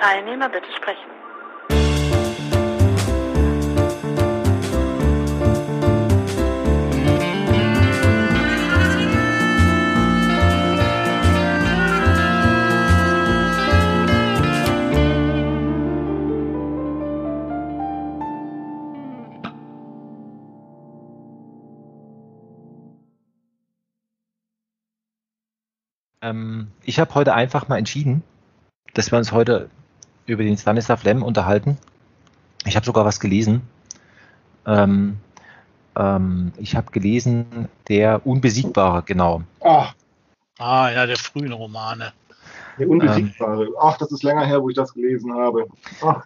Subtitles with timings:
[0.00, 1.10] Teilnehmer bitte sprechen.
[26.22, 28.22] Ähm, ich habe heute einfach mal entschieden,
[28.94, 29.68] dass wir uns heute
[30.30, 31.76] über den Stanislav Lem unterhalten.
[32.64, 33.62] Ich habe sogar was gelesen.
[34.66, 35.18] Ähm,
[35.96, 39.42] ähm, ich habe gelesen, der Unbesiegbare, genau.
[39.62, 39.94] Ach,
[40.58, 42.12] Ah, ja, der frühen Romane.
[42.78, 43.68] der Unbesiegbare.
[43.80, 45.66] Ach, das ist länger her, wo ich das gelesen habe.
[46.02, 46.22] Ach,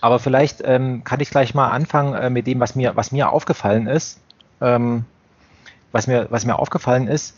[0.00, 3.30] Aber vielleicht ähm, kann ich gleich mal anfangen äh, mit dem, was mir, was mir
[3.30, 4.20] aufgefallen ist.
[4.62, 5.04] Ähm,
[5.92, 7.36] was, mir, was mir aufgefallen ist,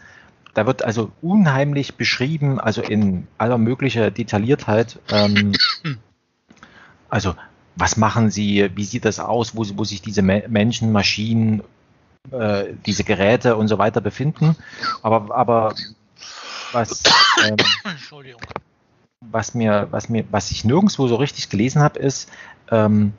[0.55, 5.01] da wird also unheimlich beschrieben, also in aller möglicher Detailliertheit.
[5.11, 5.53] Ähm,
[7.09, 7.35] also,
[7.77, 11.63] was machen sie, wie sieht das aus, wo, wo sich diese Me Menschen, Maschinen,
[12.31, 14.57] äh, diese Geräte und so weiter befinden.
[15.03, 15.75] Aber, aber
[16.73, 17.03] was,
[17.45, 18.41] ähm, Entschuldigung.
[19.21, 22.31] was mir, was mir, was ich nirgendwo so richtig gelesen habe, ist,
[22.71, 23.13] ähm,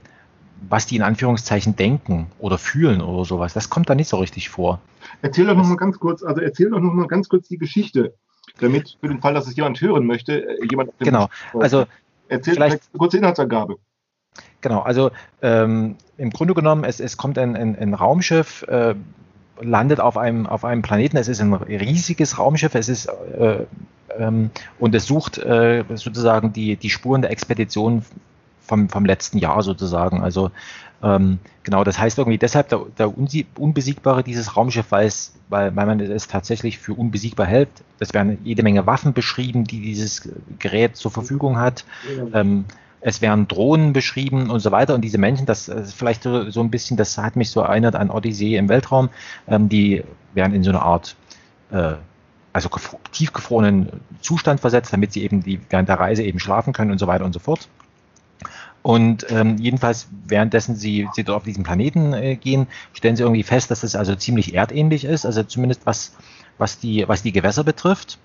[0.69, 3.53] was die in Anführungszeichen denken oder fühlen oder sowas.
[3.53, 4.81] Das kommt da nicht so richtig vor.
[5.21, 8.15] erzähl doch noch mal ganz kurz, also erzähl doch noch mal ganz kurz die Geschichte,
[8.59, 11.29] damit für den Fall, dass es jemand hören möchte, äh, jemand Genau.
[11.53, 11.85] Also
[12.29, 13.77] erzähl vielleicht- vielleicht eine kurze Inhaltsangabe.
[14.61, 15.11] Genau, also
[15.41, 18.95] ähm, im Grunde genommen, es, es kommt ein, ein, ein Raumschiff, äh,
[19.59, 23.65] landet auf einem, auf einem Planeten, es ist ein riesiges Raumschiff, es ist äh,
[24.17, 28.03] ähm, und es sucht äh, sozusagen die, die Spuren der Expedition
[28.61, 30.21] vom, vom letzten Jahr sozusagen.
[30.21, 30.51] Also
[31.03, 35.85] ähm, genau, das heißt irgendwie deshalb der, der Unbesiegbare dieses Raumschiff, weil es, weil, weil
[35.85, 37.69] man es tatsächlich für unbesiegbar hält.
[37.99, 40.27] Es werden jede Menge Waffen beschrieben, die dieses
[40.59, 41.85] Gerät zur Verfügung hat.
[42.33, 42.65] Ähm,
[42.99, 44.95] es werden Drohnen beschrieben und so weiter.
[44.95, 47.95] Und diese Menschen, das ist vielleicht so, so ein bisschen, das hat mich so erinnert
[47.95, 49.09] an Odyssee im Weltraum,
[49.47, 50.03] ähm, die
[50.33, 51.15] werden in so eine Art,
[51.71, 51.93] äh,
[52.53, 53.89] also gefro- tiefgefrorenen
[54.21, 57.23] Zustand versetzt, damit sie eben die, während der Reise eben schlafen können und so weiter
[57.23, 57.67] und so fort.
[58.87, 63.43] Und ähm, jedenfalls, währenddessen sie, sie dort auf diesen Planeten äh, gehen, stellen sie irgendwie
[63.43, 66.13] fest, dass es also ziemlich erdähnlich ist, also zumindest was,
[66.57, 68.17] was, die, was die Gewässer betrifft.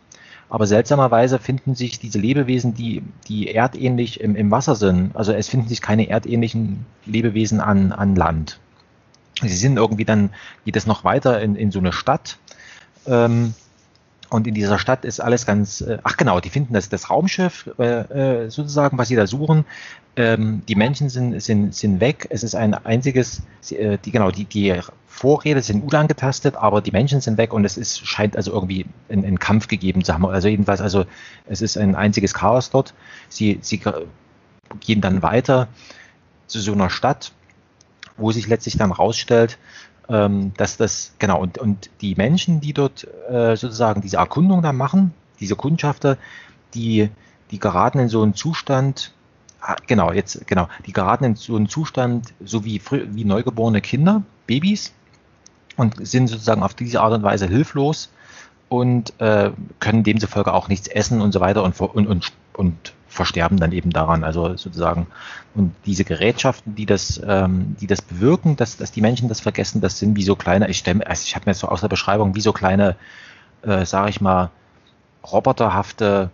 [0.49, 5.49] Aber seltsamerweise finden sich diese Lebewesen, die, die erdähnlich im, im Wasser sind, also es
[5.49, 8.61] finden sich keine erdähnlichen Lebewesen an, an Land.
[9.41, 10.31] Sie sind irgendwie dann,
[10.65, 12.39] geht es noch weiter in, in so eine Stadt.
[13.09, 13.55] Ähm,
[14.33, 17.69] und in dieser Stadt ist alles ganz, äh, ach genau, die finden das, das Raumschiff
[17.79, 19.65] äh, äh, sozusagen, was sie da suchen.
[20.17, 22.27] Ähm, die Menschen sind, sind, sind weg.
[22.31, 27.21] Es ist ein einziges, äh, die, genau, die, die Vorräte sind unangetastet, aber die Menschen
[27.21, 30.25] sind weg und es ist, scheint also irgendwie einen, Kampf gegeben zu haben.
[30.27, 31.05] Also jedenfalls, also
[31.47, 32.95] es ist ein einziges Chaos dort.
[33.29, 33.83] Sie, sie
[34.81, 35.69] gehen dann weiter
[36.47, 37.33] zu so einer Stadt,
[38.17, 39.59] wo sich letztlich dann rausstellt,
[40.09, 44.73] ähm, dass das, genau, und, und die Menschen, die dort äh, sozusagen diese Erkundung da
[44.73, 46.17] machen, diese Kundschafter,
[46.75, 47.11] die,
[47.51, 49.13] die geraten in so einen Zustand,
[49.61, 54.23] ah, genau, jetzt, genau, die geraten in so einen Zustand, so wie, wie neugeborene Kinder,
[54.47, 54.93] Babys,
[55.77, 58.11] und sind sozusagen auf diese Art und Weise hilflos
[58.69, 63.59] und äh, können demzufolge auch nichts essen und so weiter und, und, und, und versterben
[63.59, 64.25] dann eben daran.
[64.25, 65.07] Also sozusagen,
[65.55, 69.81] und diese Gerätschaften, die das, ähm, die das bewirken, dass, dass die Menschen das vergessen,
[69.81, 72.35] das sind wie so kleine, ich stelle, also ich habe mir so aus der Beschreibung
[72.35, 72.97] wie so kleine,
[73.63, 74.51] äh, sage ich mal,
[75.31, 76.31] roboterhafte,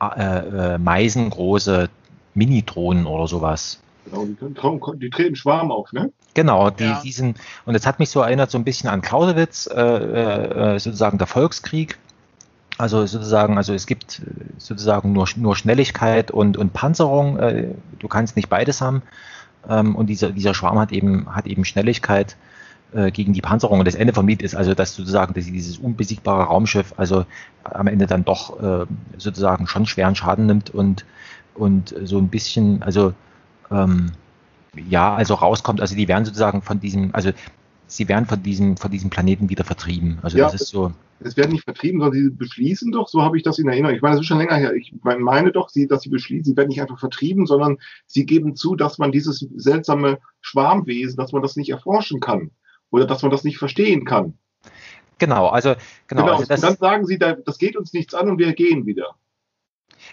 [0.00, 1.88] äh, äh, meisengroße
[2.34, 3.80] Mini-Drohnen oder sowas.
[4.06, 6.12] Genau, die, können, die treten Schwarm auf, ne?
[6.34, 7.00] Genau, die, Ja.
[7.02, 10.78] die sind, und es hat mich so erinnert so ein bisschen an Clausewitz, äh, äh,
[10.78, 11.98] sozusagen der Volkskrieg.
[12.76, 17.38] Also sozusagen, also es gibt äh, sozusagen nur, nur Schnelligkeit und, und Panzerung.
[17.38, 17.68] Äh,
[17.98, 19.02] du kannst nicht beides haben.
[19.68, 22.36] Ähm, und dieser, dieser Schwarm hat eben, hat eben Schnelligkeit
[22.92, 23.78] äh, gegen die Panzerung.
[23.78, 27.26] Und das Ende vom Lied ist also, dass sozusagen dass dieses unbesiegbare Raumschiff also
[27.62, 28.58] am Ende dann doch
[29.16, 31.06] sozusagen schon schweren Schaden nimmt und,
[31.54, 33.14] und so ein bisschen, also
[33.70, 34.12] ähm,
[34.76, 37.30] ja, also rauskommt, also die werden sozusagen von diesem, also
[37.96, 40.18] sie werden von diesem, von diesem Planeten wieder vertrieben.
[40.22, 40.44] Also Ja.
[40.50, 43.58] das ist so, Es werden nicht vertrieben, sondern sie beschließen doch, so habe ich das
[43.58, 43.94] in Erinnerung.
[43.96, 44.74] Ich meine, das ist schon länger her.
[44.74, 48.56] Ich meine doch, sie, dass sie beschließen, sie werden nicht einfach vertrieben, sondern sie geben
[48.56, 52.50] zu, dass man dieses seltsame Schwarmwesen, dass man das nicht erforschen kann
[52.90, 54.34] oder dass man das nicht verstehen kann.
[55.18, 55.74] genau, also
[56.08, 56.32] genau, Genau.
[56.34, 58.84] also das, und dann sagen sie, da, das geht uns nichts an und wir gehen
[58.86, 59.14] wieder.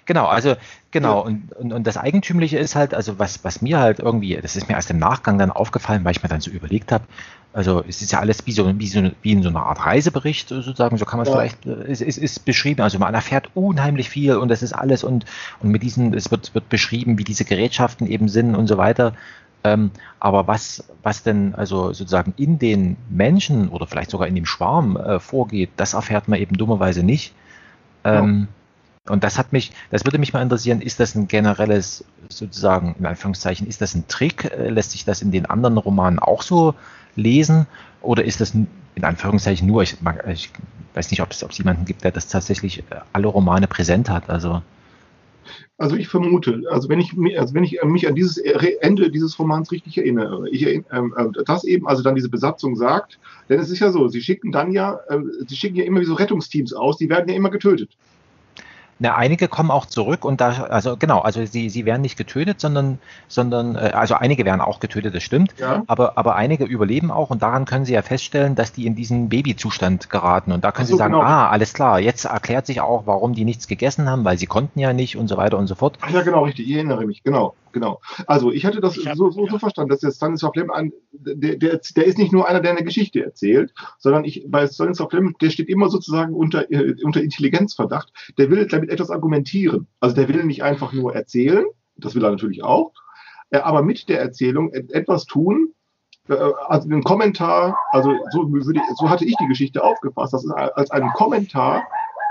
[0.05, 0.55] Genau, also
[0.89, 1.25] genau, ja.
[1.25, 4.67] und, und, und das Eigentümliche ist halt, also was, was mir halt irgendwie, das ist
[4.67, 7.05] mir erst im Nachgang dann aufgefallen, weil ich mir dann so überlegt habe,
[7.53, 10.49] also es ist ja alles wie so, wie so wie in so einer Art Reisebericht
[10.49, 11.39] sozusagen, so kann man es ja.
[11.39, 15.25] vielleicht, es ist, ist beschrieben, also man erfährt unheimlich viel und das ist alles und,
[15.59, 19.13] und mit diesen, es wird, wird beschrieben, wie diese Gerätschaften eben sind und so weiter.
[19.63, 24.47] Ähm, aber was, was denn also sozusagen in den Menschen oder vielleicht sogar in dem
[24.47, 27.35] Schwarm äh, vorgeht, das erfährt man eben dummerweise nicht.
[28.03, 28.60] Ähm, ja.
[29.07, 33.05] Und das hat mich, das würde mich mal interessieren, ist das ein generelles, sozusagen, in
[33.05, 34.45] Anführungszeichen, ist das ein Trick?
[34.45, 36.75] Äh, lässt sich das in den anderen Romanen auch so
[37.15, 37.65] lesen?
[38.01, 40.51] Oder ist das in Anführungszeichen nur, ich, ich
[40.93, 44.09] weiß nicht, ob es, ob es jemanden gibt, der das tatsächlich äh, alle Romane präsent
[44.09, 44.29] hat.
[44.29, 44.61] Also.
[45.79, 49.71] Also ich vermute, also wenn ich, also wenn ich mich an dieses Ende dieses Romans
[49.71, 53.17] richtig erinnere, ich, ähm, äh, eben, also dann diese Besatzung sagt,
[53.49, 56.05] denn es ist ja so, sie schicken dann ja, äh, sie schicken ja immer wie
[56.05, 57.97] so Rettungsteams aus, die werden ja immer getötet.
[59.03, 62.61] Na, einige kommen auch zurück und da, also genau, also sie, sie werden nicht getötet,
[62.61, 65.81] sondern, sondern, äh, also einige werden auch getötet, das stimmt, ja.
[65.87, 69.29] aber, aber einige überleben auch und daran können sie ja feststellen, dass die in diesen
[69.29, 71.25] Babyzustand geraten und da können so, sie sagen, genau.
[71.25, 74.79] ah, alles klar, jetzt erklärt sich auch, warum die nichts gegessen haben, weil sie konnten
[74.79, 75.97] ja nicht und so weiter und so fort.
[76.01, 78.01] Ach ja, genau, richtig, ich erinnere mich, genau genau.
[78.27, 80.93] Also ich hatte das ich hab, so, so, so, verstanden, dass der Stanislaw Lem ein,
[81.11, 85.09] der, der, der ist nicht nur einer, der eine Geschichte erzählt, sondern ich, bei Stanislaw
[85.11, 88.11] Lem, der steht immer sozusagen unter, äh, unter Intelligenzverdacht.
[88.37, 89.87] Der will damit etwas argumentieren.
[89.99, 91.65] Also der will nicht einfach nur erzählen,
[91.95, 92.93] das will er natürlich auch,
[93.51, 95.73] äh, aber mit der Erzählung etwas tun,
[96.29, 96.33] äh,
[96.67, 100.91] also einen Kommentar, also so, ich, so hatte ich die Geschichte aufgefasst, das ist als
[100.91, 101.83] einen Kommentar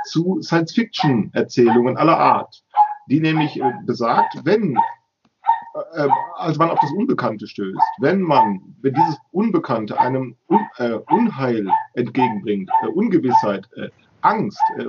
[0.04, 2.62] zu Science-Fiction-Erzählungen aller Art,
[3.08, 4.76] die nämlich äh, besagt, wenn
[5.94, 10.98] äh, als man auf das Unbekannte stößt, wenn man, wenn dieses Unbekannte einem Un, äh,
[11.10, 13.88] Unheil entgegenbringt, äh, Ungewissheit, äh,
[14.22, 14.84] Angst, äh,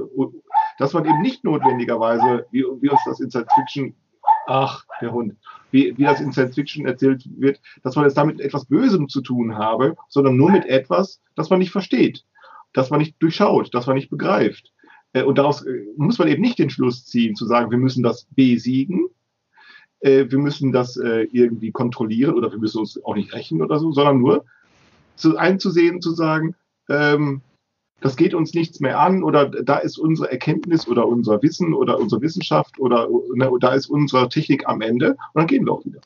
[0.80, 3.96] dass man eben nicht notwendigerweise, wie, wie uns das in Science Fiction,
[4.48, 5.36] ach, der Hund,
[5.72, 9.08] wie, wie das in Science Fiction erzählt wird, dass man es damit mit etwas Bösem
[9.08, 12.26] zu tun habe, sondern nur mit etwas, das man nicht versteht,
[12.74, 14.74] das man nicht durchschaut, das man nicht begreift.
[15.14, 15.64] Äh, und daraus
[15.96, 19.10] muss man eben nicht den Schluss ziehen, zu sagen, wir müssen das besiegen,
[20.02, 23.80] äh, wir müssen das äh, irgendwie kontrollieren oder wir müssen uns auch nicht rächen oder
[23.80, 24.46] so, sondern nur
[25.16, 26.56] zu, einzusehen, zu sagen,
[26.90, 27.42] ähm,
[28.02, 32.00] das geht uns nichts mehr an oder da ist unsere Erkenntnis oder unser Wissen oder
[32.00, 35.86] unsere Wissenschaft oder, ne, da ist unsere Technik am Ende und dann gehen wir auch
[35.86, 36.02] wieder.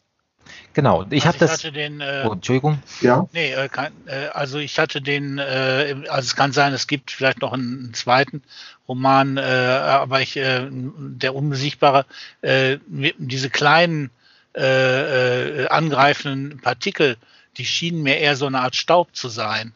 [0.75, 1.61] Genau, ich also habe das.
[1.61, 2.79] Den, äh, oh, Entschuldigung.
[2.99, 3.25] Ja.
[3.31, 7.11] Nee, äh, kann, äh, also ich hatte den, äh, also es kann sein, es gibt
[7.11, 8.43] vielleicht noch einen, einen zweiten
[8.85, 12.05] Roman, äh, aber ich, äh, der Unbesiegbare,
[12.41, 14.11] äh, diese kleinen
[14.53, 17.15] äh, äh, angreifenden Partikel,
[17.55, 19.71] die schienen mir eher so eine Art Staub zu sein.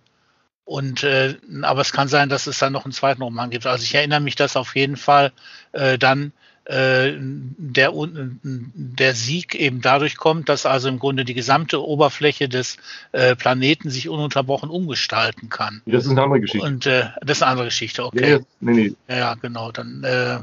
[0.65, 3.65] Und äh, aber es kann sein, dass es dann noch einen zweiten Roman gibt.
[3.65, 5.31] Also ich erinnere mich, dass auf jeden Fall
[5.71, 6.33] äh, dann
[6.69, 7.91] äh, der,
[8.43, 12.77] der Sieg eben dadurch kommt, dass also im Grunde die gesamte Oberfläche des
[13.11, 15.81] äh, Planeten sich ununterbrochen umgestalten kann.
[15.87, 16.67] Das ist eine andere Geschichte.
[16.67, 18.33] Und äh, das ist eine andere Geschichte, okay.
[18.33, 19.15] Ja, nee, nee.
[19.17, 19.71] ja genau.
[19.71, 20.39] Dann äh,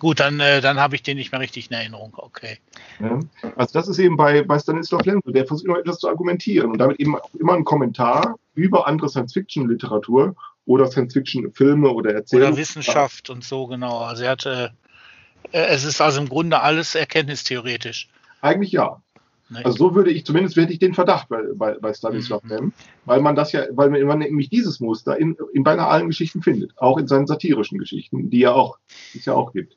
[0.00, 2.58] gut, dann, äh, dann habe ich den nicht mehr richtig in Erinnerung, okay.
[3.00, 3.20] Ja,
[3.56, 6.78] also das ist eben bei, bei Stanislaw Lem der versucht immer etwas zu argumentieren und
[6.78, 12.52] damit eben immer ein Kommentar über andere Science-Fiction-Literatur oder Science-Fiction-Filme oder Erzählungen.
[12.52, 14.00] Oder Wissenschaft und so, genau.
[14.00, 14.83] Also er hatte äh,
[15.52, 18.08] es ist also im Grunde alles erkenntnistheoretisch.
[18.40, 19.00] Eigentlich ja.
[19.52, 22.50] Also so würde ich, zumindest hätte ich den Verdacht bei, bei, bei Stanislav mhm.
[22.50, 22.72] Lem,
[23.04, 26.76] weil man das ja, weil man nämlich dieses Muster in, in beinahe allen Geschichten findet,
[26.78, 28.78] auch in seinen satirischen Geschichten, die ja auch,
[29.12, 29.76] die es ja auch gibt.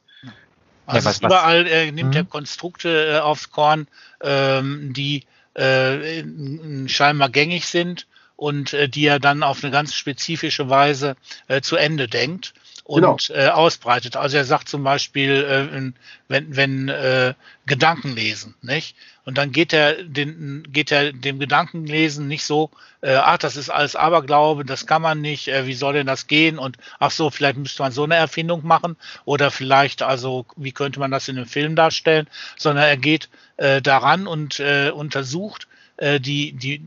[0.85, 2.17] Also ja, was, überall äh, nimmt mhm.
[2.17, 3.87] er Konstrukte äh, aufs Korn,
[4.21, 6.23] ähm, die äh,
[6.87, 11.17] scheinbar gängig sind und äh, die er dann auf eine ganz spezifische Weise
[11.49, 12.53] äh, zu Ende denkt
[12.87, 13.17] und genau.
[13.29, 14.15] äh, ausbreitet.
[14.15, 15.91] Also er sagt zum Beispiel, äh,
[16.29, 17.33] wenn, wenn äh,
[17.65, 18.95] Gedanken lesen, nicht?
[19.25, 23.69] Und dann geht er, den, geht er dem Gedankenlesen nicht so, äh, ach, das ist
[23.69, 26.57] alles Aberglaube, das kann man nicht, äh, wie soll denn das gehen?
[26.57, 31.01] Und ach so, vielleicht müsste man so eine Erfindung machen oder vielleicht, also, wie könnte
[31.01, 32.27] man das in einem Film darstellen?
[32.55, 33.27] Sondern er geht
[33.57, 35.67] äh, daran und äh, untersucht
[35.97, 36.81] äh, die, die,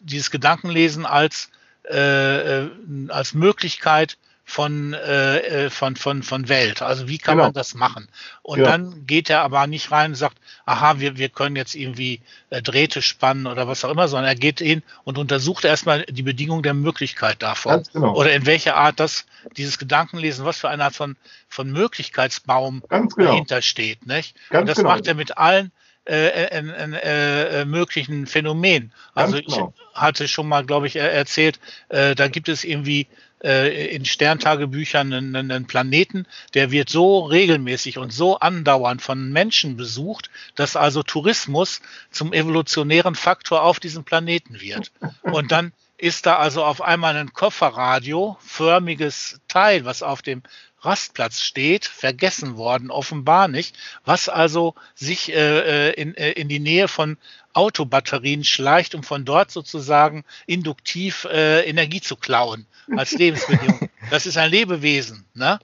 [0.00, 1.50] dieses Gedankenlesen als,
[1.90, 2.70] äh, äh
[3.08, 4.16] als Möglichkeit,
[4.48, 6.80] von, äh, äh, von, von, von Welt.
[6.80, 7.48] Also wie kann genau.
[7.48, 8.08] man das machen?
[8.42, 8.66] Und ja.
[8.66, 12.62] dann geht er aber nicht rein und sagt, aha, wir, wir können jetzt irgendwie äh,
[12.62, 16.62] Drähte spannen oder was auch immer, sondern er geht hin und untersucht erstmal die Bedingung
[16.62, 17.82] der Möglichkeit davon.
[17.92, 18.14] Genau.
[18.14, 19.26] Oder in welcher Art das,
[19.56, 21.16] dieses Gedankenlesen, was für eine Art von,
[21.48, 23.10] von Möglichkeitsbaum genau.
[23.16, 24.06] dahinter steht.
[24.06, 24.36] Nicht?
[24.50, 24.90] und das genau.
[24.90, 25.72] macht er mit allen
[26.08, 28.92] äh, äh, äh, möglichen Phänomen.
[29.12, 29.74] Also genau.
[29.74, 33.08] ich hatte schon mal, glaube ich, erzählt, äh, da gibt es irgendwie
[33.42, 39.76] äh, in Sterntagebüchern einen, einen, Planeten, der wird so regelmäßig und so andauernd von Menschen
[39.76, 44.92] besucht, dass also Tourismus zum evolutionären Faktor auf diesem Planeten wird.
[45.22, 50.42] Und dann ist da also auf einmal ein Kofferradio, förmiges Teil, was auf dem
[50.86, 56.60] Rastplatz steht, vergessen worden, offenbar nicht, was also sich äh, äh, in, äh, in die
[56.60, 57.18] Nähe von
[57.52, 62.66] Autobatterien schleicht, um von dort sozusagen induktiv äh, Energie zu klauen
[62.96, 63.88] als Lebensbedingung.
[64.10, 65.58] Das ist ein Lebewesen, ne?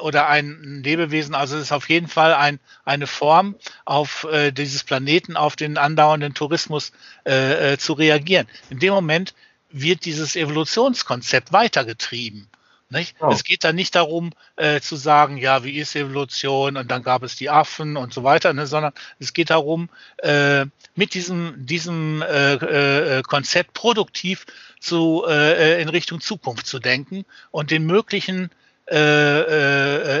[0.00, 4.84] Oder ein Lebewesen, also es ist auf jeden Fall ein, eine Form, auf äh, dieses
[4.84, 6.92] Planeten, auf den andauernden Tourismus
[7.26, 8.46] äh, äh, zu reagieren.
[8.70, 9.34] In dem Moment
[9.70, 12.48] wird dieses Evolutionskonzept weitergetrieben.
[12.88, 13.16] Nicht?
[13.20, 13.30] Oh.
[13.32, 17.24] Es geht da nicht darum äh, zu sagen, ja, wie ist Evolution und dann gab
[17.24, 19.88] es die Affen und so weiter, ne, sondern es geht darum,
[20.18, 24.46] äh, mit diesem, diesem äh, äh, Konzept produktiv
[24.78, 28.50] zu, äh, in Richtung Zukunft zu denken und den möglichen
[28.88, 29.40] äh,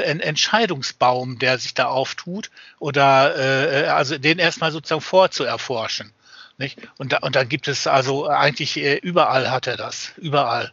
[0.00, 6.12] äh, Entscheidungsbaum, der sich da auftut, oder äh, also den erstmal sozusagen vorzuerforschen.
[6.58, 6.78] Nicht?
[6.98, 10.72] Und, da, und da gibt es also eigentlich äh, überall hat er das, überall.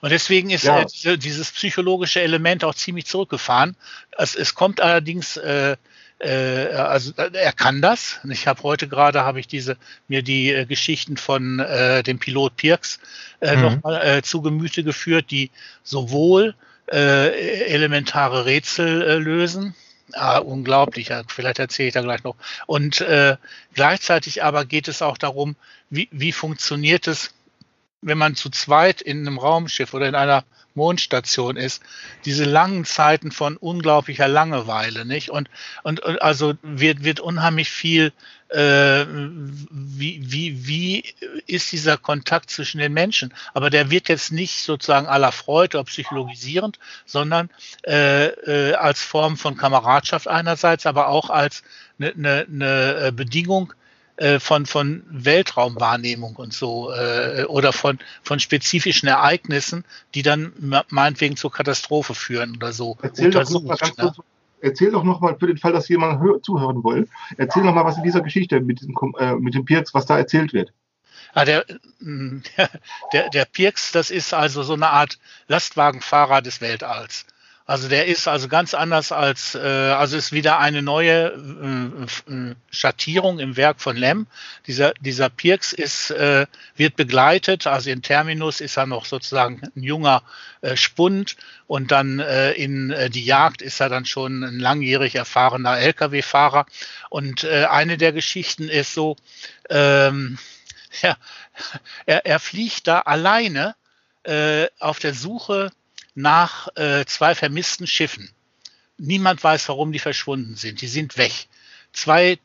[0.00, 0.84] Und deswegen ist ja.
[1.04, 3.76] äh, dieses psychologische Element auch ziemlich zurückgefahren.
[4.16, 5.76] Es, es kommt allerdings, äh,
[6.18, 8.20] äh, also äh, er kann das.
[8.28, 9.76] Ich habe heute gerade habe ich diese
[10.08, 13.00] mir die äh, Geschichten von äh, dem Pilot Pirks
[13.40, 13.62] äh, mhm.
[13.62, 15.50] nochmal äh, zu Gemüte geführt, die
[15.82, 16.54] sowohl
[16.90, 19.74] äh, elementare Rätsel lösen.
[20.12, 22.36] Ah, unglaublich, vielleicht erzähle ich da gleich noch.
[22.66, 23.36] Und äh,
[23.74, 25.56] gleichzeitig aber geht es auch darum,
[25.90, 27.34] wie, wie funktioniert es,
[28.06, 30.44] wenn man zu zweit in einem Raumschiff oder in einer
[30.74, 31.82] Mondstation ist,
[32.24, 35.30] diese langen Zeiten von unglaublicher Langeweile, nicht?
[35.30, 35.50] Und,
[35.82, 38.12] und, und also wird, wird unheimlich viel,
[38.50, 41.14] äh, wie, wie, wie
[41.46, 43.34] ist dieser Kontakt zwischen den Menschen?
[43.54, 47.50] Aber der wird jetzt nicht sozusagen aller Freude oder psychologisierend, sondern
[47.84, 51.64] äh, äh, als Form von Kameradschaft einerseits, aber auch als
[51.98, 53.72] eine, eine, eine Bedingung,
[54.16, 60.52] äh, von, von Weltraumwahrnehmung und so äh, oder von, von spezifischen Ereignissen, die dann
[60.88, 62.96] meinetwegen zur Katastrophe führen oder so.
[63.02, 64.16] Erzähl doch noch mal ganz kurz,
[64.60, 67.98] erzähl doch noch mal für den Fall, dass jemand zuhören will, erzähl noch mal was
[67.98, 70.72] in dieser Geschichte mit, diesem, äh, mit dem Pirks, was da erzählt wird.
[71.34, 71.66] Ah, der,
[73.12, 75.18] der, der Pirks, das ist also so eine Art
[75.48, 77.26] Lastwagenfahrer des Weltalls.
[77.68, 82.54] Also der ist also ganz anders als, äh, also ist wieder eine neue äh, äh,
[82.70, 84.28] Schattierung im Werk von Lem.
[84.68, 86.46] Dieser, dieser Pirks ist, äh,
[86.76, 90.22] wird begleitet, also in Terminus ist er noch sozusagen ein junger
[90.60, 95.16] äh, Spund und dann äh, in äh, die Jagd ist er dann schon ein langjährig
[95.16, 96.66] erfahrener Lkw-Fahrer.
[97.10, 99.16] Und äh, eine der Geschichten ist so,
[99.70, 100.38] ähm,
[101.02, 101.16] ja,
[102.06, 103.74] er, er fliegt da alleine
[104.22, 105.72] äh, auf der Suche
[106.16, 108.30] nach äh, zwei vermissten Schiffen.
[108.98, 110.80] Niemand weiß, warum die verschwunden sind.
[110.80, 111.32] Die sind weg.
[111.92, 112.38] Zwei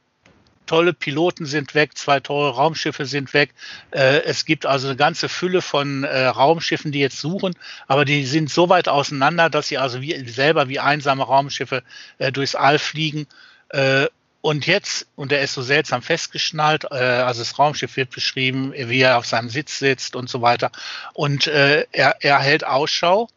[0.66, 3.54] tolle Piloten sind weg, zwei tolle Raumschiffe sind weg.
[3.92, 7.56] Äh, es gibt also eine ganze Fülle von äh, Raumschiffen, die jetzt suchen,
[7.88, 11.84] aber die sind so weit auseinander, dass sie also wie, selber wie einsame Raumschiffe
[12.20, 13.26] äh, durchs All fliegen.
[13.70, 14.08] Äh,
[14.42, 19.02] und jetzt, und er ist so seltsam festgeschnallt, äh, also das Raumschiff wird beschrieben, wie
[19.02, 20.72] er auf seinem Sitz sitzt und so weiter.
[21.14, 23.30] Und äh, er, er hält Ausschau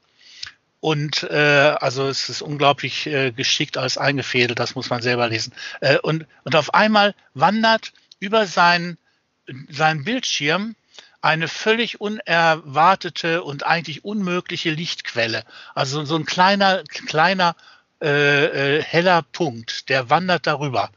[0.85, 5.55] und äh, also es ist unglaublich äh, geschickt alles eingefädelt, das muss man selber lesen.
[5.81, 8.99] Äh, und, und auf einmal wandert über seinen,
[9.71, 10.77] seinen Bildschirm
[11.23, 15.45] eine völlig unerwartete und eigentlich unmögliche Lichtquelle.
[15.75, 17.57] Also so ein kleiner, kleiner
[18.03, 20.91] äh, äh, heller Punkt, der wandert darüber.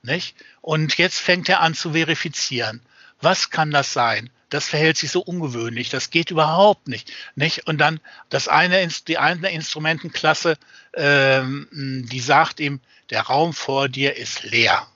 [0.00, 0.36] Nicht?
[0.62, 2.80] Und jetzt fängt er an zu verifizieren.
[3.20, 4.30] Was kann das sein?
[4.54, 7.12] Das verhält sich so ungewöhnlich, das geht überhaupt nicht.
[7.34, 7.66] nicht?
[7.66, 10.56] Und dann das eine, die eine Instrumentenklasse,
[10.94, 12.80] ähm, die sagt ihm,
[13.10, 14.86] der Raum vor dir ist leer.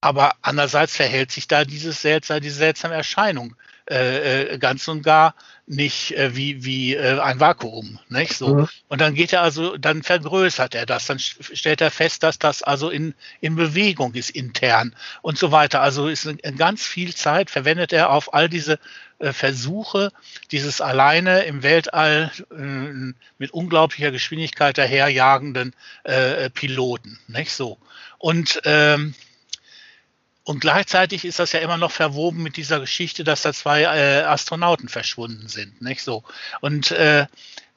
[0.00, 3.56] Aber andererseits verhält sich da dieses seltsame, diese seltsame Erscheinung
[3.90, 5.34] äh, äh, ganz und gar
[5.66, 7.98] nicht äh, wie, wie äh, ein Vakuum.
[8.08, 8.34] Nicht?
[8.34, 8.54] So.
[8.54, 8.68] Mhm.
[8.88, 12.62] Und dann geht er also, dann vergrößert er das, dann stellt er fest, dass das
[12.62, 15.80] also in, in Bewegung ist intern und so weiter.
[15.80, 18.78] Also ist ganz viel Zeit verwendet er auf all diese
[19.18, 20.12] äh, Versuche,
[20.52, 27.18] dieses alleine im Weltall äh, mit unglaublicher Geschwindigkeit daherjagenden äh, Piloten.
[27.26, 27.76] Nicht so.
[28.18, 29.14] Und ähm,
[30.50, 34.22] und gleichzeitig ist das ja immer noch verwoben mit dieser Geschichte, dass da zwei äh,
[34.22, 36.24] Astronauten verschwunden sind, nicht so.
[36.60, 37.26] Und äh,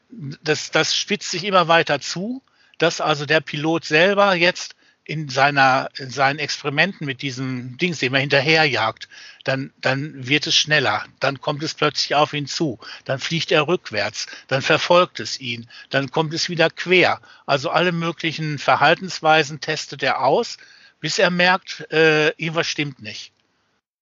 [0.10, 2.42] das, das spitzt sich immer weiter zu,
[2.80, 8.16] dass also der Pilot selber jetzt in seiner, in seinen Experimenten mit diesem Dings, dem
[8.16, 9.08] er hinterherjagt,
[9.44, 13.68] dann, dann wird es schneller, dann kommt es plötzlich auf ihn zu, dann fliegt er
[13.68, 17.22] rückwärts, dann verfolgt es ihn, dann kommt es wieder quer.
[17.46, 20.58] Also alle möglichen Verhaltensweisen testet er aus,
[21.04, 23.34] bis er merkt, äh, irgendwas stimmt nicht.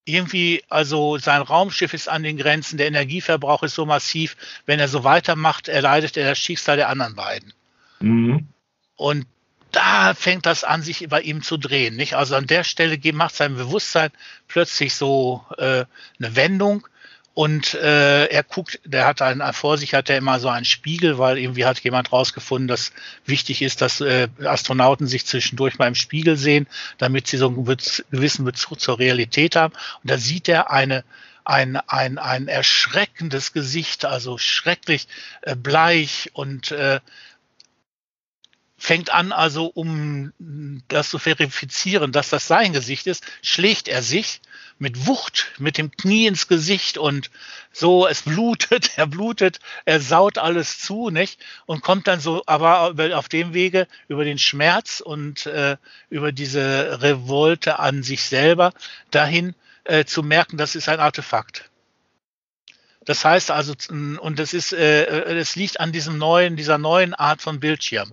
[0.06, 4.88] Irgendwie, also sein Raumschiff ist an den Grenzen, der Energieverbrauch ist so massiv, wenn er
[4.88, 7.54] so weitermacht, erleidet er das Schicksal der anderen beiden.
[8.02, 8.50] Mhm.
[8.98, 9.26] Und
[9.72, 11.96] da fängt das an, sich bei ihm zu drehen.
[11.96, 12.14] Nicht?
[12.14, 14.12] Also an der Stelle macht sein Bewusstsein
[14.48, 15.86] plötzlich so äh,
[16.20, 16.88] eine Wendung
[17.34, 21.18] und äh, er guckt, der hat einen vor sich hat er immer so einen Spiegel,
[21.18, 22.92] weil irgendwie hat jemand rausgefunden, dass
[23.26, 27.66] wichtig ist, dass äh, Astronauten sich zwischendurch mal im Spiegel sehen, damit sie so einen
[27.66, 29.74] gewissen Bezug zur Realität haben.
[30.04, 31.04] Und da sieht er eine
[31.44, 35.08] ein, ein, ein erschreckendes Gesicht, also schrecklich
[35.42, 37.00] äh, bleich und äh,
[38.82, 40.34] fängt an, also um
[40.88, 44.42] das zu verifizieren, dass das sein Gesicht ist, schlägt er sich
[44.80, 47.30] mit Wucht mit dem Knie ins Gesicht und
[47.72, 51.40] so, es blutet, er blutet, er saut alles zu, nicht?
[51.68, 55.78] Und kommt dann so, aber auf dem Wege über den Schmerz und äh,
[56.10, 58.74] über diese Revolte an sich selber
[59.12, 61.70] dahin äh, zu merken, das ist ein Artefakt.
[63.06, 67.44] Das heißt also, und das ist, äh, es liegt an diesem neuen, dieser neuen Art
[67.44, 68.12] von Bildschirm.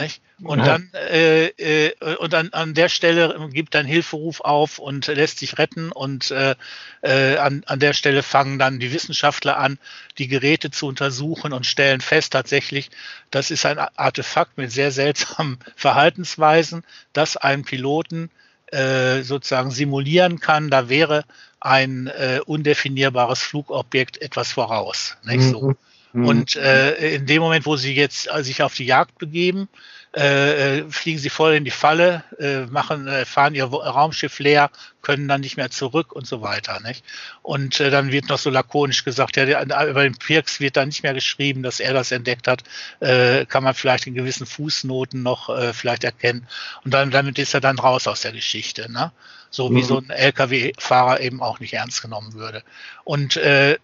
[0.00, 0.22] Nicht?
[0.42, 0.64] Und ja.
[0.64, 5.58] dann äh, äh, und dann an der Stelle gibt dann Hilferuf auf und lässt sich
[5.58, 6.54] retten und äh,
[7.02, 9.78] äh, an, an der Stelle fangen dann die Wissenschaftler an,
[10.18, 12.90] die Geräte zu untersuchen und stellen fest tatsächlich,
[13.30, 18.30] das ist ein Artefakt mit sehr seltsamen Verhaltensweisen, das einen Piloten
[18.66, 20.70] äh, sozusagen simulieren kann.
[20.70, 21.24] Da wäre
[21.60, 25.16] ein äh, undefinierbares Flugobjekt etwas voraus.
[25.24, 25.70] Nicht so.
[25.70, 25.76] Mhm.
[26.12, 29.68] Und äh, in dem Moment, wo sie jetzt äh, sich auf die Jagd begeben,
[30.16, 34.70] äh, äh, fliegen sie voll in die Falle, äh, machen, äh, fahren ihr Raumschiff leer,
[35.02, 36.80] können dann nicht mehr zurück und so weiter.
[36.80, 37.04] Nicht?
[37.42, 40.86] Und äh, dann wird noch so lakonisch gesagt, ja, der, über den Pirks wird da
[40.86, 42.64] nicht mehr geschrieben, dass er das entdeckt hat,
[43.00, 46.48] äh, kann man vielleicht in gewissen Fußnoten noch äh, vielleicht erkennen.
[46.84, 48.90] Und dann damit ist er dann raus aus der Geschichte.
[48.90, 49.12] Ne?
[49.50, 49.84] So wie mhm.
[49.84, 52.62] so ein LKW-Fahrer eben auch nicht ernst genommen würde.
[53.04, 53.76] Und äh,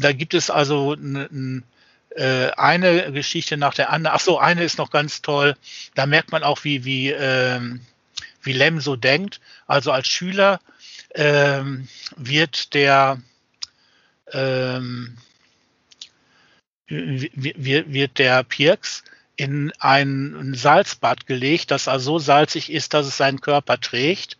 [0.00, 4.16] da gibt es also äh, eine Geschichte nach der anderen.
[4.16, 5.56] Ach so, eine ist noch ganz toll.
[5.94, 7.80] Da merkt man auch, wie, wie, ähm,
[8.42, 9.40] wie Lem so denkt.
[9.66, 10.60] Also als Schüler
[11.14, 13.20] ähm, wird der
[14.32, 15.16] ähm,
[16.86, 19.04] wird der Pirks
[19.36, 24.36] in ein Salzbad gelegt, das also so salzig ist, dass es seinen Körper trägt.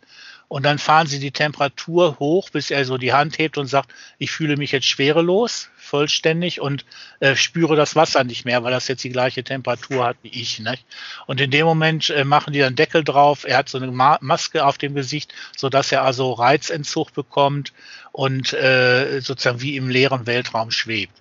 [0.51, 3.89] Und dann fahren sie die Temperatur hoch, bis er so die Hand hebt und sagt,
[4.17, 6.83] ich fühle mich jetzt schwerelos, vollständig und
[7.21, 10.59] äh, spüre das Wasser nicht mehr, weil das jetzt die gleiche Temperatur hat wie ich.
[10.59, 10.85] Nicht?
[11.25, 13.45] Und in dem Moment äh, machen die dann Deckel drauf.
[13.47, 17.71] Er hat so eine Ma Maske auf dem Gesicht, so dass er also Reizentzug bekommt
[18.11, 21.13] und äh, sozusagen wie im leeren Weltraum schwebt.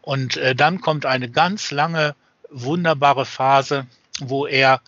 [0.00, 2.14] Und äh, dann kommt eine ganz lange,
[2.50, 3.88] wunderbare Phase,
[4.20, 4.80] wo er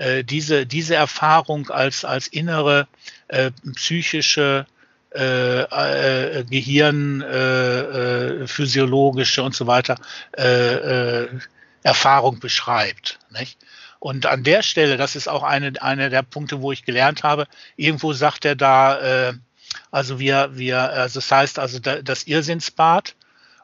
[0.00, 2.88] äh, diese, diese Erfahrung als, als innere
[3.28, 4.66] äh, psychische
[5.14, 9.96] äh, äh, Gehirn, äh, äh, physiologische und so weiter
[10.38, 11.28] äh, äh,
[11.82, 13.18] Erfahrung beschreibt.
[13.30, 13.58] Nicht?
[13.98, 17.46] Und an der Stelle, das ist auch eine, eine der Punkte, wo ich gelernt habe,
[17.76, 19.32] irgendwo sagt er da, äh,
[19.90, 23.14] also wir, wir, also das heißt also das Irrsinnsbad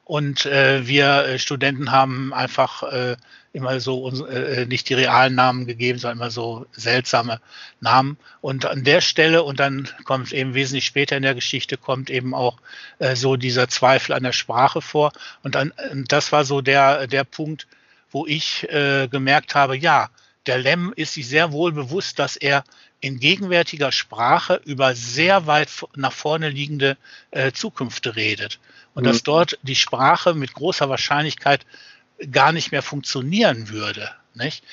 [0.05, 3.17] und äh, wir äh, Studenten haben einfach äh,
[3.57, 7.41] immer so äh, nicht die realen Namen gegeben, sondern immer so seltsame
[7.81, 8.19] Namen.
[8.41, 12.35] Und an der Stelle, und dann kommt eben wesentlich später in der Geschichte, kommt eben
[12.35, 12.59] auch
[12.99, 15.13] äh, so dieser Zweifel an der Sprache vor.
[15.43, 15.73] Und dann,
[16.09, 17.67] das war so der, der Punkt,
[18.11, 20.11] wo ich äh, gemerkt habe, ja,
[20.47, 22.63] der Lem ist sich sehr wohl bewusst, dass er
[23.01, 26.97] in gegenwärtiger Sprache über sehr weit nach vorne liegende
[27.31, 28.59] äh, Zukünfte redet.
[28.95, 29.09] Und mhm.
[29.09, 31.67] dass dort die Sprache mit großer Wahrscheinlichkeit
[32.31, 34.11] gar nicht mehr funktionieren würde.
[34.35, 34.65] Nicht?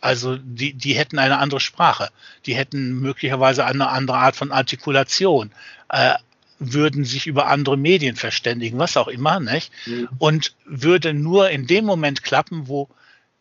[0.00, 2.08] Also die, die hätten eine andere Sprache,
[2.44, 5.52] die hätten möglicherweise eine andere Art von Artikulation,
[5.88, 6.14] äh,
[6.58, 9.70] würden sich über andere Medien verständigen, was auch immer, nicht?
[9.86, 10.08] Mhm.
[10.18, 12.88] Und würde nur in dem Moment klappen, wo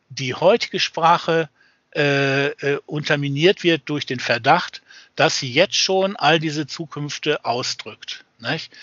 [0.09, 1.49] die heutige Sprache
[1.95, 4.81] äh, äh, unterminiert wird durch den Verdacht,
[5.15, 8.24] dass sie jetzt schon all diese Zukünfte ausdrückt.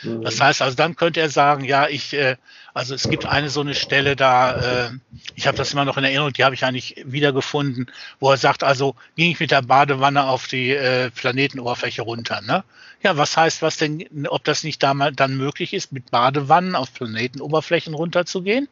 [0.03, 0.23] Mhm.
[0.23, 2.37] Das heißt, also dann könnte er sagen, ja, ich, äh,
[2.75, 4.91] also es gibt eine so eine Stelle da, äh,
[5.35, 8.65] ich habe das immer noch in Erinnerung, die habe ich eigentlich wiedergefunden, wo er sagt,
[8.65, 12.41] also ging ich mit der Badewanne auf die äh, Planetenoberfläche runter.
[12.41, 12.65] Ne?
[13.03, 16.93] Ja, was heißt was denn, ob das nicht damals dann möglich ist, mit Badewannen auf
[16.95, 18.69] Planetenoberflächen runterzugehen?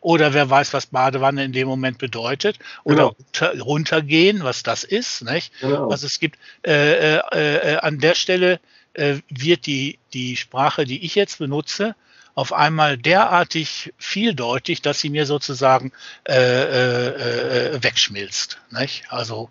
[0.00, 3.64] oder wer weiß, was Badewanne in dem Moment bedeutet, oder genau.
[3.64, 5.52] runtergehen, was das ist, nicht?
[5.60, 5.90] Genau.
[5.90, 8.60] Also es gibt äh, äh, äh, an der Stelle
[8.98, 11.94] äh, wird die, die Sprache, die ich jetzt benutze,
[12.34, 15.92] auf einmal derartig vieldeutig, dass sie mir sozusagen
[16.28, 18.58] äh, äh, äh wegschmilzt.
[18.70, 19.04] Nicht?
[19.08, 19.50] Also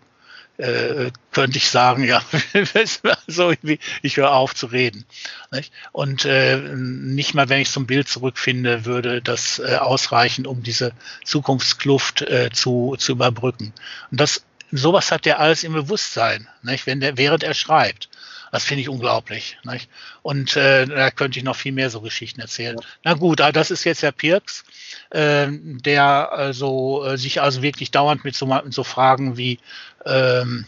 [0.58, 2.22] äh, könnte ich sagen, ja,
[3.28, 3.54] so
[4.02, 5.06] ich höre auf zu reden.
[5.52, 5.72] Nicht?
[5.92, 10.94] Und äh, nicht mal, wenn ich zum Bild zurückfinde, würde das äh, ausreichen, um diese
[11.26, 13.74] Zukunftskluft äh, zu, zu überbrücken.
[14.12, 16.88] Und das, sowas hat der alles im Bewusstsein, nicht?
[16.88, 18.10] wenn der, während er schreibt.
[18.52, 19.58] Das finde ich unglaublich.
[19.64, 19.90] Nicht?
[20.22, 22.78] Und äh, da könnte ich noch viel mehr so Geschichten erzählen.
[22.80, 22.88] Ja.
[23.04, 24.64] Na gut, ah, das ist jetzt der Pirks,
[25.10, 29.60] äh, der also äh, sich also wirklich dauernd mit so, mit so Fragen wie
[30.06, 30.66] ähm,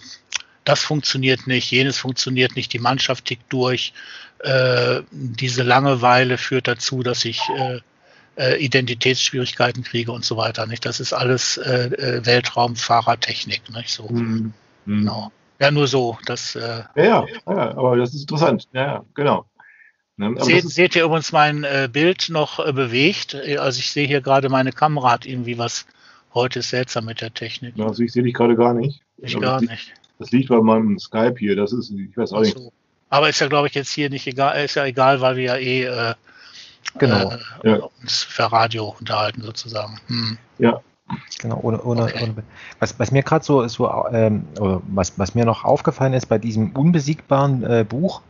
[0.66, 3.94] das funktioniert nicht, jenes funktioniert nicht, die Mannschaft tickt durch.
[4.40, 7.80] Äh, diese Langeweile führt dazu, dass ich äh,
[8.36, 10.66] äh, Identitätsschwierigkeiten kriege und so weiter.
[10.66, 10.86] Nicht?
[10.86, 13.70] Das ist alles äh, äh Weltraumfahrertechnik.
[13.72, 13.90] Nicht?
[13.90, 14.08] So.
[14.08, 14.54] Mhm.
[14.86, 15.32] Genau.
[15.60, 16.18] Ja, nur so.
[16.26, 18.68] Das, äh, ja, ja, ja, aber das ist interessant.
[18.74, 19.46] Ja, ja genau.
[20.16, 20.36] Ne?
[20.40, 23.36] Seht, seht, ihr übrigens mein äh, Bild noch äh, bewegt?
[23.36, 25.86] Also ich sehe hier gerade meine Kamera hat irgendwie was.
[26.34, 27.74] Heute ist seltsam mit der Technik.
[27.80, 29.02] Also ich sehe dich gerade gar nicht.
[29.18, 29.94] Ich aber gar das nicht.
[30.20, 31.56] das liegt bei meinem Skype hier.
[31.56, 32.60] Das ist, ich weiß auch so.
[32.60, 32.74] nicht.
[33.10, 34.64] Aber ist ja, glaube ich, jetzt hier nicht egal.
[34.64, 36.14] Ist ja egal, weil wir ja eh äh,
[37.00, 37.32] genau.
[37.64, 37.90] Äh, ja.
[38.02, 40.00] uns für Radio unterhalten sozusagen.
[40.08, 40.38] Hm.
[40.60, 40.82] Ja,
[41.40, 42.24] Genau, ohne, ohne, okay.
[42.24, 42.44] ohne
[42.80, 44.44] was, was mir gerade so, so ähm,
[44.88, 48.22] was, was mir noch aufgefallen ist bei diesem unbesiegbaren äh, Buch,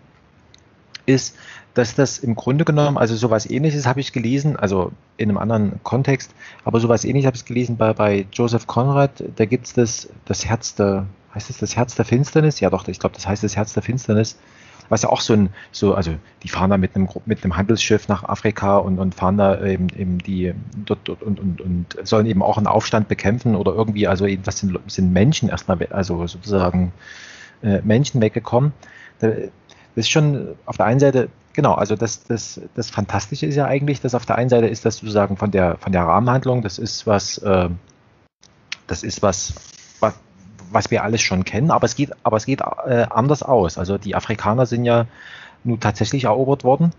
[1.06, 1.36] ist,
[1.74, 5.84] dass das im Grunde genommen, also sowas ähnliches habe ich gelesen, also in einem anderen
[5.84, 6.32] Kontext,
[6.66, 10.46] aber sowas ähnliches habe ich gelesen bei, bei Joseph Conrad, da gibt es das, das
[10.46, 12.60] Herz der, heißt es das Herz der Finsternis?
[12.60, 14.38] Ja doch, ich glaube, das heißt das Herz der Finsternis
[14.90, 16.12] was ja auch so ein, so, also
[16.44, 19.88] die fahren da mit einem, mit einem Handelsschiff nach Afrika und, und fahren da eben,
[19.90, 20.54] eben die
[20.86, 24.44] dort, dort und, und, und sollen eben auch einen Aufstand bekämpfen oder irgendwie, also eben,
[24.44, 26.92] das sind, sind Menschen erstmal, also sozusagen
[27.62, 28.74] äh, Menschen weggekommen.
[29.20, 29.34] Das
[29.96, 34.02] ist schon auf der einen Seite, genau, also das, das, das Fantastische ist ja eigentlich,
[34.02, 37.06] dass auf der einen Seite ist das sozusagen von der, von der Rahmenhandlung, das ist
[37.06, 37.70] was, äh,
[38.88, 39.54] das ist was,
[40.00, 40.14] was
[40.92, 43.78] wir alles schon kennen, aber es geht, aber es geht äh, anders aus.
[43.78, 45.06] Also die Afrikaner sind ja
[45.64, 46.92] nun tatsächlich erobert worden,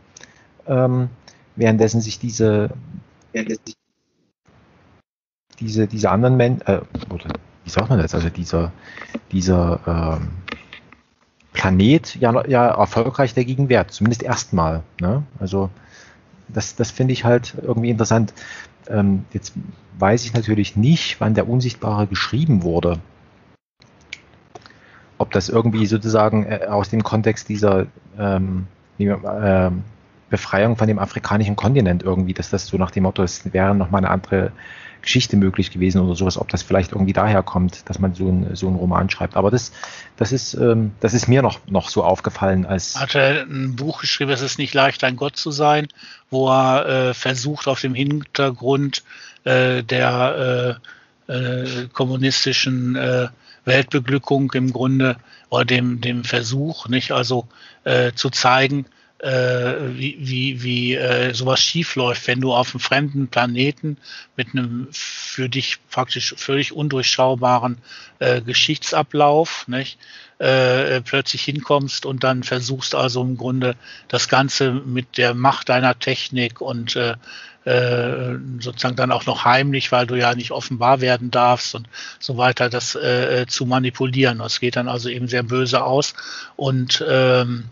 [0.66, 1.08] ähm,
[1.56, 2.70] währenddessen sich diese,
[5.58, 6.80] diese, diese anderen Menschen, äh,
[7.10, 7.30] oder
[7.64, 8.72] wie sagt man das, also dieser,
[9.32, 10.28] dieser ähm,
[11.52, 14.82] Planet ja, ja erfolgreich dagegen wehrt, zumindest erstmal.
[15.00, 15.22] Ne?
[15.38, 15.70] Also
[16.48, 18.32] das, das finde ich halt irgendwie interessant.
[18.88, 19.52] Ähm, jetzt
[19.98, 22.98] weiß ich natürlich nicht, wann der Unsichtbare geschrieben wurde
[25.20, 27.86] ob das irgendwie sozusagen äh, aus dem Kontext dieser
[28.18, 28.66] ähm,
[28.98, 29.70] äh,
[30.30, 34.00] Befreiung von dem afrikanischen Kontinent irgendwie, dass das so nach dem Motto, es wäre nochmal
[34.00, 34.52] eine andere
[35.02, 38.54] Geschichte möglich gewesen oder sowas, ob das vielleicht irgendwie daher kommt, dass man so, ein,
[38.56, 39.36] so einen Roman schreibt.
[39.36, 39.72] Aber das,
[40.16, 42.98] das ist, ähm, das ist mir noch, noch so aufgefallen als.
[42.98, 45.88] Hat er ein Buch geschrieben, es ist nicht leicht, ein Gott zu sein,
[46.30, 49.02] wo er äh, versucht, auf dem Hintergrund
[49.44, 50.78] äh, der
[51.28, 53.28] äh, äh kommunistischen äh,
[53.64, 55.16] Weltbeglückung im Grunde
[55.48, 57.12] oder dem, dem Versuch, nicht?
[57.12, 57.48] Also
[57.84, 58.86] äh, zu zeigen,
[59.20, 63.98] äh, wie, wie, wie äh, sowas schiefläuft, wenn du auf einem fremden Planeten
[64.36, 67.78] mit einem für dich praktisch völlig undurchschaubaren
[68.18, 69.98] äh, Geschichtsablauf nicht,
[70.38, 73.76] äh, plötzlich hinkommst und dann versuchst also im Grunde
[74.08, 77.16] das Ganze mit der Macht deiner Technik und äh,
[77.64, 82.36] äh, sozusagen dann auch noch heimlich, weil du ja nicht offenbar werden darfst und so
[82.36, 84.38] weiter, das äh, zu manipulieren.
[84.38, 86.14] Das geht dann also eben sehr böse aus
[86.56, 87.64] und ähm,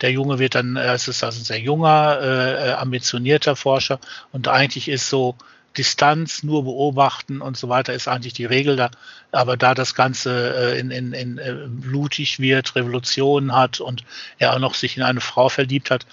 [0.00, 4.00] der Junge wird dann, es ist also ein sehr junger, äh, ambitionierter Forscher
[4.32, 5.36] und eigentlich ist so
[5.76, 8.90] Distanz, nur beobachten und so weiter ist eigentlich die Regel da.
[9.30, 14.04] Aber da das Ganze äh, in, in, in äh, blutig wird, Revolutionen hat und
[14.38, 16.06] er auch noch sich in eine Frau verliebt hat,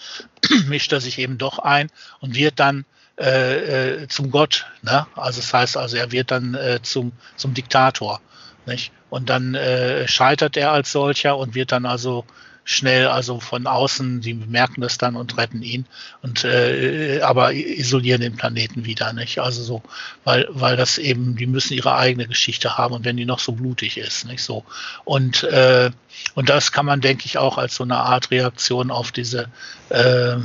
[0.68, 2.86] mischt er sich eben doch ein und wird dann
[3.20, 4.68] äh, äh, zum Gott.
[4.82, 5.08] Ne?
[5.16, 8.22] Also das heißt also, er wird dann äh, zum, zum Diktator.
[8.66, 8.92] Nicht?
[9.10, 12.26] Und dann äh, scheitert er als solcher und wird dann also
[12.70, 15.86] schnell, also von außen, die merken das dann und retten ihn
[16.22, 19.40] und äh, aber isolieren den Planeten wieder, nicht?
[19.40, 19.84] Also so,
[20.26, 23.54] weil, weil das eben, die müssen ihre eigene Geschichte haben und wenn die noch so
[23.54, 24.66] blutig ist, nicht so.
[25.06, 25.92] Und, äh,
[26.36, 29.50] und das kann man, denke ich, auch als so eine Art Reaktion auf diese
[29.88, 30.36] äh,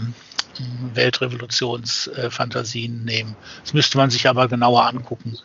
[0.94, 3.36] Weltrevolutionsfantasien nehmen.
[3.62, 5.36] Das müsste man sich aber genauer angucken,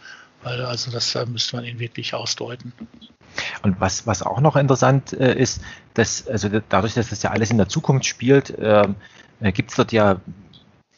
[0.43, 2.73] weil also das da müsste man ihn wirklich ausdeuten.
[3.61, 5.61] Und was, was auch noch interessant äh, ist,
[5.93, 8.95] dass, also dadurch, dass das ja alles in der Zukunft spielt, ähm,
[9.39, 10.19] äh, gibt es dort ja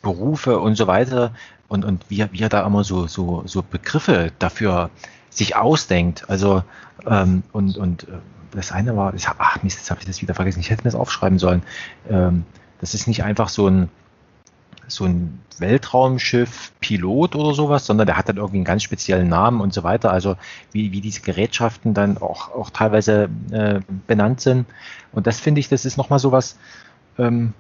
[0.01, 1.33] Berufe und so weiter,
[1.69, 4.89] und, und wie, wie er da immer so, so, so Begriffe dafür
[5.29, 6.29] sich ausdenkt.
[6.29, 6.63] Also,
[7.05, 8.17] ähm, und, und äh,
[8.51, 10.91] das eine war, das, ach Mist, jetzt habe ich das wieder vergessen, ich hätte mir
[10.91, 11.61] das aufschreiben sollen.
[12.09, 12.43] Ähm,
[12.81, 13.89] das ist nicht einfach so ein,
[14.91, 19.61] so ein Weltraumschiff Pilot oder sowas, sondern der hat dann irgendwie einen ganz speziellen Namen
[19.61, 20.11] und so weiter.
[20.11, 20.35] Also
[20.71, 24.65] wie, wie diese Gerätschaften dann auch, auch teilweise äh, benannt sind.
[25.11, 26.57] Und das finde ich, das ist nochmal sowas,
[27.17, 27.53] ähm,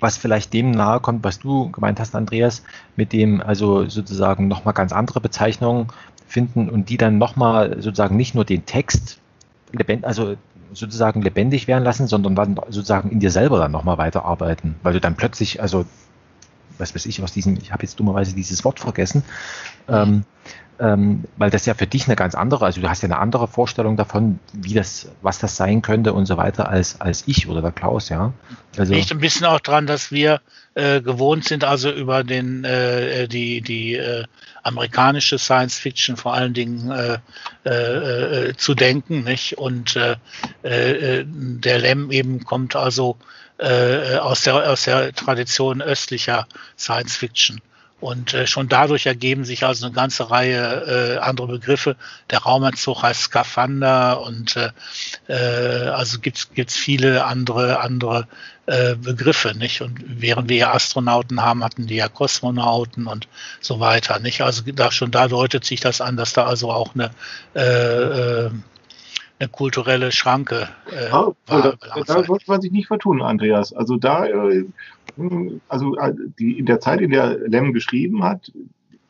[0.00, 2.62] was vielleicht dem nahe kommt, was du gemeint hast, Andreas,
[2.96, 5.88] mit dem also sozusagen nochmal ganz andere Bezeichnungen
[6.26, 9.18] finden und die dann nochmal sozusagen nicht nur den Text
[10.02, 10.36] also
[10.72, 15.00] sozusagen lebendig werden lassen, sondern dann sozusagen in dir selber dann nochmal weiterarbeiten, weil du
[15.00, 15.84] dann plötzlich, also
[16.78, 19.22] was weiß ich, aus diesem, ich habe jetzt dummerweise dieses Wort vergessen,
[19.88, 20.24] ähm,
[20.80, 23.48] ähm, weil das ja für dich eine ganz andere, also du hast ja eine andere
[23.48, 27.62] Vorstellung davon, wie das, was das sein könnte und so weiter, als, als ich oder
[27.62, 28.32] der Klaus, ja.
[28.76, 30.40] Also liegt ein bisschen auch dran, dass wir
[30.74, 34.24] äh, gewohnt sind, also über den äh, die die äh,
[34.62, 37.18] amerikanische Science Fiction vor allen Dingen äh,
[37.64, 39.58] äh, äh zu denken, nicht?
[39.58, 40.16] Und äh,
[40.62, 43.16] äh, der Lem eben kommt also
[43.58, 47.60] äh, aus der aus der Tradition östlicher Science Fiction.
[48.00, 51.96] Und äh, schon dadurch ergeben sich also eine ganze Reihe äh, andere Begriffe.
[52.30, 54.70] Der Raumanzug heißt Skafander und äh,
[55.26, 58.28] äh, also gibt's gibt's viele andere andere
[58.66, 59.80] äh, Begriffe, nicht?
[59.80, 63.26] Und während wir ja Astronauten haben, hatten die ja Kosmonauten und
[63.60, 64.42] so weiter, nicht?
[64.42, 67.10] Also da schon da deutet sich das an, dass da also auch eine
[67.56, 68.50] äh, äh,
[69.38, 71.76] eine kulturelle Schranke äh, ah, war.
[71.80, 73.72] Da, da sollte man sich nicht vertun, Andreas.
[73.72, 74.64] Also da äh,
[75.68, 78.52] also äh, die, in der Zeit, in der Lem geschrieben hat,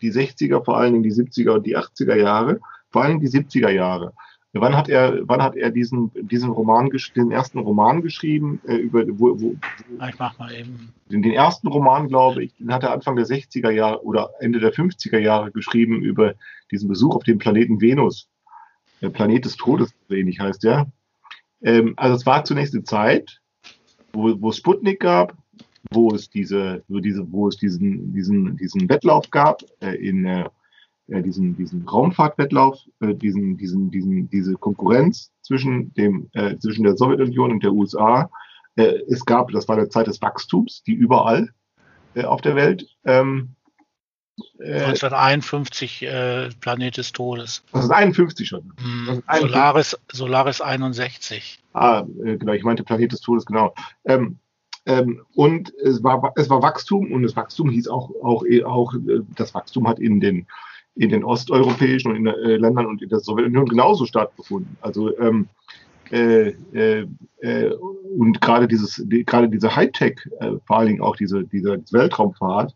[0.00, 2.60] die 60er, vor allen Dingen die 70er und die 80er Jahre,
[2.90, 4.12] vor allen Dingen die 70er Jahre.
[4.54, 8.60] Wann hat er, wann hat er diesen, diesen Roman, den ersten Roman geschrieben?
[8.66, 9.56] Äh, über, wo, wo,
[10.08, 10.92] ich mach mal eben.
[11.10, 14.58] Den, den ersten Roman, glaube ich, den hat er Anfang der 60er Jahre oder Ende
[14.58, 16.34] der 50er Jahre geschrieben über
[16.70, 18.28] diesen Besuch auf dem Planeten Venus.
[19.00, 20.90] Planet des Todes, ähnlich heißt der.
[21.62, 23.40] Ähm, also es war zunächst eine Zeit,
[24.12, 25.36] wo, wo es Sputnik gab,
[25.90, 30.24] wo es diese, wo diese, wo es diesen, diesen, diesen Wettlauf gab, äh, in
[31.08, 36.96] äh, diesen, diesen Raumfahrtwettlauf, äh, diesen, diesen, diesen, diese Konkurrenz zwischen dem, äh, zwischen der
[36.96, 38.30] Sowjetunion und der USA.
[38.76, 41.48] Äh, es gab, das war der Zeit des Wachstums, die überall
[42.14, 42.86] äh, auf der Welt.
[43.04, 43.54] Ähm,
[44.60, 47.62] 1951 äh, Planet des Todes.
[47.72, 48.72] Das ist 51 schon.
[48.80, 51.58] Mm, Solaris, Solaris 61.
[51.74, 53.74] Ah, äh, genau, ich meinte Planet des Todes, genau.
[54.04, 54.38] Ähm,
[54.86, 59.20] ähm, und es war, es war Wachstum und das Wachstum hieß auch, auch, auch äh,
[59.36, 60.46] das Wachstum hat in den,
[60.94, 64.76] in den osteuropäischen und in, äh, Ländern und in der Sowjetunion genauso stattgefunden.
[64.80, 65.48] Also ähm,
[66.10, 67.06] äh, äh,
[67.40, 67.70] äh,
[68.16, 72.74] und gerade dieses, die, gerade diese Hightech, äh, vor allen Dingen auch diese, diese Weltraumfahrt,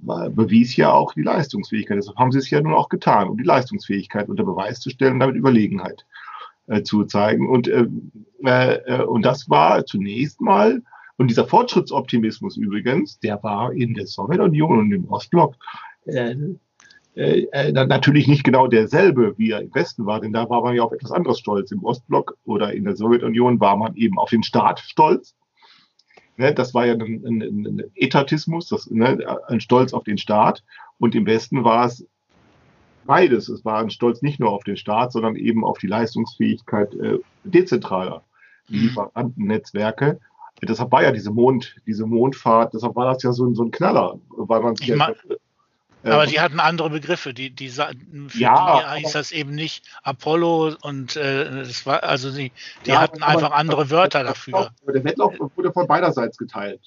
[0.00, 1.98] bewies ja auch die Leistungsfähigkeit.
[1.98, 5.14] Deshalb haben sie es ja nun auch getan, um die Leistungsfähigkeit unter Beweis zu stellen
[5.14, 6.04] und damit Überlegenheit
[6.66, 7.48] äh, zu zeigen.
[7.48, 7.86] Und, äh,
[8.44, 10.82] äh, und das war zunächst mal
[11.22, 15.54] und dieser Fortschrittsoptimismus übrigens, der war in der Sowjetunion und im Ostblock
[16.06, 16.34] äh,
[17.14, 20.74] äh, äh natürlich nicht genau derselbe, wie er im Westen war, denn da war man
[20.74, 21.70] ja auf etwas anderes stolz.
[21.70, 25.36] Im Ostblock oder in der Sowjetunion war man eben auf den Staat stolz.
[26.36, 29.18] Ne, das war ja ein, ein, ein Etatismus, das, ne,
[29.48, 30.64] ein Stolz auf den Staat.
[30.98, 32.06] Und im Westen war es
[33.04, 33.48] beides.
[33.48, 37.18] Es war ein Stolz nicht nur auf den Staat, sondern eben auf die Leistungsfähigkeit äh,
[37.44, 38.24] dezentraler
[38.68, 38.80] mhm.
[38.80, 40.20] Lieferantennetzwerke
[40.68, 44.18] deshalb war ja diese Mond, diese Mondfahrt, deshalb war das ja so, so ein Knaller,
[44.30, 45.36] weil man ich mein, äh,
[46.04, 47.34] aber die hatten andere Begriffe.
[47.34, 47.92] Die, die für
[48.34, 52.52] ja, die hieß das eben nicht Apollo und äh, das war also die,
[52.86, 54.72] die ja, hatten einfach andere Wörter dafür.
[54.86, 56.80] Der Wettlauf wurde von beiderseits geteilt.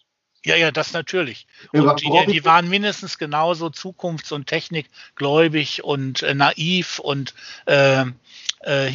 [0.45, 1.47] Ja, ja, das natürlich.
[1.71, 7.33] Und die, die waren mindestens genauso zukunfts- und technikgläubig und äh, naiv und
[7.65, 8.05] äh,
[8.59, 8.91] äh,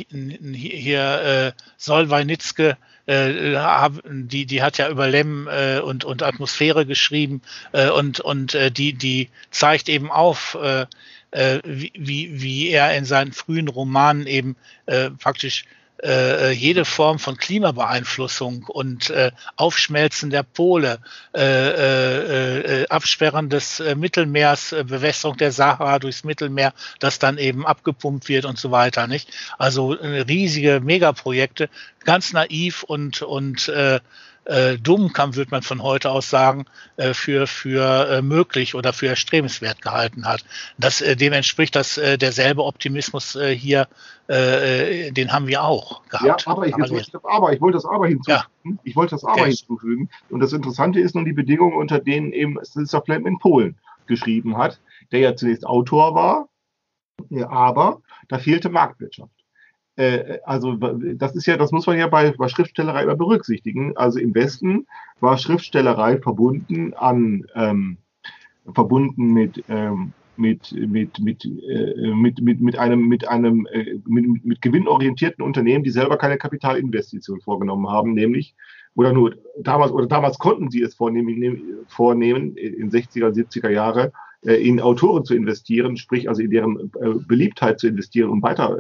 [0.55, 2.77] hier äh, Solweinitzke
[3.11, 7.43] äh, die, die hat ja über Lem äh, und, und Atmosphäre geschrieben
[7.73, 10.87] äh, und, und äh, die, die zeigt eben auf, äh,
[11.33, 15.65] äh, wie, wie er in seinen frühen Romanen eben äh, praktisch
[16.03, 20.99] äh, jede Form von Klimabeeinflussung und äh, Aufschmelzen der Pole,
[21.35, 27.39] äh, äh, äh, Absperren des äh, Mittelmeers, äh, Bewässerung der Sahara durchs Mittelmeer, das dann
[27.39, 29.31] eben abgepumpt wird und so weiter, nicht?
[29.59, 31.69] Also äh, riesige Megaprojekte,
[32.05, 33.71] ganz naiv und und
[34.51, 38.93] äh, dumm kann, würde man von heute aus sagen, äh, für, für äh, möglich oder
[38.93, 40.45] für erstrebenswert gehalten hat.
[40.77, 43.87] Das, äh, dem entspricht das äh, derselbe Optimismus äh, hier,
[44.29, 46.45] äh, äh den haben wir auch gehabt.
[46.45, 48.45] Ja, aber ich, jetzt wollte das aber, ich wollte das aber hinzufügen.
[48.65, 48.73] Ja.
[48.83, 49.51] Ich wollte das aber okay.
[49.51, 50.11] hinzufügen.
[50.29, 53.79] Und das Interessante ist nun die Bedingungen, unter denen eben, ja vielleicht in Polen.
[54.07, 54.81] geschrieben hat,
[55.13, 56.49] der ja zunächst Autor war,
[57.49, 59.40] aber da fehlte Marktwirtschaft.
[60.01, 63.97] Äh, also das ist ja, das muss man ja bei, bei Schriftstellerei immer berücksichtigen.
[63.99, 64.87] Also im Westen
[65.21, 67.99] war Schriftstellerei verbunden an ähm,
[68.73, 74.43] verbunden mit ähm, mit, mit, mit, äh, mit, mit, mit einem, mit einem äh, mit,
[74.43, 78.55] mit gewinnorientierten Unternehmen, die selber keine Kapitalinvestition vorgenommen haben, nämlich
[78.95, 84.13] oder nur damals oder damals konnten sie es vornehmen, vornehmen in 60er, 70er Jahre
[84.47, 88.79] äh, in Autoren zu investieren, sprich also in deren äh, Beliebtheit zu investieren, um weiter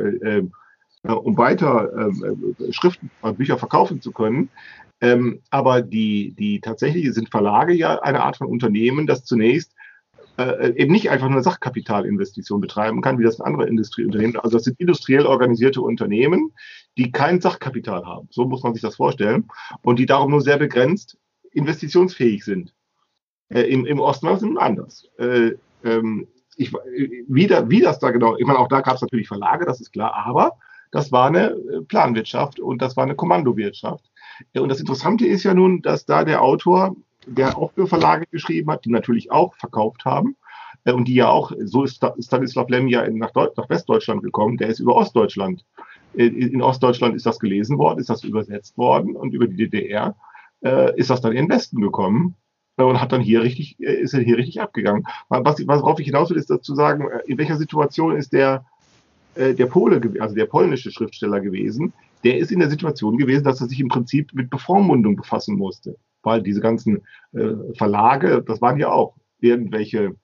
[1.03, 4.51] äh, äh, um weiter ähm, äh, Schriften, Bücher verkaufen zu können.
[5.01, 9.75] Ähm, aber die, die tatsächlich sind Verlage ja eine Art von Unternehmen, das zunächst
[10.37, 14.37] äh, eben nicht einfach nur Sachkapitalinvestition betreiben kann, wie das andere Industrieunternehmen.
[14.37, 16.53] Also das sind industriell organisierte Unternehmen,
[16.99, 18.29] die kein Sachkapital haben.
[18.31, 19.49] So muss man sich das vorstellen.
[19.83, 21.17] Und die darum nur sehr begrenzt
[21.53, 22.75] investitionsfähig sind.
[23.49, 25.09] Äh, im, Im Osten war es anders.
[25.19, 26.73] Äh, ähm, ich,
[27.27, 29.81] wie, da, wie das da genau, ich meine, auch da gab es natürlich Verlage, das
[29.81, 30.59] ist klar, aber
[30.91, 34.05] das war eine äh, Planwirtschaft und das war eine Kommandowirtschaft.
[34.57, 38.71] Und das Interessante ist ja nun, dass da der Autor, der auch für Verlage geschrieben
[38.71, 40.37] hat, die natürlich auch verkauft haben,
[40.85, 44.69] äh, und die ja auch, so ist Stanislav Lem ja nach, nach Westdeutschland gekommen, der
[44.69, 45.65] ist über Ostdeutschland.
[46.17, 50.15] Äh, in Ostdeutschland ist das gelesen worden, ist das übersetzt worden und über die DDR
[50.97, 52.37] ist das dann in den Westen gekommen
[52.77, 55.07] und hat dann hier richtig, ist er hier richtig abgegangen.
[55.31, 58.67] Was, worauf ich hinaus will, ist dazu sagen, in welcher Situation ist der
[59.41, 61.93] äh, der Pole, also der polnische Schriftsteller gewesen,
[62.25, 65.97] der ist in der Situation gewesen, dass er sich im Prinzip mit Bevormundung befassen musste.
[66.23, 70.15] Weil diese ganzen äh, Verlage, das waren ja auch irgendwelche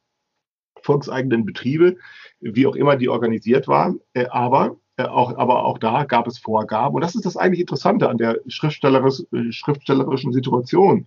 [0.83, 1.97] volkseigenen Betriebe,
[2.41, 6.39] wie auch immer die organisiert waren, äh, aber äh, auch, aber auch da gab es
[6.39, 6.95] Vorgaben.
[6.95, 11.07] Und das ist das eigentlich Interessante an der schriftstellerisch, äh, schriftstellerischen Situation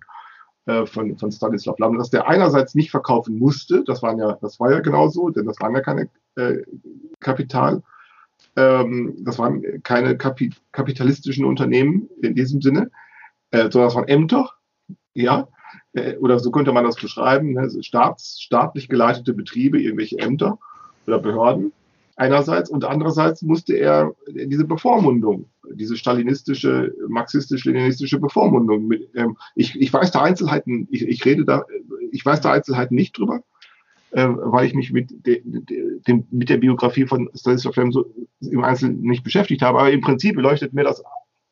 [0.65, 4.59] äh, von, von Stanislav Lam, dass der einerseits nicht verkaufen musste, das, waren ja, das
[4.59, 6.09] war ja genauso, denn das waren ja keine
[7.19, 7.83] Kapital,
[8.59, 12.91] ähm, das waren keine Kapi kapitalistischen Unternehmen in diesem Sinne,
[13.51, 14.51] äh, sondern das waren Ämter,
[15.13, 15.47] ja,
[15.93, 17.69] äh, oder so könnte man das beschreiben, ne?
[17.81, 20.59] Staats, staatlich geleitete Betriebe, irgendwelche Ämter
[21.07, 21.71] oder Behörden
[22.19, 29.91] einerseits und andererseits musste er diese Bevormundung, diese stalinistische, marxistisch-leninistische Bevormundung mit, ähm, ich, ich
[29.93, 31.63] weiß da Einzelheiten, ich, ich rede da,
[32.11, 33.41] ich weiß da Einzelheiten nicht drüber,
[34.11, 38.05] äh, weil ich mich mit, de, de, dem, mit der Biografie von Stanislaw Lem so
[38.41, 39.79] im Einzelnen nicht beschäftigt habe.
[39.79, 41.03] Aber im Prinzip leuchtet mir das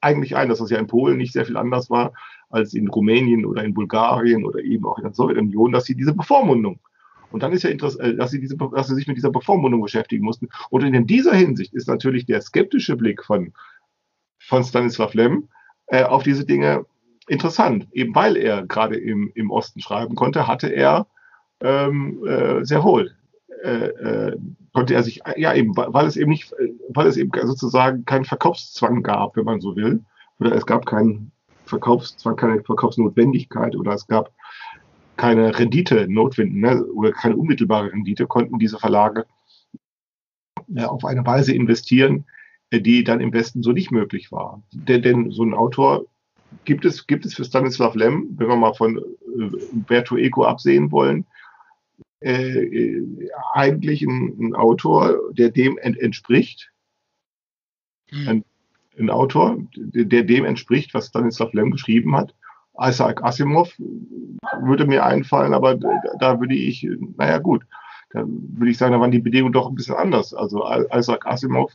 [0.02, 2.13] eigentlich ein, dass das ja in Polen nicht sehr viel anders war
[2.50, 6.13] als in Rumänien oder in Bulgarien oder eben auch in der Sowjetunion, dass sie diese
[6.13, 6.80] Bevormundung
[7.32, 9.82] und dann ist ja interessant, äh, dass sie, diese, dass sie sich mit dieser Bevormundung
[9.82, 10.50] beschäftigen mussten.
[10.70, 13.54] Und in dieser Hinsicht ist natürlich der skeptische Blick von,
[14.39, 15.50] von Stanislav Lem
[15.88, 16.86] äh, auf diese Dinge
[17.28, 17.88] interessant.
[17.91, 21.08] Eben weil er gerade im, im Osten schreiben konnte, hatte er
[21.62, 23.17] ähm, äh, sehr wohl
[23.63, 24.38] äh, äh,
[24.74, 26.54] konnte er sich, ja eben, weil es eben nicht,
[26.89, 30.04] weil es eben sozusagen keinen Verkaufszwang gab, wenn man so will,
[30.39, 31.32] oder es gab keinen
[31.65, 34.32] Verkaufszwang, keine Verkaufsnotwendigkeit, oder es gab
[35.15, 39.26] keine Rendite notwendig, ne, oder keine unmittelbare Rendite, konnten diese Verlage
[40.67, 42.26] ja, auf eine Weise investieren,
[42.72, 44.62] die dann im Westen so nicht möglich war.
[44.72, 46.06] Denn, denn so ein Autor
[46.65, 50.91] gibt es, gibt es für Stanislav Lem, wenn wir mal von äh, Umberto Eco absehen
[50.91, 51.26] wollen,
[52.19, 53.01] äh,
[53.53, 56.71] eigentlich ein, ein, Autor, der dem ent entspricht.
[58.10, 58.27] Hm.
[58.27, 58.45] Ein,
[58.97, 62.34] ein, Autor, der dem entspricht, was Stanislav Lem geschrieben hat.
[62.80, 63.73] Isaac Asimov
[64.62, 65.75] würde mir einfallen, aber
[66.19, 67.65] da würde ich, naja gut,
[68.12, 70.34] da würde ich sagen, da waren die Bedingungen doch ein bisschen anders.
[70.34, 71.73] Also Isaac Asimov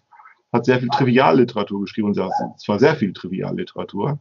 [0.52, 4.18] hat sehr viel Trivialliteratur geschrieben und zwar sehr viel Trivialliteratur.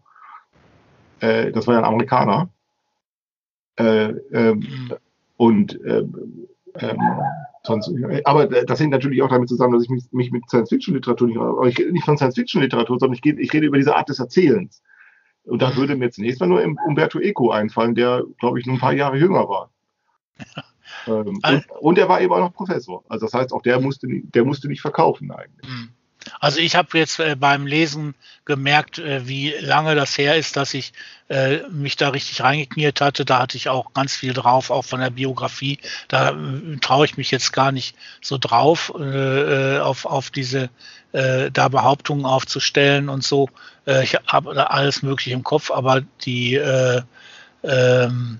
[1.19, 2.49] Äh, das war ja ein Amerikaner.
[3.77, 4.93] Äh, ähm, mhm.
[5.41, 6.99] Und ähm, ähm,
[7.63, 7.91] sonst,
[8.25, 11.65] aber das hängt natürlich auch damit zusammen, dass ich mich, mich mit Science-Fiction-Literatur nicht, aber
[11.65, 14.83] ich rede nicht von Science-Fiction-Literatur, sondern ich, ich rede über diese Art des Erzählens.
[15.45, 18.79] Und da würde mir zunächst mal nur Umberto Eco einfallen, der, glaube ich, nur ein
[18.79, 19.71] paar Jahre jünger war.
[21.07, 23.01] Ähm, und, und, er war eben auch noch Professor.
[23.07, 25.71] Also das heißt, auch der musste, der musste nicht verkaufen eigentlich.
[26.39, 30.73] Also ich habe jetzt äh, beim Lesen gemerkt, äh, wie lange das her ist, dass
[30.73, 30.93] ich
[31.29, 33.25] äh, mich da richtig reingekniert hatte.
[33.25, 35.79] Da hatte ich auch ganz viel drauf, auch von der Biografie.
[36.07, 40.69] Da äh, traue ich mich jetzt gar nicht so drauf, äh, auf, auf diese
[41.11, 43.49] äh, da Behauptungen aufzustellen und so.
[43.85, 47.01] Äh, ich habe alles mögliche im Kopf, aber die, äh,
[47.63, 48.39] ähm,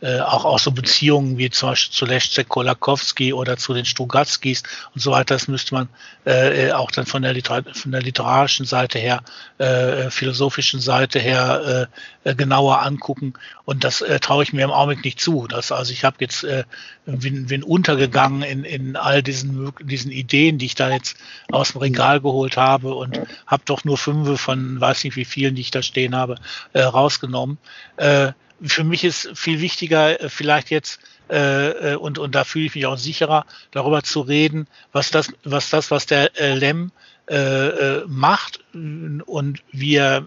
[0.00, 4.62] äh, auch, auch so Beziehungen wie zum Beispiel zu Leszek Kolakowski oder zu den Strugatskis
[4.94, 5.88] und so weiter, das müsste man
[6.24, 7.34] äh, auch dann von der,
[7.72, 9.22] von der literarischen Seite her,
[9.58, 11.88] äh, philosophischen Seite her
[12.24, 13.34] äh, genauer angucken.
[13.64, 15.46] Und das äh, traue ich mir im Augenblick nicht zu.
[15.46, 16.64] Das, also ich habe jetzt äh,
[17.06, 21.16] bin, bin untergegangen in, in all diesen, diesen Ideen, die ich da jetzt
[21.50, 25.54] aus dem Regal geholt habe und habe doch nur fünf von weiß nicht wie vielen,
[25.54, 26.36] die ich da stehen habe,
[26.72, 27.58] äh, rausgenommen.
[27.96, 28.32] Äh,
[28.62, 31.00] für mich ist viel wichtiger, äh, vielleicht jetzt,
[31.30, 35.32] äh, äh, und, und da fühle ich mich auch sicherer, darüber zu reden, was das,
[35.44, 36.90] was das, was der äh, Lem
[37.28, 40.26] äh, äh, macht und wie er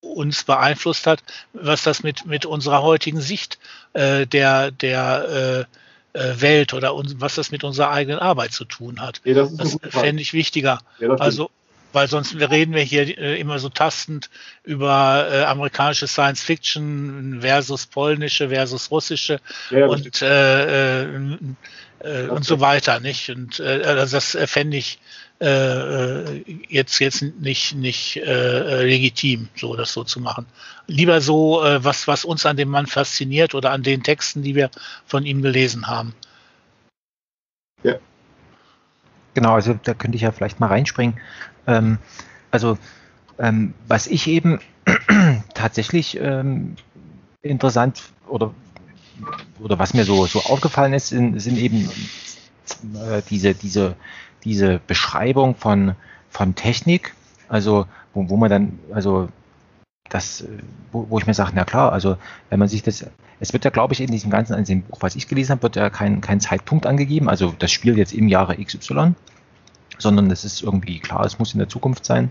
[0.00, 3.58] uns beeinflusst hat, was das mit, mit unserer heutigen Sicht
[3.94, 5.66] äh, der, der
[6.12, 9.20] äh, Welt oder uns, was das mit unserer eigenen Arbeit zu tun hat.
[9.24, 10.78] Ja, das, das fände ich wichtiger.
[10.98, 11.50] Ja, also
[11.96, 14.28] weil sonst reden wir hier äh, immer so tastend
[14.64, 19.40] über äh, amerikanische Science Fiction versus polnische versus russische
[19.70, 21.38] ja, und äh, äh,
[22.00, 23.30] äh und so weiter, nicht?
[23.30, 25.00] Und äh, also das fände ich
[25.40, 30.44] äh, jetzt jetzt nicht nicht äh, legitim, so das so zu machen.
[30.86, 34.54] Lieber so, äh, was was uns an dem Mann fasziniert oder an den Texten, die
[34.54, 34.70] wir
[35.06, 36.14] von ihm gelesen haben.
[37.82, 37.94] Ja.
[39.32, 41.18] Genau, also da könnte ich ja vielleicht mal reinspringen.
[41.66, 41.98] Ähm,
[42.50, 42.78] also
[43.38, 44.60] ähm, was ich eben
[45.54, 46.76] tatsächlich ähm,
[47.42, 48.52] interessant oder
[49.60, 51.88] oder was mir so, so aufgefallen ist, sind, sind eben
[52.94, 53.96] äh, diese, diese,
[54.44, 55.94] diese Beschreibung von,
[56.30, 57.14] von Technik,
[57.48, 59.28] also wo, wo man dann, also
[60.08, 60.44] das,
[60.92, 62.16] wo, wo ich mir sage, na klar, also
[62.50, 63.06] wenn man sich das,
[63.40, 65.62] es wird ja, glaube ich, in diesem ganzen, in dem Buch, was ich gelesen habe,
[65.64, 69.14] wird ja kein, kein Zeitpunkt angegeben, also das Spiel jetzt im Jahre XY,
[69.98, 72.30] sondern es ist irgendwie klar, es muss in der Zukunft sein.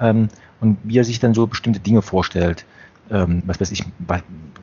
[0.00, 0.28] Ähm,
[0.60, 2.64] und wie er sich dann so bestimmte Dinge vorstellt.
[3.10, 3.84] Ähm, was weiß ich,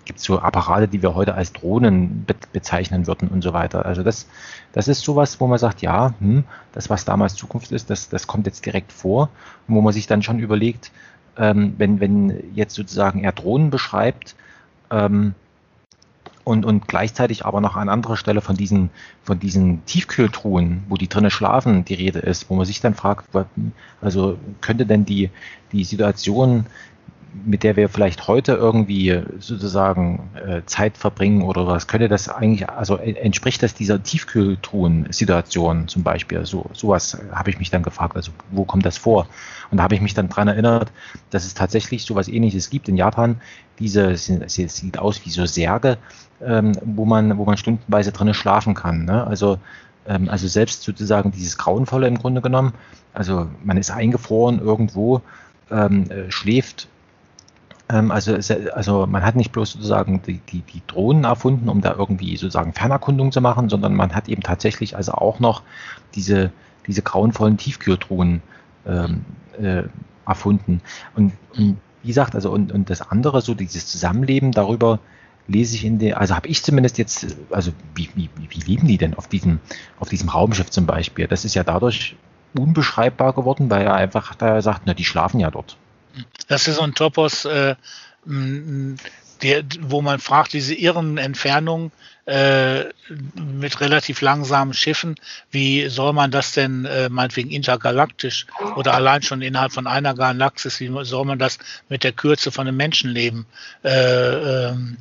[0.05, 3.85] gibt es so Apparate, die wir heute als Drohnen be bezeichnen würden und so weiter.
[3.85, 4.27] Also das,
[4.73, 6.43] das ist sowas, wo man sagt, ja, hm,
[6.73, 9.29] das, was damals Zukunft ist, das, das kommt jetzt direkt vor.
[9.67, 10.91] Und wo man sich dann schon überlegt,
[11.37, 14.35] ähm, wenn, wenn jetzt sozusagen er Drohnen beschreibt,
[14.91, 15.35] ähm,
[16.43, 18.89] und, und gleichzeitig aber noch an anderer Stelle von diesen,
[19.23, 23.29] von diesen Tiefkühltruhen, wo die drinnen schlafen, die Rede ist, wo man sich dann fragt,
[24.01, 25.29] also könnte denn die,
[25.71, 26.65] die Situation
[27.45, 32.69] mit der wir vielleicht heute irgendwie sozusagen äh, Zeit verbringen oder was, könnte das eigentlich,
[32.69, 36.45] also entspricht das dieser Tiefkühltruhen-Situation zum Beispiel?
[36.45, 39.27] So sowas habe ich mich dann gefragt, also wo kommt das vor?
[39.71, 40.91] Und da habe ich mich dann dran erinnert,
[41.31, 43.41] dass es tatsächlich sowas ähnliches gibt in Japan.
[43.79, 45.97] Diese, es sieht aus wie so Särge,
[46.43, 49.05] ähm, wo man, wo man stundenweise drinnen schlafen kann.
[49.05, 49.25] Ne?
[49.25, 49.57] Also
[50.07, 52.73] ähm, also selbst sozusagen dieses Grauenvolle im Grunde genommen.
[53.13, 55.21] Also man ist eingefroren irgendwo,
[55.71, 56.87] ähm, äh, schläft
[57.87, 58.35] also,
[58.73, 62.73] also man hat nicht bloß sozusagen die, die, die Drohnen erfunden, um da irgendwie sozusagen
[62.73, 65.63] Fernerkundung zu machen, sondern man hat eben tatsächlich also auch noch
[66.15, 66.51] diese,
[66.87, 68.41] diese grauenvollen Tiefkühltruhen
[68.87, 69.25] ähm,
[69.59, 69.83] äh,
[70.25, 70.81] erfunden.
[71.15, 74.99] Und, und, wie gesagt, also und, und das andere, so dieses Zusammenleben, darüber
[75.47, 78.97] lese ich in der, also habe ich zumindest jetzt, also wie, wie, wie leben die
[78.97, 79.59] denn auf diesem,
[79.99, 81.27] auf diesem Raumschiff zum Beispiel?
[81.27, 82.15] Das ist ja dadurch
[82.57, 85.77] unbeschreibbar geworden, weil er einfach da sagt, na, die schlafen ja dort.
[86.47, 87.75] Das ist so ein Topos, äh,
[89.43, 91.91] der, wo man fragt, diese irren Entfernungen
[92.25, 92.85] äh,
[93.35, 95.15] mit relativ langsamen Schiffen,
[95.51, 100.79] wie soll man das denn äh, meinetwegen intergalaktisch oder allein schon innerhalb von einer Galaxis,
[100.79, 103.45] wie soll man das mit der Kürze von einem Menschenleben
[103.83, 104.97] äh, ähm,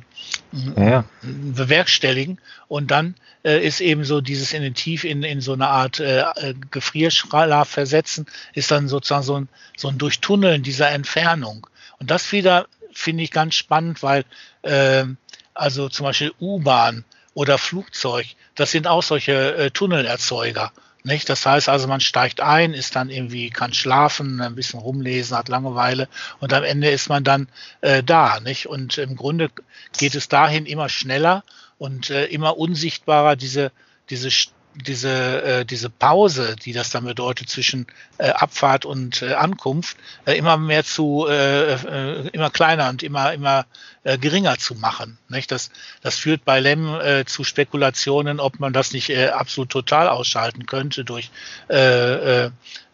[0.75, 1.05] ja.
[1.21, 2.39] bewerkstelligen?
[2.67, 3.15] Und dann
[3.45, 6.53] äh, ist eben so dieses in den Tief in, in so eine Art äh, äh
[6.71, 11.67] Gefrierschlaf versetzen, ist dann sozusagen so ein, so ein Durchtunneln dieser Entfernung.
[11.99, 14.25] Und das wieder finde ich ganz spannend, weil
[14.61, 15.05] äh,
[15.53, 18.25] also zum Beispiel U-Bahn oder Flugzeug,
[18.55, 20.71] das sind auch solche äh, Tunnelerzeuger.
[21.05, 21.27] Nicht?
[21.27, 25.49] Das heißt also, man steigt ein, ist dann irgendwie, kann schlafen, ein bisschen rumlesen, hat
[25.49, 26.07] Langeweile
[26.39, 27.49] und am Ende ist man dann
[27.81, 28.39] äh, da.
[28.39, 28.67] Nicht?
[28.67, 29.49] Und im Grunde
[29.97, 31.43] geht es dahin immer schneller
[31.77, 33.73] und äh, immer unsichtbarer, diese,
[34.09, 34.31] diese
[34.75, 40.37] diese, äh, diese Pause, die das dann bedeutet zwischen äh, Abfahrt und äh, Ankunft, äh,
[40.37, 43.65] immer mehr zu, äh, äh, immer kleiner und immer, immer
[44.03, 45.17] äh, geringer zu machen.
[45.29, 45.51] Nicht?
[45.51, 45.71] Das,
[46.01, 50.65] das führt bei Lem äh, zu Spekulationen, ob man das nicht äh, absolut total ausschalten
[50.65, 51.31] könnte durch
[51.69, 52.51] äh, äh,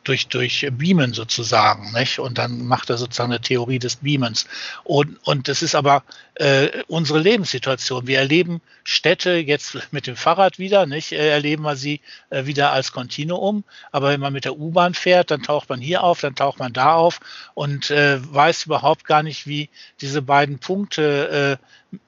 [0.09, 1.91] durch, durch Beamen sozusagen.
[1.93, 2.19] Nicht?
[2.19, 4.47] Und dann macht er sozusagen eine Theorie des Beamens.
[4.83, 6.03] Und, und das ist aber
[6.35, 8.07] äh, unsere Lebenssituation.
[8.07, 11.11] Wir erleben Städte jetzt mit dem Fahrrad wieder, nicht?
[11.11, 12.01] Äh, erleben wir sie
[12.31, 13.63] äh, wieder als Kontinuum.
[13.91, 16.73] Aber wenn man mit der U-Bahn fährt, dann taucht man hier auf, dann taucht man
[16.73, 17.19] da auf
[17.53, 19.69] und äh, weiß überhaupt gar nicht, wie
[20.01, 21.59] diese beiden Punkte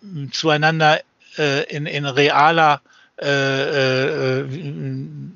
[0.04, 1.02] äh, zueinander
[1.38, 2.82] äh, in, in realer
[3.22, 4.46] äh, äh,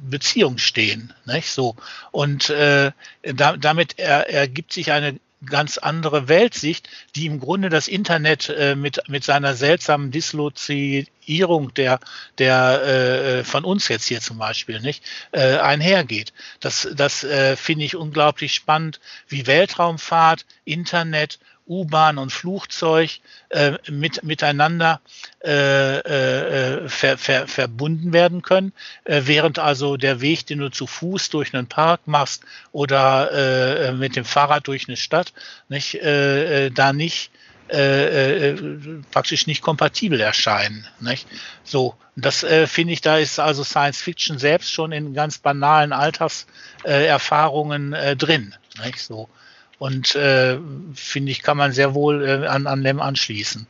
[0.10, 1.14] Beziehung stehen.
[1.26, 1.50] Nicht?
[1.50, 1.76] So.
[2.12, 7.88] Und äh, da, damit er, ergibt sich eine ganz andere Weltsicht, die im Grunde das
[7.88, 12.00] Internet äh, mit, mit seiner seltsamen Dislozierung der,
[12.38, 16.34] der äh, von uns jetzt hier zum Beispiel nicht äh, einhergeht.
[16.60, 24.24] Das, das äh, finde ich unglaublich spannend, wie Weltraumfahrt, Internet U-Bahn und Flugzeug äh, mit,
[24.24, 25.02] miteinander
[25.44, 30.88] äh, äh, ver, ver, verbunden werden können, äh, während also der Weg, den du zu
[30.88, 35.34] Fuß durch einen Park machst oder äh, mit dem Fahrrad durch eine Stadt,
[35.70, 37.32] nicht, äh, äh, da nicht
[37.68, 40.86] äh, äh, praktisch nicht kompatibel erscheinen.
[41.00, 41.28] Nicht?
[41.64, 45.92] So, das äh, finde ich, da ist also Science Fiction selbst schon in ganz banalen
[45.92, 48.54] Alltagserfahrungen äh, drin.
[48.84, 49.00] Nicht?
[49.00, 49.30] So.
[49.78, 50.58] Und äh,
[50.94, 53.68] finde ich, kann man sehr wohl äh, an, an dem anschließen.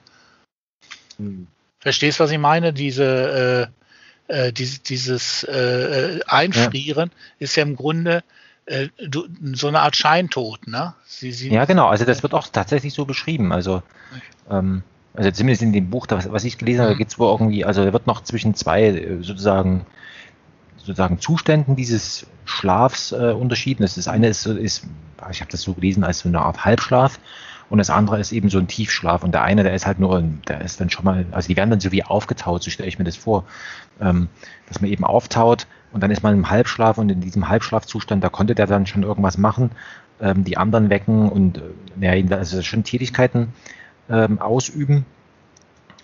[1.18, 1.47] Hm.
[1.80, 2.74] Verstehst, was ich meine?
[2.74, 3.72] Diese,
[4.28, 7.36] äh, äh, dieses, dieses äh, Einfrieren ja.
[7.39, 8.24] ist ja im Grunde
[8.66, 10.95] äh, du, so eine Art Scheintod, ne?
[11.06, 11.88] Sie, sie, ja, genau.
[11.88, 13.51] Also das wird auch tatsächlich so beschrieben.
[13.51, 13.84] Also,
[14.49, 14.84] ähm,
[15.14, 16.97] also zumindest in dem Buch, was ich gelesen habe, mhm.
[16.97, 19.86] geht es wohl irgendwie, also da wird noch zwischen zwei äh, sozusagen
[20.86, 23.84] sozusagen Zuständen dieses Schlafs äh, unterschieden.
[23.84, 24.86] Das, das eine ist, ist
[25.32, 27.20] ich habe das so gelesen als so eine Art Halbschlaf
[27.70, 30.22] und das andere ist eben so ein Tiefschlaf und der eine, der ist halt nur,
[30.48, 33.00] der ist dann schon mal, also die werden dann so wie aufgetaut, so stelle ich
[33.00, 33.46] mir das vor,
[34.00, 34.28] ähm,
[34.68, 38.30] dass man eben auftaut und dann ist man im Halbschlaf und in diesem Halbschlafzustand, da
[38.30, 39.72] konnte der dann schon irgendwas machen,
[40.22, 43.54] ähm, die anderen wecken und äh, ja, also schon Tätigkeiten
[44.10, 45.06] ähm, ausüben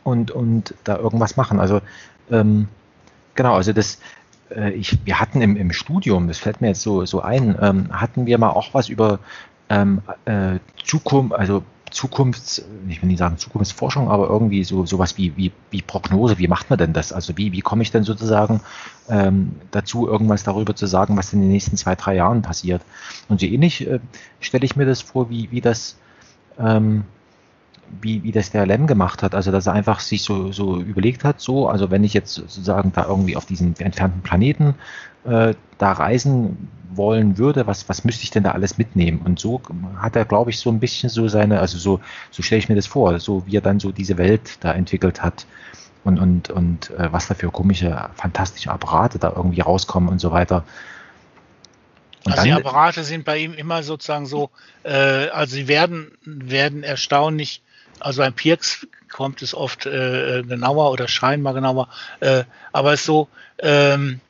[0.03, 1.59] und, und da irgendwas machen.
[1.59, 1.81] Also
[2.31, 2.67] ähm,
[3.35, 3.99] genau, also das,
[4.55, 7.87] äh, ich, wir hatten im, im Studium, das fällt mir jetzt so, so ein, ähm,
[7.91, 9.19] hatten wir mal auch was über
[9.69, 15.35] ähm, äh, Zukunft, also Zukunfts, ich will nicht sagen Zukunftsforschung, aber irgendwie so sowas wie,
[15.35, 17.11] wie, wie Prognose, wie macht man denn das?
[17.11, 18.61] Also wie, wie komme ich denn sozusagen
[19.09, 22.81] ähm, dazu, irgendwas darüber zu sagen, was in den nächsten zwei, drei Jahren passiert?
[23.27, 23.99] Und so ähnlich äh,
[24.39, 25.97] stelle ich mir das vor, wie, wie das
[26.57, 27.03] ähm,
[28.01, 29.35] wie, wie das der Lem gemacht hat.
[29.35, 32.91] Also, dass er einfach sich so, so überlegt hat, so, also wenn ich jetzt sozusagen
[32.93, 34.75] da irgendwie auf diesen entfernten Planeten
[35.25, 39.21] äh, da reisen wollen würde, was, was müsste ich denn da alles mitnehmen?
[39.23, 39.61] Und so
[39.97, 41.99] hat er, glaube ich, so ein bisschen so seine, also so,
[42.31, 45.21] so stelle ich mir das vor, so wie er dann so diese Welt da entwickelt
[45.21, 45.45] hat
[46.03, 50.31] und, und, und äh, was da für komische, fantastische Apparate da irgendwie rauskommen und so
[50.31, 50.63] weiter.
[52.25, 54.49] Und also die Apparate sind bei ihm immer sozusagen so,
[54.83, 54.91] äh,
[55.29, 57.61] also sie werden, werden erstaunlich
[58.01, 61.89] also beim Pirks kommt es oft äh, genauer oder scheinbar genauer,
[62.19, 63.27] äh, aber es ist so,
[63.59, 64.21] ähm,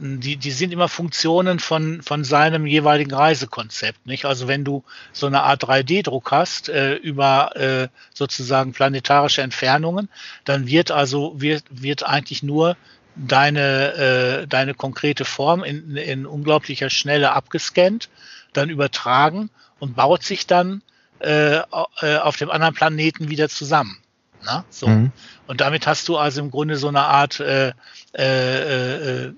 [0.00, 4.06] die, die sind immer Funktionen von, von seinem jeweiligen Reisekonzept.
[4.06, 4.24] Nicht?
[4.24, 10.08] Also wenn du so eine Art 3D-Druck hast äh, über äh, sozusagen planetarische Entfernungen,
[10.44, 12.76] dann wird also wird, wird eigentlich nur
[13.14, 18.08] deine, äh, deine konkrete Form in, in unglaublicher Schnelle abgescannt,
[18.54, 20.82] dann übertragen und baut sich dann
[21.20, 21.58] äh,
[22.00, 23.98] äh, auf dem anderen Planeten wieder zusammen.
[24.42, 24.64] Na?
[24.70, 24.88] So.
[24.88, 25.12] Mhm.
[25.46, 27.72] Und damit hast du also im Grunde so eine Art äh,
[28.16, 29.32] äh, äh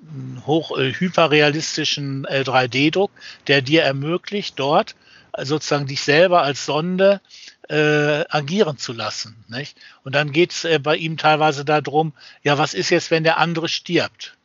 [0.47, 3.11] hoch äh, hyperrealistischen äh, 3D-Druck,
[3.47, 4.95] der dir ermöglicht, dort
[5.39, 7.21] sozusagen dich selber als Sonde
[7.69, 9.45] äh, agieren zu lassen.
[9.49, 9.77] Nicht?
[10.05, 12.13] Und dann geht es bei ihm teilweise darum,
[12.43, 14.37] ja, was ist jetzt, wenn der andere stirbt?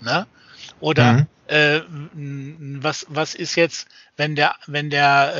[0.00, 0.26] Ne?
[0.80, 1.26] Oder mhm.
[1.50, 5.34] Äh, was, was ist jetzt, wenn der, wenn der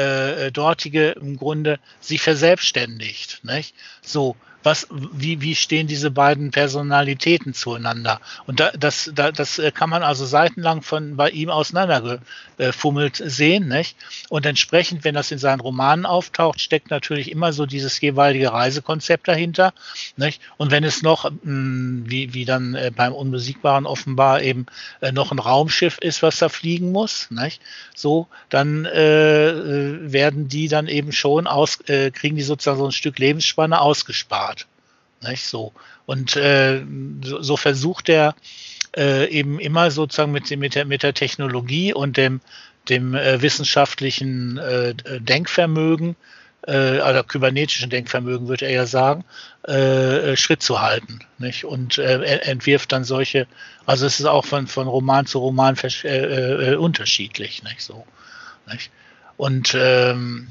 [0.46, 3.44] äh, dortige im Grunde sich verselbstständigt?
[3.44, 3.74] Nicht?
[4.02, 8.20] So, was, wie, wie stehen diese beiden Personalitäten zueinander?
[8.46, 13.68] Und da, das, da, das äh, kann man also seitenlang von bei ihm auseinandergefummelt sehen,
[13.68, 13.96] nicht?
[14.28, 19.28] Und entsprechend, wenn das in seinen Romanen auftaucht, steckt natürlich immer so dieses jeweilige Reisekonzept
[19.28, 19.72] dahinter,
[20.16, 20.40] nicht?
[20.56, 24.66] Und wenn es noch, mh, wie, wie dann äh, beim Unbesiegbaren offenbar eben
[25.00, 27.60] äh, noch ein Raumschiff ist, was da fliegen muss, nicht?
[27.94, 32.92] So, dann äh, werden die dann eben schon aus, äh, kriegen die sozusagen so ein
[32.92, 34.49] Stück Lebensspanne ausgespart.
[35.22, 35.72] Nicht so.
[36.06, 36.82] Und äh,
[37.22, 38.34] so, so, versucht er
[38.96, 42.40] äh, eben immer sozusagen mit, mit, der, mit der Technologie und dem,
[42.88, 46.16] dem äh, wissenschaftlichen äh, Denkvermögen,
[46.66, 49.24] äh, oder kybernetischen Denkvermögen, würde er ja sagen,
[49.64, 51.20] äh, Schritt zu halten.
[51.38, 51.64] Nicht?
[51.64, 53.46] Und entwirft dann solche,
[53.86, 55.76] also es ist auch von, von Roman zu Roman
[56.78, 57.62] unterschiedlich.
[57.62, 57.82] Nicht?
[57.82, 58.06] So,
[58.70, 58.90] nicht?
[59.36, 60.48] Und ähm,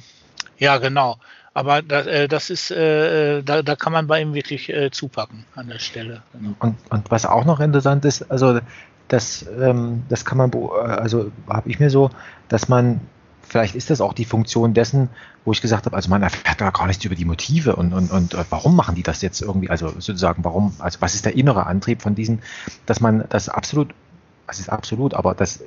[0.58, 1.20] ja, genau.
[1.54, 5.46] Aber das, äh, das ist, äh, da, da kann man bei ihm wirklich äh, zupacken
[5.56, 6.22] an der Stelle.
[6.34, 6.56] Genau.
[6.60, 8.60] Und, und was auch noch interessant ist, also
[9.08, 12.12] das, ähm, das kann man, also habe ich mir so,
[12.48, 13.02] dass man
[13.50, 15.10] vielleicht ist das auch die Funktion dessen,
[15.44, 18.36] wo ich gesagt habe, also man erfährt gar nichts über die Motive und, und, und
[18.36, 21.66] äh, warum machen die das jetzt irgendwie, also sozusagen, warum, also was ist der innere
[21.66, 22.42] Antrieb von diesen,
[22.86, 23.94] dass man das absolut,
[24.46, 25.62] was ist absolut, aber das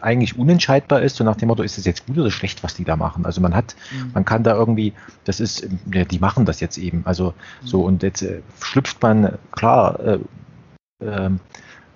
[0.00, 2.84] eigentlich unentscheidbar ist, so nach dem Motto, ist es jetzt gut oder schlecht, was die
[2.84, 3.26] da machen.
[3.26, 4.10] Also man hat, mhm.
[4.14, 4.92] man kann da irgendwie,
[5.24, 7.02] das ist, ja, die machen das jetzt eben.
[7.04, 7.66] Also mhm.
[7.66, 10.18] so und jetzt äh, schlüpft man, klar, äh,
[11.00, 11.40] ähm,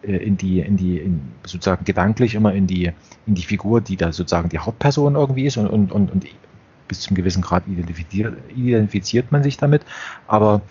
[0.03, 2.93] äh, in die, in die, in, sozusagen gedanklich immer in die,
[3.27, 6.27] in die Figur, die da sozusagen die Hauptperson irgendwie ist und, und, und, und
[6.89, 9.83] bis zum gewissen Grad identifiziert, identifiziert man sich damit.
[10.27, 10.63] Aber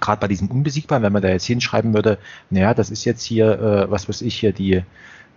[0.00, 2.18] gerade bei diesem Unbesiegbaren, wenn man da jetzt hinschreiben würde,
[2.50, 4.82] naja, das ist jetzt hier, äh, was weiß ich, hier die,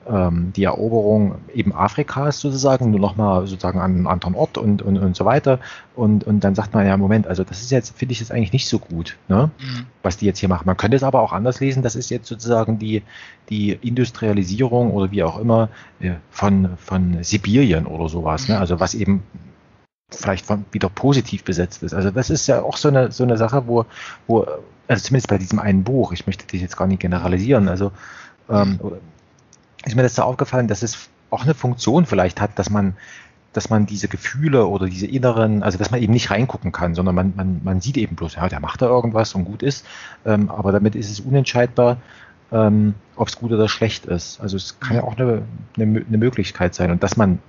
[0.10, 4.98] ähm, die Eroberung eben Afrikas sozusagen, nur nochmal sozusagen an einem anderen Ort und, und,
[4.98, 5.60] und so weiter.
[5.96, 8.54] Und, und dann sagt man ja, Moment, also das ist jetzt, finde ich jetzt eigentlich
[8.54, 9.52] nicht so gut, ne?
[9.60, 9.86] Mhm.
[10.02, 10.64] was die jetzt hier machen.
[10.66, 13.04] Man könnte es aber auch anders lesen, das ist jetzt sozusagen die,
[13.50, 18.56] die Industrialisierung oder wie auch immer äh, von, von Sibirien oder sowas, ne?
[18.56, 18.62] Mhm.
[18.62, 19.24] also was eben
[20.10, 21.94] vielleicht von, wieder positiv besetzt ist.
[21.94, 23.86] Also das ist ja auch so eine, so eine Sache, wo,
[24.28, 24.46] wo,
[24.88, 27.92] also zumindest bei diesem einen Buch, ich möchte das jetzt gar nicht generalisieren, also
[28.50, 28.92] ähm, mhm
[29.86, 32.96] ist mir das so aufgefallen, dass es auch eine Funktion vielleicht hat, dass man,
[33.54, 37.16] dass man diese Gefühle oder diese inneren, also dass man eben nicht reingucken kann, sondern
[37.16, 39.86] man, man, man sieht eben bloß, ja, der macht da irgendwas und gut ist,
[40.26, 41.98] ähm, aber damit ist es unentscheidbar,
[42.52, 44.40] ähm, ob es gut oder schlecht ist.
[44.42, 45.44] Also es kann ja auch eine,
[45.78, 46.92] eine, eine Möglichkeit sein.
[46.92, 47.40] Und dass man,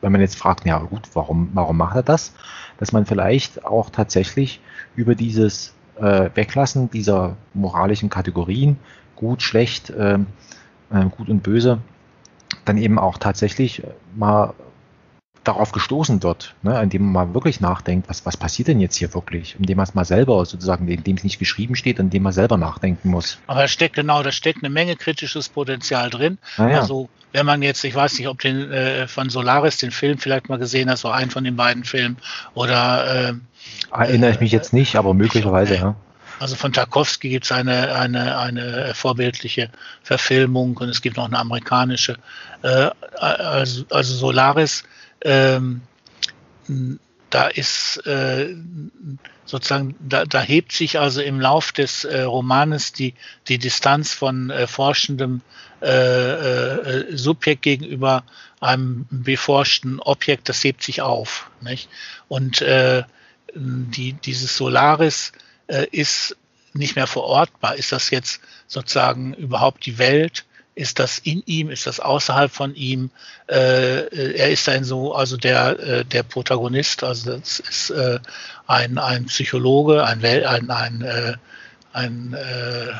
[0.00, 2.34] wenn man jetzt fragt, ja gut, warum, warum macht er das,
[2.78, 4.60] dass man vielleicht auch tatsächlich
[4.96, 8.78] über dieses äh, Weglassen dieser moralischen Kategorien,
[9.14, 10.18] gut, schlecht, äh,
[10.92, 11.78] äh, Gut und Böse,
[12.64, 13.82] dann eben auch tatsächlich
[14.14, 14.54] mal
[15.44, 19.12] darauf gestoßen wird, ne, indem man mal wirklich nachdenkt, was, was passiert denn jetzt hier
[19.12, 22.56] wirklich, indem man es mal selber sozusagen, indem es nicht geschrieben steht, indem man selber
[22.56, 23.38] nachdenken muss.
[23.46, 26.38] Aber da steckt genau, da steckt eine Menge kritisches Potenzial drin.
[26.58, 26.80] Ah, ja.
[26.80, 30.48] Also wenn man jetzt, ich weiß nicht, ob den äh, von Solaris den Film vielleicht
[30.48, 32.18] mal gesehen hat, so einen von den beiden Filmen,
[32.54, 33.34] oder äh,
[33.90, 35.96] erinnere ich mich jetzt nicht, aber möglicherweise, ja.
[36.42, 39.70] Also von Tarkovsky gibt es eine, eine, eine vorbildliche
[40.02, 42.16] Verfilmung und es gibt noch eine amerikanische.
[42.62, 44.82] Äh, also, also Solaris,
[45.20, 45.82] ähm,
[47.30, 48.56] da ist äh,
[49.44, 53.14] sozusagen, da, da, hebt sich also im Lauf des äh, Romanes die,
[53.46, 55.42] die Distanz von äh, forschendem
[55.80, 58.24] äh, äh, Subjekt gegenüber
[58.58, 61.52] einem beforschten Objekt, das hebt sich auf.
[61.60, 61.88] Nicht?
[62.26, 62.64] Und
[63.54, 65.32] die, dieses Solaris
[65.66, 66.36] ist
[66.74, 67.76] nicht mehr verortbar.
[67.76, 70.44] Ist das jetzt sozusagen überhaupt die Welt?
[70.74, 71.68] Ist das in ihm?
[71.68, 73.10] Ist das außerhalb von ihm?
[73.46, 78.18] Äh, er ist ein so, also der, äh, der Protagonist, also das ist äh,
[78.66, 81.34] ein, ein Psychologe, ein, Wel ein, ein, äh,
[81.92, 82.92] ein äh,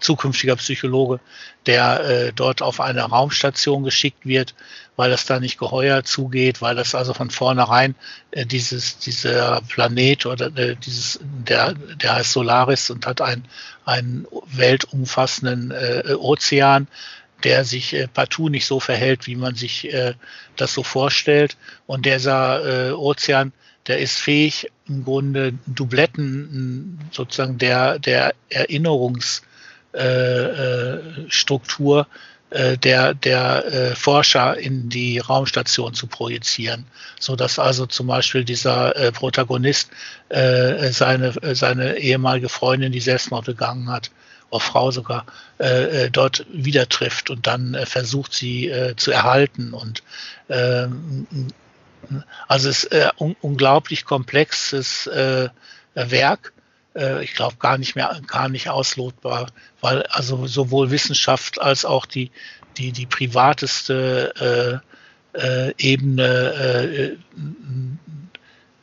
[0.00, 1.20] zukünftiger Psychologe,
[1.66, 4.54] der äh, dort auf eine Raumstation geschickt wird,
[4.96, 7.94] weil es da nicht geheuer zugeht, weil das also von vornherein
[8.30, 13.44] äh, dieses, dieser Planet oder äh, dieses, der, der heißt Solaris und hat einen,
[13.84, 16.88] einen weltumfassenden äh, Ozean,
[17.44, 20.14] der sich äh, partout nicht so verhält, wie man sich äh,
[20.56, 21.56] das so vorstellt.
[21.86, 23.52] Und dieser äh, Ozean,
[23.86, 29.42] der ist fähig, im Grunde Dubletten sozusagen der, der Erinnerungs-
[31.28, 32.06] Struktur
[32.50, 36.86] äh, der, der Forscher in die Raumstation zu projizieren,
[37.18, 39.90] so dass also zum Beispiel dieser Protagonist
[40.30, 44.10] seine, seine ehemalige Freundin, die Selbstmord begangen hat,
[44.50, 45.26] oder Frau sogar,
[46.12, 49.74] dort wieder trifft und dann versucht sie zu erhalten.
[49.74, 50.02] Und
[50.48, 51.26] ähm,
[52.46, 55.48] also es ist äh, un unglaublich komplexes äh,
[55.94, 56.52] Werk
[56.98, 59.48] äh, ich glaube, gar nicht mehr, gar nicht auslotbar,
[59.80, 62.30] weil also sowohl Wissenschaft als auch die,
[62.76, 64.82] die, die privateste
[65.34, 67.16] äh, äh, Ebene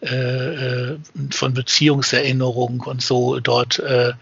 [0.01, 0.97] äh, äh,
[1.31, 4.13] von Beziehungserinnerung und so dort äh,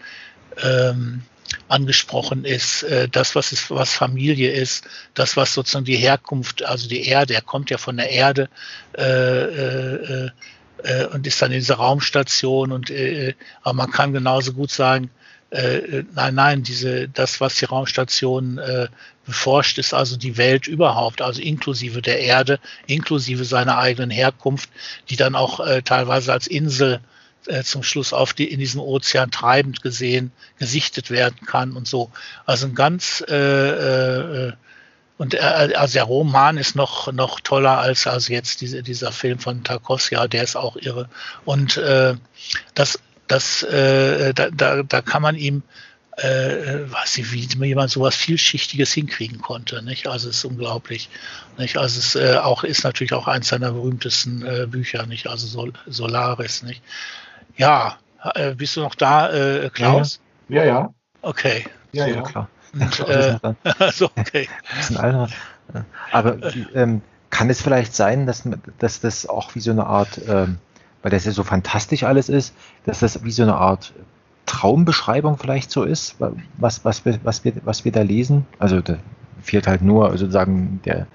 [0.61, 1.23] ähm,
[1.67, 7.05] angesprochen ist, das, was ist, was Familie ist, das, was sozusagen die Herkunft, also die
[7.05, 8.49] Erde, er kommt ja von der Erde,
[8.97, 10.29] äh, äh,
[10.83, 15.09] äh, und ist dann in dieser Raumstation und äh, aber man kann genauso gut sagen,
[15.53, 18.87] äh, nein, nein, diese, das, was die Raumstation äh,
[19.25, 24.69] beforscht, ist also die Welt überhaupt, also inklusive der Erde, inklusive seiner eigenen Herkunft,
[25.09, 27.01] die dann auch äh, teilweise als Insel
[27.45, 32.09] äh, zum Schluss auf die in diesem Ozean treibend gesehen, gesichtet werden kann und so.
[32.45, 34.53] Also ein ganz äh, äh,
[35.23, 39.39] und äh, also der Roman ist noch, noch toller als also jetzt diese, dieser Film
[39.39, 41.07] von Tarkovsky, ja, der ist auch irre.
[41.45, 42.15] Und äh,
[42.73, 42.99] das,
[43.29, 45.63] das, äh, da, da, da kann man ihm
[46.17, 49.81] äh, weiß nicht, wie jemand sowas vielschichtiges hinkriegen konnte.
[49.81, 50.07] Nicht?
[50.07, 51.09] Also es ist unglaublich.
[51.57, 51.77] Nicht?
[51.77, 55.27] Also es äh, auch ist natürlich auch eins seiner berühmtesten äh, Bücher, nicht?
[55.27, 56.83] Also Sol Solaris, nicht?
[57.55, 57.97] Ja,
[58.35, 60.19] äh, bist du noch da, äh, Klaus?
[60.49, 60.93] Ja, ja.
[61.21, 61.65] Okay.
[61.93, 62.49] Ja, ja, klar.
[62.73, 63.39] Und, äh,
[63.79, 64.47] also, okay.
[66.11, 66.37] Aber
[66.73, 68.43] ähm, kann es vielleicht sein, dass,
[68.79, 70.57] dass das auch wie so eine Art, ähm,
[71.01, 72.53] weil das ja so fantastisch alles ist,
[72.85, 73.93] dass das wie so eine Art
[74.45, 76.17] Traumbeschreibung vielleicht so ist,
[76.57, 78.45] was, was, wir, was, wir, was wir da lesen?
[78.59, 78.97] Also da
[79.41, 81.07] fehlt halt nur sozusagen der,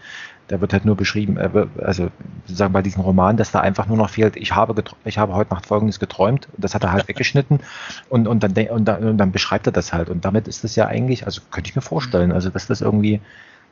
[0.48, 2.08] da wird halt nur beschrieben, äh, also
[2.46, 5.54] sozusagen bei diesem Roman, dass da einfach nur noch fehlt, ich habe, ich habe heute
[5.54, 7.60] Nacht Folgendes geträumt, das hat er halt weggeschnitten
[8.08, 10.08] und, und, dann, und, dann, und dann beschreibt er das halt.
[10.08, 13.20] Und damit ist das ja eigentlich, also könnte ich mir vorstellen, also dass das irgendwie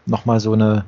[0.04, 0.84] nochmal so eine,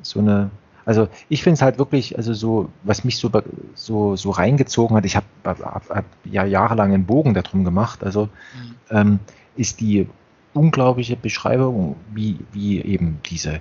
[0.00, 0.50] so eine,
[0.84, 3.30] also ich finde es halt wirklich, also so, was mich so,
[3.74, 8.24] so, so reingezogen hat, ich habe hab, hab ja jahrelang einen Bogen darum gemacht, also
[8.24, 8.74] mhm.
[8.90, 9.18] ähm,
[9.56, 10.08] ist die
[10.54, 13.60] unglaubliche Beschreibung, wie, wie eben diese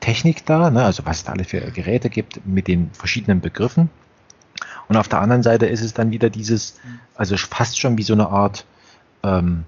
[0.00, 3.90] Technik da, ne, also was es da alle für Geräte gibt mit den verschiedenen Begriffen.
[4.88, 6.78] Und auf der anderen Seite ist es dann wieder dieses,
[7.14, 8.64] also fast schon wie so eine Art,
[9.22, 9.64] ähm,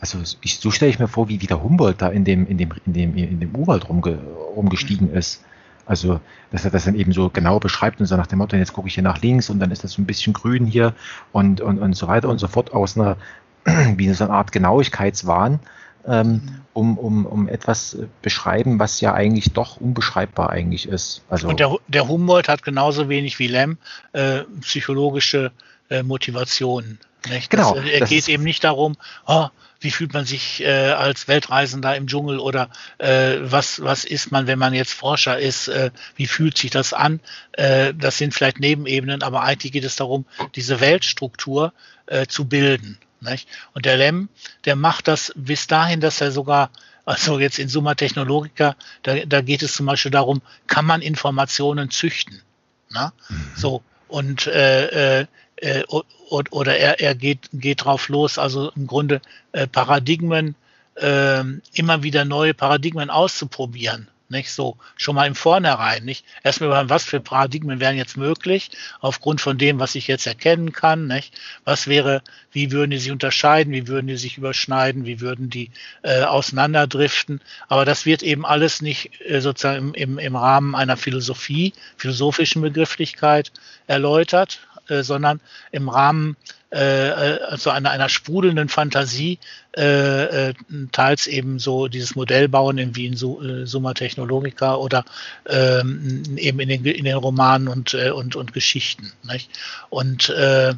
[0.00, 2.58] also ich, so stelle ich mir vor, wie, wie der Humboldt da in dem, in
[2.58, 4.18] dem, in dem, in dem Urwald rumge,
[4.56, 5.44] rumgestiegen ist.
[5.86, 8.74] Also, dass er das dann eben so genau beschreibt und so nach dem Motto, jetzt
[8.74, 10.94] gucke ich hier nach links und dann ist das so ein bisschen grün hier
[11.32, 13.16] und, und, und so weiter und so fort aus einer,
[13.96, 15.60] wie so eine Art Genauigkeitswahn
[16.06, 21.22] ähm, um, um, um etwas beschreiben, was ja eigentlich doch unbeschreibbar eigentlich ist.
[21.28, 23.78] Also Und der, der Humboldt hat genauso wenig wie Lem
[24.12, 25.52] äh, psychologische
[25.90, 26.98] äh, Motivationen.
[27.28, 27.50] Nicht?
[27.50, 27.74] Genau.
[27.74, 28.96] Das, äh, er geht eben nicht darum,
[29.26, 29.48] oh,
[29.80, 32.68] wie fühlt man sich äh, als Weltreisender im Dschungel oder
[32.98, 36.92] äh, was, was ist man, wenn man jetzt Forscher ist, äh, wie fühlt sich das
[36.92, 37.20] an?
[37.52, 41.72] Äh, das sind vielleicht Nebenebenen, aber eigentlich geht es darum, diese Weltstruktur
[42.06, 42.98] äh, zu bilden.
[43.20, 43.48] Nicht?
[43.74, 44.28] Und der Lem,
[44.64, 46.70] der macht das bis dahin, dass er sogar,
[47.04, 51.90] also jetzt in Summa Technologica, da, da geht es zum Beispiel darum, kann man Informationen
[51.90, 52.42] züchten?
[52.90, 53.12] Na?
[53.28, 53.52] Mhm.
[53.56, 55.84] So, und äh, äh, äh
[56.30, 59.20] oder er, er geht, geht drauf los, also im Grunde
[59.52, 60.54] äh, Paradigmen,
[60.94, 61.42] äh,
[61.72, 64.76] immer wieder neue Paradigmen auszuprobieren nicht so.
[64.96, 66.24] Schon mal im Vornherein, nicht?
[66.42, 68.70] Erstmal über was für Paradigmen wären jetzt möglich
[69.00, 71.38] aufgrund von dem, was ich jetzt erkennen kann, nicht?
[71.64, 72.22] Was wäre,
[72.52, 75.70] wie würden die sich unterscheiden, wie würden die sich überschneiden, wie würden die
[76.02, 80.96] äh, auseinanderdriften, aber das wird eben alles nicht äh, sozusagen im, im, im Rahmen einer
[80.96, 83.52] Philosophie, philosophischen Begrifflichkeit
[83.86, 85.40] erläutert, äh, sondern
[85.72, 86.36] im Rahmen
[86.70, 89.38] äh, äh, also einer, einer sprudelnden Fantasie,
[89.74, 90.54] äh, äh,
[90.92, 95.06] teils eben so dieses Modellbauen wie in äh, Summa Technologica oder
[95.46, 99.12] ähm, eben in den, in den Romanen und, äh, und, und Geschichten.
[99.22, 99.50] Nicht?
[99.88, 100.74] Und äh,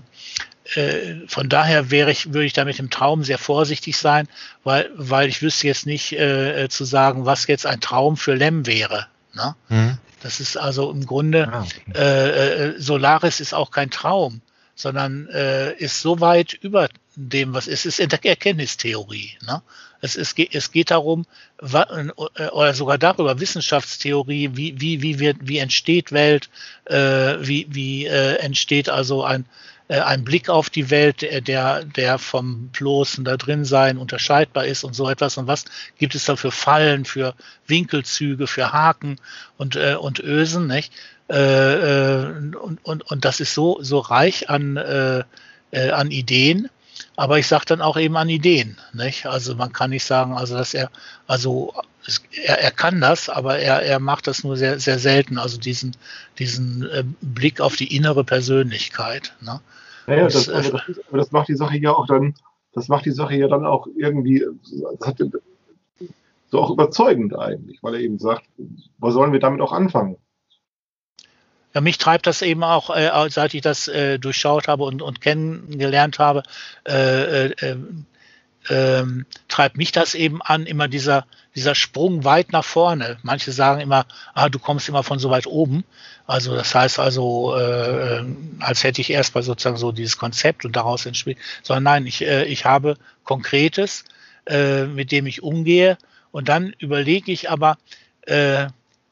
[1.27, 4.29] von daher wäre ich, würde ich da mit dem Traum sehr vorsichtig sein,
[4.63, 8.67] weil, weil ich wüsste jetzt nicht äh, zu sagen, was jetzt ein Traum für Lem
[8.67, 9.09] wäre.
[9.35, 9.55] Ne?
[9.69, 9.99] Mhm.
[10.23, 11.99] Das ist also im Grunde, ah, okay.
[11.99, 14.43] äh, Solaris ist auch kein Traum
[14.81, 19.33] sondern äh, ist so weit über dem, was ist, ist in der Erkenntnistheorie.
[19.47, 19.63] Ne?
[20.01, 21.27] Es, es, geht, es geht darum,
[21.61, 26.49] oder sogar darüber, Wissenschaftstheorie, wie, wie, wie, wird, wie entsteht Welt,
[26.87, 26.97] äh,
[27.41, 29.47] wie, wie äh, entsteht also ein, äh,
[29.99, 34.95] ein Blick auf die Welt, der, der vom bloßen da drin sein unterscheidbar ist und
[34.95, 35.37] so etwas.
[35.37, 35.65] Und was
[35.99, 37.35] gibt es da für Fallen, für
[37.67, 39.17] Winkelzüge, für Haken
[39.57, 40.93] und, äh, und Ösen, nicht?
[41.29, 42.27] Äh, äh,
[42.57, 45.25] und, und, und das ist so, so reich an, äh,
[45.71, 46.69] äh, an Ideen,
[47.17, 48.79] aber ich sage dann auch eben an Ideen.
[48.93, 49.27] Nicht?
[49.27, 50.91] Also man kann nicht sagen, also dass er,
[51.27, 51.73] also
[52.45, 55.97] er, er kann das, aber er, er macht das nur sehr, sehr selten, also diesen,
[56.39, 59.35] diesen äh, Blick auf die innere Persönlichchkeit.
[59.41, 59.61] Ne?
[60.07, 62.35] Naja, das, das, aber das, das macht die Sache ja auch dann,
[62.73, 64.45] das macht die Sache ja dann auch irgendwie,
[65.03, 65.19] hat,
[66.51, 68.45] so auch überzeugend eigentlich, weil er eben sagt,
[68.99, 70.17] was sollen wir damit auch anfangen?
[71.73, 75.21] Ja, mich treibt das eben auch, äh, seit ich das äh, durchschaut habe und, und
[75.21, 76.43] kennengelernt habe,
[76.87, 77.77] äh, äh,
[78.69, 79.05] äh,
[79.49, 83.19] treibt mich das eben an, immer dieser, dieser Sprung weit nach vorne.
[83.23, 84.05] Manche sagen immer,
[84.35, 85.85] ah, du kommst immer von so weit oben.
[86.27, 88.25] Also das heißt also, äh,
[88.59, 92.23] als hätte ich erst mal sozusagen so dieses Konzept und daraus entspielt, sondern nein, ich,
[92.23, 94.05] äh, ich habe Konkretes,
[94.47, 95.97] mit dem ich umgehe
[96.33, 97.77] und dann überlege ich aber,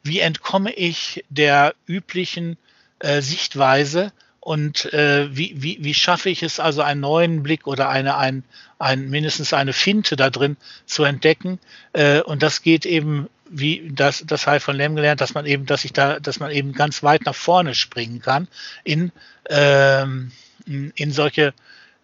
[0.09, 2.56] wie entkomme ich der üblichen
[2.98, 7.90] äh, Sichtweise und äh, wie, wie, wie schaffe ich es also einen neuen Blick oder
[7.90, 8.44] eine, ein,
[8.78, 10.56] ein, mindestens eine Finte da drin
[10.86, 11.59] zu entdecken.
[11.92, 15.66] Äh, und das geht eben, wie das, das ich von Lem gelernt, dass man eben,
[15.66, 18.48] dass ich da, dass man eben ganz weit nach vorne springen kann
[18.84, 19.12] in,
[19.50, 20.32] ähm,
[20.66, 21.52] in solche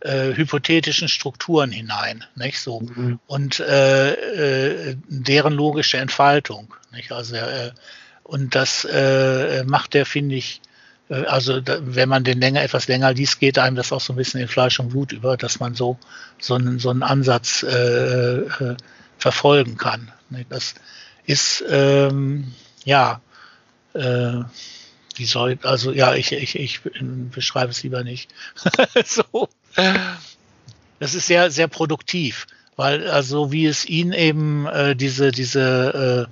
[0.04, 3.18] äh, hypothetischen Strukturen hinein, nicht so mhm.
[3.26, 7.72] und äh, äh, deren logische Entfaltung, nicht also äh,
[8.22, 10.60] und das äh, macht der finde ich
[11.08, 14.16] also da, wenn man den länger etwas länger liest, geht einem das auch so ein
[14.16, 15.98] bisschen in Fleisch und Blut über, dass man so
[16.38, 17.64] so einen so einen Ansatz
[19.18, 20.12] verfolgen kann.
[20.30, 20.50] Nicht?
[20.50, 20.74] Das
[21.26, 22.52] ist ähm,
[22.84, 23.20] ja
[25.14, 26.80] wie soll, also ja, ich, ich, ich
[27.30, 28.32] beschreibe es lieber nicht.
[29.04, 29.48] so.
[30.98, 32.46] Das ist sehr, sehr produktiv,
[32.76, 36.28] weil also wie es ihn eben äh, diese, diese,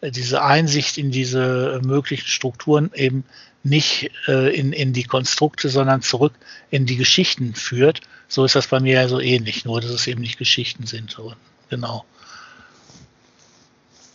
[0.00, 3.24] äh, diese Einsicht in diese möglichen Strukturen eben
[3.62, 6.34] nicht äh, in, in die Konstrukte, sondern zurück
[6.70, 8.02] in die Geschichten führt.
[8.28, 11.10] So ist das bei mir ja so ähnlich, nur dass es eben nicht Geschichten sind.
[11.10, 11.34] So,
[11.70, 12.04] genau.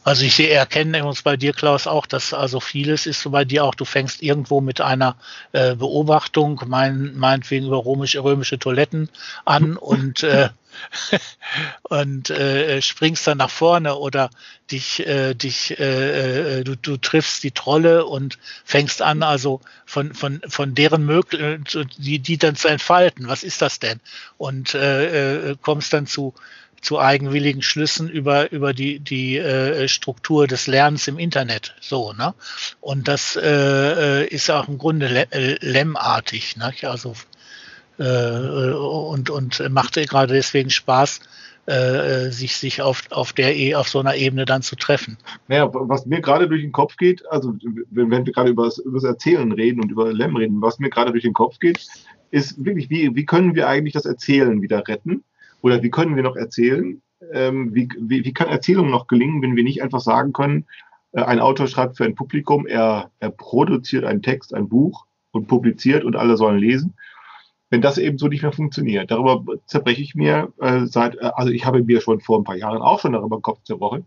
[0.03, 3.43] Also ich sehe, erkenne uns bei dir, Klaus, auch, dass also vieles ist so bei
[3.43, 5.17] dir auch, du fängst irgendwo mit einer
[5.51, 9.09] äh, Beobachtung, mein, meinetwegen über römische, römische Toiletten
[9.43, 10.49] an und, äh,
[11.83, 14.29] und äh, springst dann nach vorne oder
[14.71, 20.13] dich, äh, dich, äh, äh, du, du triffst die Trolle und fängst an, also von,
[20.13, 23.27] von, von deren Möglichkeiten, die, die dann zu entfalten.
[23.27, 23.99] Was ist das denn?
[24.37, 24.77] Und
[25.61, 26.33] kommst dann zu
[26.81, 31.75] zu eigenwilligen Schlüssen über, über die, die äh, Struktur des Lernens im Internet.
[31.79, 32.33] So, ne?
[32.81, 36.73] Und das äh, äh ist auch im Grunde äh, lemmartig, ne?
[36.83, 37.13] Also
[37.97, 41.19] äh, und, und macht gerade deswegen Spaß,
[41.69, 45.17] äh, sich, sich auf, auf der e, auf so einer Ebene dann zu treffen.
[45.47, 47.53] Naja, was mir gerade durch den Kopf geht, also
[47.91, 50.79] wenn, wenn wir gerade über das, über das Erzählen reden und über Lem reden, was
[50.79, 51.85] mir gerade durch den Kopf geht,
[52.31, 55.23] ist wirklich, wie, wie können wir eigentlich das Erzählen wieder retten?
[55.61, 57.01] Oder wie können wir noch erzählen?
[57.33, 60.65] Ähm, wie, wie, wie kann Erzählung noch gelingen, wenn wir nicht einfach sagen können,
[61.11, 65.47] äh, ein Autor schreibt für ein Publikum, er, er produziert einen Text, ein Buch und
[65.47, 66.93] publiziert und alle sollen lesen.
[67.69, 71.51] Wenn das eben so nicht mehr funktioniert, darüber zerbreche ich mir äh, seit, äh, also
[71.51, 74.05] ich habe mir schon vor ein paar Jahren auch schon darüber Kopf zerbrochen,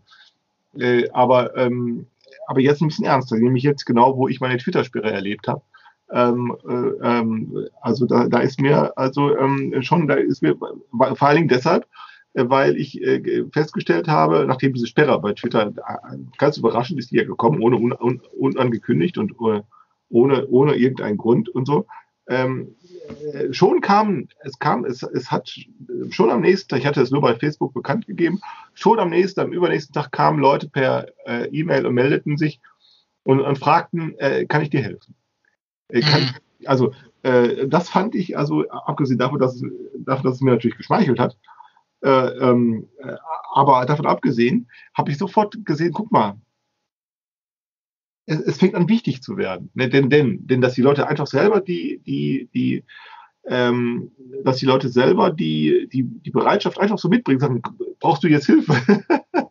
[0.77, 2.07] äh, aber, ähm,
[2.47, 5.61] aber jetzt ein bisschen ernster, nämlich jetzt genau, wo ich meine Twitter-Sperre erlebt habe.
[6.13, 11.27] Ähm, äh, ähm, also da, da ist mir also ähm, schon, da ist mir vor
[11.27, 11.87] allen Dingen deshalb,
[12.33, 15.73] äh, weil ich äh, festgestellt habe, nachdem diese Sperre bei Twitter
[16.37, 21.49] ganz überraschend ist die ja gekommen, ohne un, un, unangekündigt und ohne, ohne irgendeinen Grund
[21.49, 21.87] und so.
[22.27, 22.75] Ähm,
[23.33, 25.51] äh, schon kam, es kam, es, es hat
[26.09, 28.39] schon am nächsten Tag, ich hatte es nur bei Facebook bekannt gegeben,
[28.75, 32.61] schon am nächsten, am übernächsten Tag kamen Leute per äh, E-Mail und meldeten sich
[33.23, 35.15] und, und fragten, äh, kann ich dir helfen?
[35.93, 36.67] Äh, kann, mhm.
[36.67, 39.63] also äh, das fand ich, also abgesehen davon, dass es,
[39.99, 41.37] davon, dass es mir natürlich geschmeichelt hat,
[42.01, 43.15] äh, ähm, äh,
[43.53, 46.41] aber davon abgesehen, habe ich sofort gesehen, guck mal,
[48.25, 49.69] es, es, fängt an wichtig zu werden.
[49.75, 49.87] Ne?
[49.89, 52.83] Denn, denn, denn dass die Leute einfach selber die, die, die,
[53.45, 54.11] ähm,
[54.43, 57.61] dass die Leute selber die, die, die Bereitschaft einfach so mitbringen, sagen,
[57.99, 58.73] brauchst du jetzt Hilfe?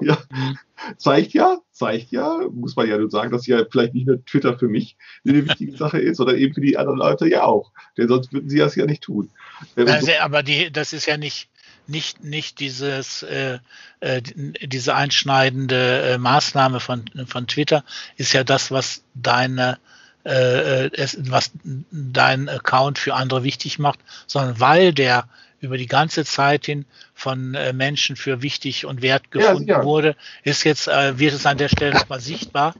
[0.00, 0.58] ja, mhm.
[0.96, 4.58] zeigt ja, zeigt ja, muss man ja nur sagen, dass ja vielleicht nicht nur Twitter
[4.58, 7.72] für mich eine wichtige Sache ist, sondern eben für die anderen Leute ja auch.
[7.96, 9.30] Denn sonst würden sie das ja nicht tun.
[9.76, 11.48] Also, aber die, das ist ja nicht,
[11.86, 13.58] nicht, nicht dieses, äh,
[14.00, 17.84] äh, diese einschneidende äh, Maßnahme von, von Twitter,
[18.16, 19.78] ist ja das, was deine
[20.24, 21.52] äh, es, was
[21.90, 25.28] dein Account für andere wichtig macht, sondern weil der
[25.60, 26.84] über die ganze Zeit hin
[27.14, 31.46] von äh, Menschen für wichtig und wert gefunden ja, wurde, ist jetzt, äh, wird es
[31.46, 32.74] an der Stelle nochmal sichtbar,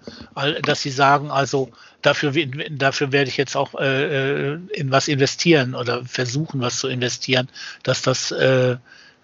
[0.63, 1.71] dass sie sagen, also
[2.03, 2.33] dafür,
[2.71, 7.49] dafür werde ich jetzt auch äh, in was investieren oder versuchen, was zu investieren,
[7.83, 8.35] dass das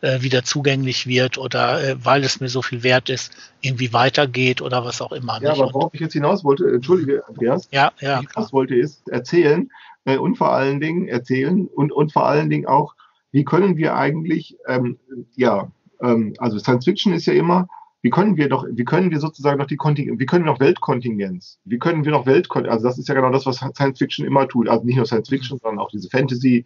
[0.04, 5.00] wieder zugänglich wird oder weil es mir so viel wert ist, irgendwie weitergeht oder was
[5.00, 5.34] auch immer.
[5.40, 5.62] Ja, nicht?
[5.62, 9.70] aber worauf ich jetzt hinaus wollte, entschuldige, Andreas, ja, ja, was wollte, ist erzählen
[10.04, 12.94] äh, und vor allen Dingen erzählen und, und vor allen Dingen auch
[13.32, 14.98] wie können wir eigentlich, ähm,
[15.34, 15.70] ja,
[16.00, 17.68] ähm, also Science Fiction ist ja immer,
[18.02, 20.60] wie können wir doch, wie können wir sozusagen noch die Konting wie können wir noch
[20.60, 24.26] Weltkontingenz, wie können wir noch Weltkontingenz, also das ist ja genau das, was Science Fiction
[24.26, 26.64] immer tut, also nicht nur Science Fiction, sondern auch diese Fantasy,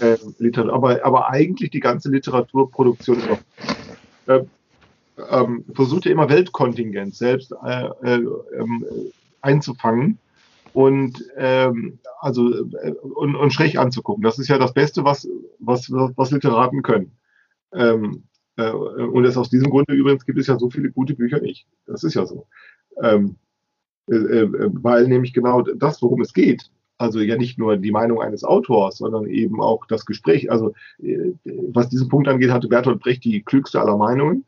[0.00, 3.18] äh, Literatur, aber, aber eigentlich die ganze Literaturproduktion
[4.26, 4.40] äh,
[5.30, 8.24] ähm, versucht ja immer Weltkontingenz selbst äh, äh,
[8.58, 8.84] ähm,
[9.40, 10.18] einzufangen
[10.74, 14.24] und ähm, also äh, und, und schräg anzugucken.
[14.24, 15.28] Das ist ja das Beste, was
[15.60, 17.12] was was Literaten können.
[17.72, 18.24] Ähm,
[18.56, 21.68] äh, und es aus diesem Grunde übrigens gibt es ja so viele gute Bücher nicht.
[21.86, 22.48] Das ist ja so,
[23.00, 23.36] ähm,
[24.10, 28.20] äh, äh, weil nämlich genau das, worum es geht, also ja nicht nur die Meinung
[28.20, 30.50] eines Autors, sondern eben auch das Gespräch.
[30.50, 31.34] Also äh,
[31.68, 34.44] was diesen Punkt angeht, hatte Bertolt Brecht die klügste aller Meinungen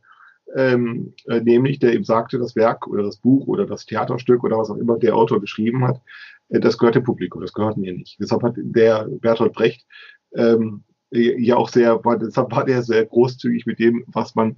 [0.57, 4.57] ähm, äh, nämlich der eben sagte, das Werk oder das Buch oder das Theaterstück oder
[4.57, 6.01] was auch immer der Autor geschrieben hat,
[6.49, 8.17] äh, das gehört dem Publikum, das gehört mir nicht.
[8.19, 9.87] Deshalb hat der Bertolt Brecht
[10.35, 14.57] ähm, ja auch sehr, war, deshalb war der sehr großzügig mit dem, was man,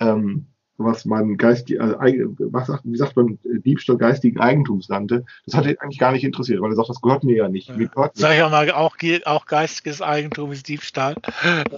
[0.00, 0.46] ähm,
[0.76, 1.96] was man geistig, also,
[2.38, 5.24] was sagt, wie sagt man, Diebstahl geistigen Eigentums nannte.
[5.46, 7.68] Das hat ihn eigentlich gar nicht interessiert, weil er sagt, das gehört mir ja nicht.
[7.68, 7.76] Ja.
[7.76, 11.14] Mir gehört Sag ich auch mal, auch, auch geistiges Eigentum ist Diebstahl.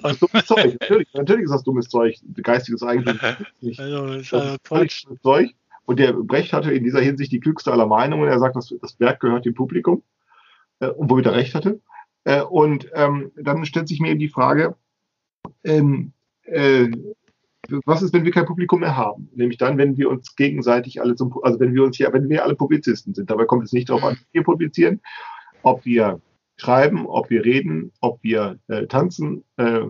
[0.03, 2.17] Das dummes Zeug, natürlich, natürlich ist das dummes Zeug.
[2.43, 3.81] Geistiges Eigentum ist nicht.
[3.81, 4.57] Also, ist also
[5.23, 5.55] Zeug.
[5.85, 8.29] Und der Brecht hatte in dieser Hinsicht die klügste aller Meinungen.
[8.29, 10.03] Er sagt, das, das Werk gehört dem Publikum,
[10.81, 11.81] äh, womit er recht hatte.
[12.25, 14.75] Äh, und ähm, dann stellt sich mir eben die Frage,
[15.63, 16.89] ähm, äh,
[17.85, 19.29] was ist, wenn wir kein Publikum mehr haben?
[19.35, 22.45] Nämlich dann, wenn wir uns gegenseitig alle zum, also wenn wir uns hier, wenn wir
[22.45, 23.31] alle Publizisten sind.
[23.31, 25.01] Dabei kommt es nicht darauf an, wir publizieren,
[25.63, 26.21] ob wir
[26.57, 29.81] schreiben, ob wir reden, ob wir äh, tanzen äh,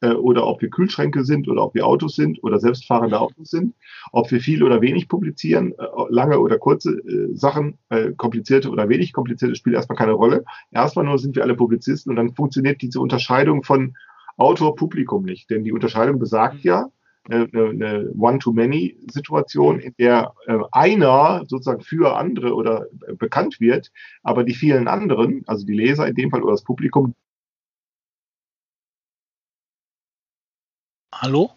[0.00, 3.74] äh, oder ob wir Kühlschränke sind oder ob wir Autos sind oder selbstfahrende Autos sind,
[4.12, 8.88] ob wir viel oder wenig publizieren, äh, lange oder kurze äh, Sachen, äh, komplizierte oder
[8.88, 10.44] wenig komplizierte, spielt erstmal keine Rolle.
[10.70, 13.94] Erstmal nur sind wir alle Publizisten und dann funktioniert diese Unterscheidung von
[14.38, 15.50] Autor-Publikum nicht.
[15.50, 16.86] Denn die Unterscheidung besagt ja,
[17.28, 23.90] eine, eine One-to-Many-Situation, in der äh, einer sozusagen für andere oder äh, bekannt wird,
[24.22, 27.14] aber die vielen anderen, also die Leser in dem Fall oder das Publikum.
[31.14, 31.50] Hallo?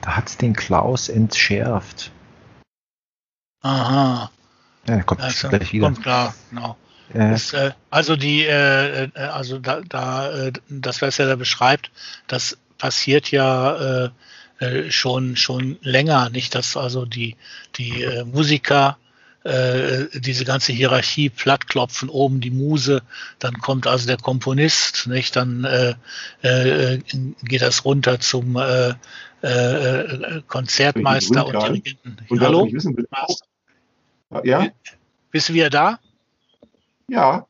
[0.00, 2.12] Da hat es den Klaus entschärft.
[3.62, 4.30] Aha.
[4.86, 5.86] Ja, kommt also, gleich wieder.
[5.86, 6.76] Kommt klar, genau.
[7.12, 11.90] Das, äh, also die, äh, äh also da, da äh, das, was er da beschreibt,
[12.26, 14.10] das passiert ja äh,
[14.60, 17.34] äh, schon schon länger, nicht, dass also die
[17.78, 18.96] die äh, Musiker
[19.42, 23.02] äh, diese ganze Hierarchie plattklopfen, oben die Muse,
[23.40, 25.94] dann kommt also der Komponist, nicht, dann äh,
[26.42, 27.00] äh,
[27.42, 28.94] geht das runter zum äh,
[29.42, 32.18] äh, Konzertmeister und Dirigenten.
[32.28, 32.68] Und Hallo?
[32.70, 32.96] Wissen,
[34.44, 34.68] ja?
[35.32, 35.98] Bist du wieder da?
[37.08, 37.48] Ja.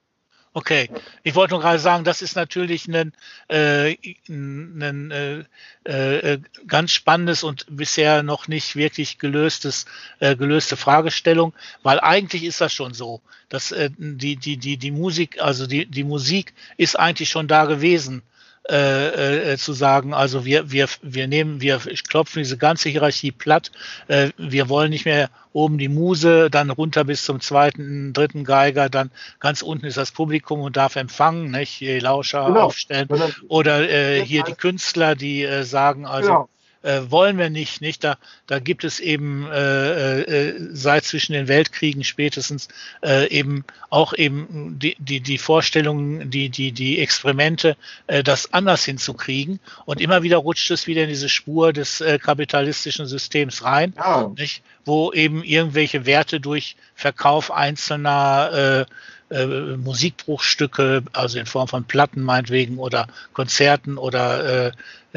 [0.56, 0.88] Okay,
[1.22, 3.12] ich wollte nur gerade sagen, das ist natürlich ein,
[3.48, 3.94] äh,
[4.26, 5.44] ein äh,
[5.84, 9.84] äh, ganz spannendes und bisher noch nicht wirklich gelöstes,
[10.18, 11.52] äh, gelöste Fragestellung,
[11.82, 15.84] weil eigentlich ist das schon so, dass äh, die, die, die, die Musik, also die,
[15.84, 18.22] die Musik ist eigentlich schon da gewesen
[18.68, 23.70] äh, äh, zu sagen, also wir, wir, wir nehmen, wir klopfen diese ganze Hierarchie platt,
[24.08, 28.88] äh, wir wollen nicht mehr oben die Muse, dann runter bis zum zweiten, dritten Geiger,
[28.88, 29.10] dann
[29.40, 31.80] ganz unten ist das Publikum und darf empfangen, nicht?
[31.80, 32.60] Die Lauscher genau.
[32.62, 33.08] aufstellen.
[33.48, 36.48] Oder äh, hier die Künstler, die äh, sagen, also genau
[36.86, 38.04] äh, wollen wir nicht, nicht?
[38.04, 38.16] Da,
[38.46, 42.68] da gibt es eben äh, äh, seit zwischen den Weltkriegen spätestens
[43.02, 47.76] äh, eben auch eben die, die, die Vorstellungen, die, die, die Experimente,
[48.06, 49.60] äh, das anders hinzukriegen.
[49.84, 54.32] Und immer wieder rutscht es wieder in diese Spur des äh, kapitalistischen Systems rein, ja.
[54.36, 54.62] nicht?
[54.84, 58.86] wo eben irgendwelche Werte durch Verkauf einzelner
[59.28, 64.72] äh, äh, Musikbruchstücke, also in Form von Platten meinetwegen oder Konzerten oder äh,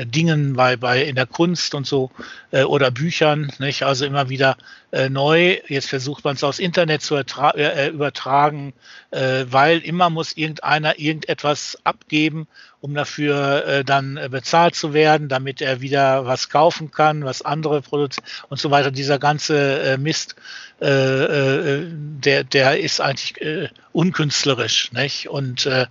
[0.05, 2.11] Dingen bei, bei in der Kunst und so
[2.51, 3.83] äh, oder Büchern, nicht?
[3.83, 4.57] Also immer wieder
[4.91, 5.57] äh, neu.
[5.67, 8.73] Jetzt versucht man es aus Internet zu äh, übertragen,
[9.11, 12.47] äh, weil immer muss irgendeiner irgendetwas abgeben,
[12.81, 17.41] um dafür äh, dann äh, bezahlt zu werden, damit er wieder was kaufen kann, was
[17.41, 18.91] andere produzieren und so weiter.
[18.91, 20.35] Dieser ganze äh, Mist,
[20.81, 25.29] äh, äh, der, der ist eigentlich äh, unkünstlerisch, nicht?
[25.29, 25.87] Und äh,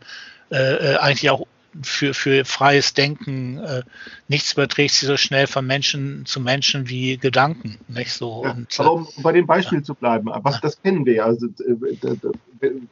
[0.50, 1.46] äh, eigentlich auch
[1.82, 3.58] für, für freies Denken.
[3.58, 3.82] Äh,
[4.28, 7.78] nichts überträgt sich so schnell von Menschen zu Menschen wie Gedanken.
[7.88, 8.42] Nicht so.
[8.44, 9.84] Ja, und, aber um, bei dem Beispiel ja.
[9.84, 10.60] zu bleiben, was ja.
[10.62, 11.24] das kennen wir ja.
[11.24, 12.00] Also, äh,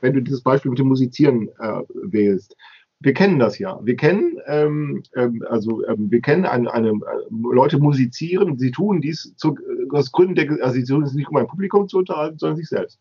[0.01, 2.57] wenn du dieses Beispiel mit dem Musizieren äh, wählst,
[3.01, 3.79] wir kennen das ja.
[3.85, 6.93] Wir kennen, ähm, ähm, also ähm, wir kennen eine, eine,
[7.31, 9.57] Leute musizieren, sie tun dies zu,
[9.91, 12.69] aus Gründen der, also sie tun es nicht um ein Publikum zu unterhalten, sondern sich
[12.69, 12.99] selbst.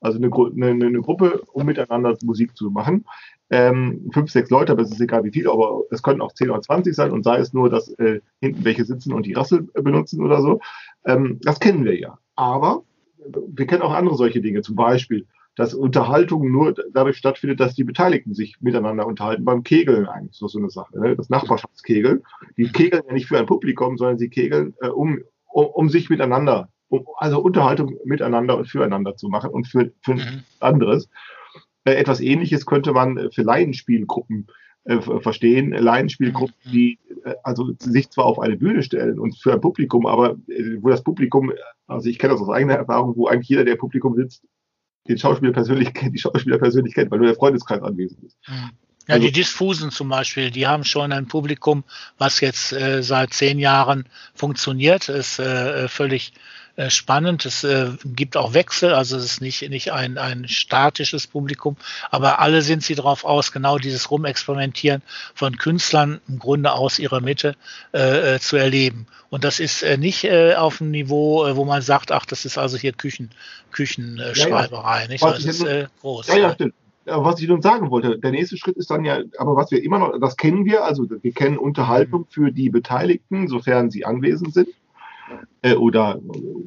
[0.00, 3.04] Also eine, eine, eine Gruppe, um miteinander Musik zu machen
[3.50, 6.50] ähm, fünf, sechs Leute, aber es ist egal wie viel, aber es können auch zehn
[6.50, 9.62] oder zwanzig sein und sei es nur, dass äh, hinten welche sitzen und die Rassel
[9.74, 10.60] benutzen oder so.
[11.04, 12.18] Ähm, das kennen wir ja.
[12.36, 12.82] Aber
[13.48, 15.26] wir kennen auch andere solche Dinge, zum Beispiel,
[15.56, 19.44] dass Unterhaltung nur dadurch stattfindet, dass die Beteiligten sich miteinander unterhalten.
[19.44, 21.16] Beim Kegeln eigentlich so, so eine Sache, ne?
[21.16, 22.22] das Nachbarschaftskegeln.
[22.56, 26.10] Die kegeln ja nicht für ein Publikum, sondern sie kegeln, äh, um, um, um sich
[26.10, 30.42] miteinander, um, also Unterhaltung miteinander und füreinander zu machen und für, für mhm.
[30.58, 31.08] anderes.
[31.84, 34.46] Äh, etwas Ähnliches könnte man äh, für Laienspielgruppen
[34.84, 35.72] äh, verstehen.
[35.72, 36.70] Laienspielgruppen, mhm.
[36.70, 40.76] die äh, also sich zwar auf eine Bühne stellen und für ein Publikum, aber äh,
[40.80, 41.52] wo das Publikum,
[41.86, 44.42] also ich kenne das aus eigener Erfahrung, wo eigentlich jeder, der Publikum sitzt,
[45.08, 48.38] den Schauspieler persönlich kennt, die Schauspieler persönlich kennt, weil nur der Freundeskreis anwesend ist.
[48.46, 48.70] Mhm.
[49.06, 51.84] Ja, also, die Diffusen zum Beispiel, die haben schon ein Publikum,
[52.16, 55.42] was jetzt seit zehn Jahren funktioniert, ist
[55.88, 56.32] völlig
[56.76, 57.44] äh, spannend.
[57.44, 61.76] Es äh, gibt auch Wechsel, also es ist nicht, nicht ein, ein statisches Publikum,
[62.10, 65.02] aber alle sind sie darauf aus, genau dieses Rumexperimentieren
[65.34, 67.54] von Künstlern im Grunde aus ihrer Mitte
[67.92, 69.06] äh, äh zu erleben.
[69.30, 72.76] Und das ist äh, nicht auf dem Niveau, wo man sagt, ach, das ist also
[72.76, 73.30] hier Küchen,
[73.72, 75.22] Küchenschreiberei, nicht?
[75.22, 75.64] Das ist
[76.00, 76.26] groß.
[76.28, 76.74] Ja, ja, stimmt
[77.06, 79.98] was ich nun sagen wollte, der nächste Schritt ist dann ja, aber was wir immer
[79.98, 84.68] noch, das kennen wir, also wir kennen Unterhaltung für die Beteiligten, sofern sie anwesend sind,
[85.62, 86.20] äh, oder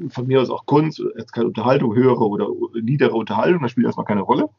[0.10, 2.48] von mir aus auch Kunst, jetzt keine Unterhaltung, höhere oder
[2.82, 4.50] niedere Unterhaltung, das spielt erstmal keine Rolle.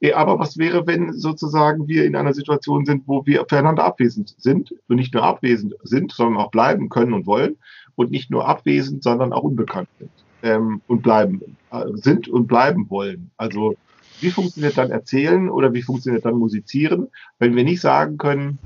[0.00, 4.34] Äh, aber was wäre, wenn sozusagen wir in einer Situation sind, wo wir füreinander abwesend
[4.38, 7.56] sind und nicht nur abwesend sind, sondern auch bleiben können und wollen
[7.94, 10.10] und nicht nur abwesend, sondern auch unbekannt sind
[10.42, 11.40] ähm, und bleiben,
[11.70, 13.30] äh, sind und bleiben wollen.
[13.36, 13.76] Also
[14.20, 18.58] wie funktioniert dann Erzählen oder wie funktioniert dann Musizieren, wenn wir nicht sagen können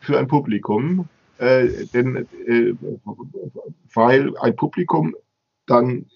[0.00, 1.08] für ein Publikum,
[1.38, 2.74] äh, denn äh,
[3.94, 5.14] weil ein Publikum
[5.66, 6.06] dann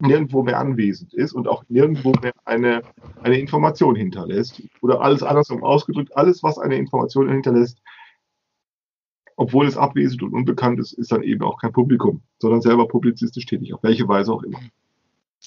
[0.00, 2.82] nirgendwo mehr anwesend ist und auch nirgendwo mehr eine,
[3.22, 4.62] eine Information hinterlässt.
[4.80, 7.82] Oder alles andersrum ausgedrückt, alles, was eine Information hinterlässt,
[9.36, 13.46] obwohl es abwesend und unbekannt ist, ist dann eben auch kein Publikum, sondern selber publizistisch
[13.46, 14.60] tätig, auf welche Weise auch immer.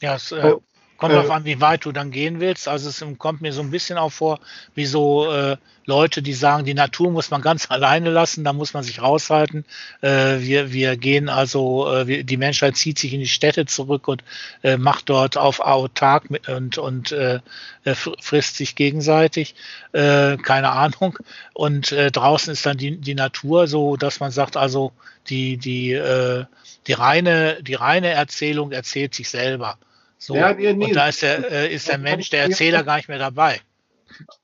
[0.01, 0.55] Ja, es, äh,
[0.97, 2.67] Kommt äh, darauf an, wie weit du dann gehen willst.
[2.67, 4.39] Also es kommt mir so ein bisschen auch vor,
[4.75, 8.73] wie so äh, Leute, die sagen, die Natur muss man ganz alleine lassen, da muss
[8.73, 9.65] man sich raushalten.
[10.01, 14.07] Äh, wir, wir gehen also, äh, wir, die Menschheit zieht sich in die Städte zurück
[14.07, 14.23] und
[14.63, 17.39] äh, macht dort auf autark mit, und, und äh,
[17.83, 19.55] äh frisst sich gegenseitig.
[19.91, 21.17] Äh, keine Ahnung.
[21.53, 24.91] Und äh, draußen ist dann die, die Natur so, dass man sagt, also
[25.27, 26.45] die, die, äh,
[26.87, 29.77] die reine, die reine Erzählung erzählt sich selber.
[30.23, 30.35] So.
[30.35, 33.09] Ja, nee, nee, und da ist der, äh, ist der Mensch, der Erzähler gar nicht
[33.09, 33.59] mehr dabei.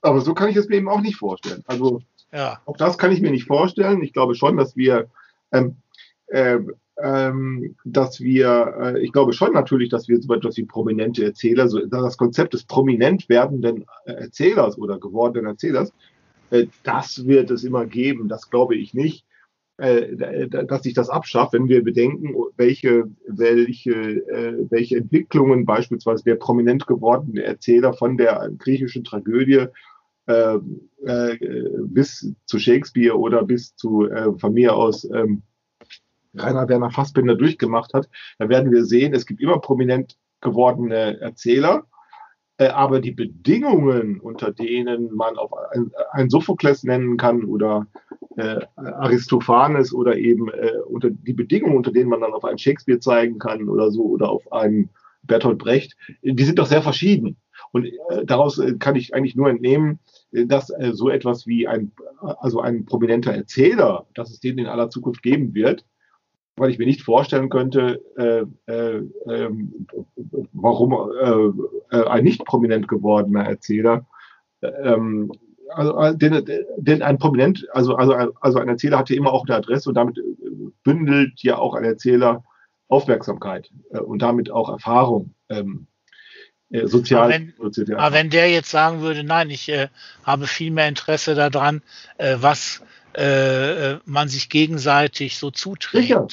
[0.01, 1.63] Aber so kann ich es mir eben auch nicht vorstellen.
[1.67, 2.01] Also
[2.33, 2.59] ja.
[2.65, 4.03] auch das kann ich mir nicht vorstellen.
[4.03, 5.07] Ich glaube schon, dass wir,
[5.53, 5.77] ähm,
[6.27, 6.59] äh,
[7.01, 11.69] ähm, dass wir, äh, ich glaube schon natürlich, dass wir so etwas wie prominente Erzähler,
[11.69, 15.93] so das Konzept des prominent werdenden Erzählers oder gewordenen Erzählers,
[16.49, 18.27] äh, das wird es immer geben.
[18.27, 19.23] Das glaube ich nicht.
[19.79, 26.35] Äh, dass sich das abschafft, wenn wir bedenken, welche, welche, äh, welche Entwicklungen beispielsweise der
[26.35, 29.67] prominent gewordene Erzähler von der griechischen Tragödie
[30.27, 30.57] äh,
[31.05, 31.37] äh,
[31.85, 35.43] bis zu Shakespeare oder bis zu äh, von mir aus ähm,
[36.35, 41.83] Rainer Werner Fassbinder durchgemacht hat, dann werden wir sehen, es gibt immer prominent gewordene Erzähler,
[41.83, 41.98] äh,
[42.67, 45.51] aber die Bedingungen, unter denen man auf
[46.11, 47.87] ein, Sophokles nennen kann oder
[48.35, 52.99] äh, Aristophanes oder eben äh, unter die Bedingungen, unter denen man dann auf einen Shakespeare
[52.99, 54.89] zeigen kann oder so oder auf einen
[55.23, 57.37] Bertolt Brecht, die sind doch sehr verschieden.
[57.71, 59.99] Und äh, daraus äh, kann ich eigentlich nur entnehmen,
[60.31, 64.67] äh, dass äh, so etwas wie ein, also ein prominenter Erzähler, dass es den in
[64.67, 65.85] aller Zukunft geben wird,
[66.59, 68.97] weil ich mir nicht vorstellen könnte, äh, äh,
[69.27, 69.49] äh,
[70.53, 70.93] warum
[71.91, 74.05] äh, äh, ein nicht prominent gewordener Erzähler,
[74.61, 75.31] ähm,
[75.69, 76.45] also, äh, denn,
[76.77, 80.19] denn ein prominent, also, also, also ein Erzähler hatte immer auch eine Adresse und damit
[80.83, 82.43] bündelt ja auch ein Erzähler
[82.87, 85.33] Aufmerksamkeit äh, und damit auch Erfahrung.
[85.49, 85.87] Ähm,
[86.71, 87.23] äh, sozial.
[87.23, 89.87] Aber wenn, aber wenn, der jetzt sagen würde, nein, ich äh,
[90.23, 91.81] habe viel mehr Interesse daran,
[92.17, 92.81] äh, was
[93.13, 96.03] äh, man sich gegenseitig so zuträgt.
[96.03, 96.27] Sicher.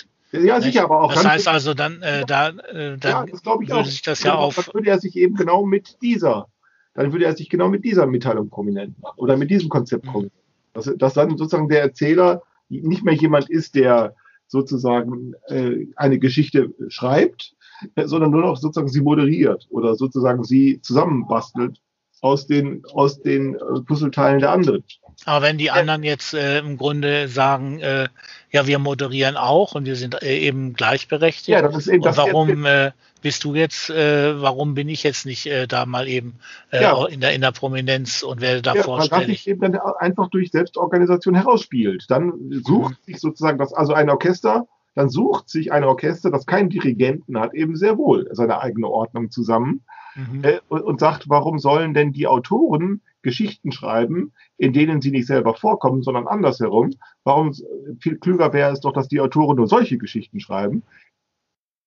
[0.44, 1.14] Ja, sicher, aber auch.
[1.14, 3.84] Das heißt also, dann, äh, da, äh, dann ja, würde auch.
[3.84, 4.56] sich das ja auf.
[4.56, 6.48] Dann würde er sich eben genau mit dieser,
[6.94, 10.10] dann würde er sich genau mit dieser Mitteilung prominent machen oder mit diesem Konzept mhm.
[10.10, 10.34] prominent.
[10.72, 14.14] Dass, dass dann sozusagen der Erzähler nicht mehr jemand ist, der
[14.48, 17.54] sozusagen äh, eine Geschichte schreibt,
[17.94, 21.80] äh, sondern nur noch sozusagen sie moderiert oder sozusagen sie zusammenbastelt
[22.20, 24.84] aus den, aus den äh, Puzzleteilen der anderen.
[25.24, 28.08] Aber wenn die anderen jetzt äh, im Grunde sagen, äh,
[28.50, 31.48] ja, wir moderieren auch und wir sind äh, eben gleichberechtigt.
[31.48, 32.92] Ja, das ist eben und warum äh,
[33.22, 36.34] bist du jetzt, äh, warum bin ich jetzt nicht äh, da mal eben
[36.70, 37.06] äh, ja.
[37.06, 39.12] in, der, in der Prominenz und werde da ja, vorstellig?
[39.12, 42.04] Weil das sich eben dann einfach durch Selbstorganisation herausspielt.
[42.08, 43.12] Dann sucht mhm.
[43.12, 47.54] sich sozusagen das, also ein Orchester, dann sucht sich ein Orchester, das keinen Dirigenten hat,
[47.54, 49.82] eben sehr wohl seine eigene Ordnung zusammen
[50.16, 50.44] mhm.
[50.44, 55.54] äh, und, sagt, warum sollen denn die Autoren Geschichten schreiben, in denen sie nicht selber
[55.54, 56.90] vorkommen, sondern andersherum.
[57.24, 57.52] Warum
[57.98, 60.84] viel klüger wäre es doch, dass die Autoren nur solche Geschichten schreiben,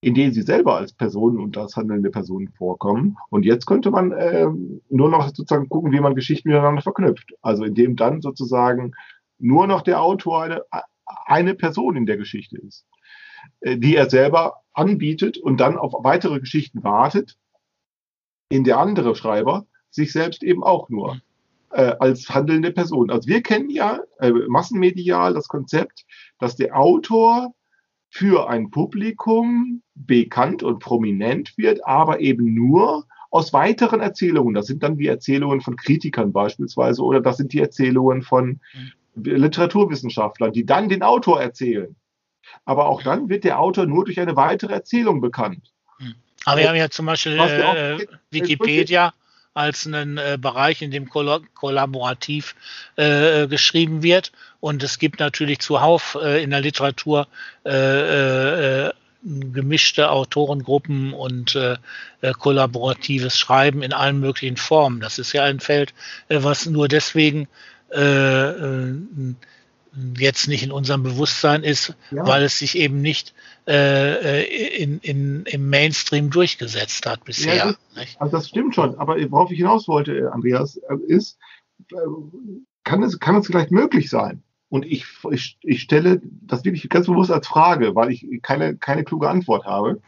[0.02, 3.18] in denen sie selber als Personen und als handelnde Personen vorkommen.
[3.30, 4.48] Und jetzt könnte man äh,
[4.90, 7.34] nur noch sozusagen gucken, wie man Geschichten miteinander verknüpft.
[7.42, 8.94] Also indem dann sozusagen
[9.38, 10.62] nur noch der Autor eine,
[11.26, 12.86] eine Person in der Geschichte ist,
[13.62, 17.38] äh, die er selber anbietet und dann auf weitere Geschichten wartet,
[18.50, 21.22] in der andere Schreiber sich selbst eben auch nur
[21.72, 23.10] äh, als handelnde Person.
[23.10, 26.06] Also wir kennen ja äh, massenmedial das Konzept,
[26.40, 27.54] dass der Autor
[28.10, 34.56] für ein Publikum bekannt und prominent wird, aber eben nur aus weiteren Erzählungen.
[34.56, 38.60] Das sind dann die Erzählungen von Kritikern beispielsweise oder das sind die Erzählungen von
[39.16, 41.96] Literaturwissenschaftlern, die dann den Autor erzählen.
[42.66, 45.72] Aber auch dann wird der Autor nur durch eine weitere Erzählung bekannt.
[46.52, 49.14] Aber wir haben ja zum Beispiel äh, Wikipedia
[49.54, 52.56] als einen äh, Bereich, in dem koll kollaborativ
[52.96, 54.32] äh, geschrieben wird.
[54.60, 57.28] Und es gibt natürlich zuhauf äh, in der Literatur
[57.66, 61.76] äh, äh, gemischte Autorengruppen und äh,
[62.40, 65.02] kollaboratives Schreiben in allen möglichen Formen.
[65.02, 65.94] Das ist ja ein Feld,
[66.30, 67.50] was nur deswegen
[70.18, 72.26] jetzt nicht in unserem Bewusstsein ist, ja.
[72.26, 73.34] weil es sich eben nicht
[73.68, 74.44] äh,
[74.78, 77.56] in, in, im Mainstream durchgesetzt hat bisher.
[77.56, 81.38] Ja, das, also das stimmt schon, aber worauf ich hinaus wollte, Andreas, äh, ist,
[81.92, 81.96] äh,
[82.84, 84.44] kann es, kann es vielleicht möglich sein?
[84.70, 89.04] Und ich, ich, ich stelle das wirklich ganz bewusst als Frage, weil ich keine, keine
[89.04, 90.00] kluge Antwort habe.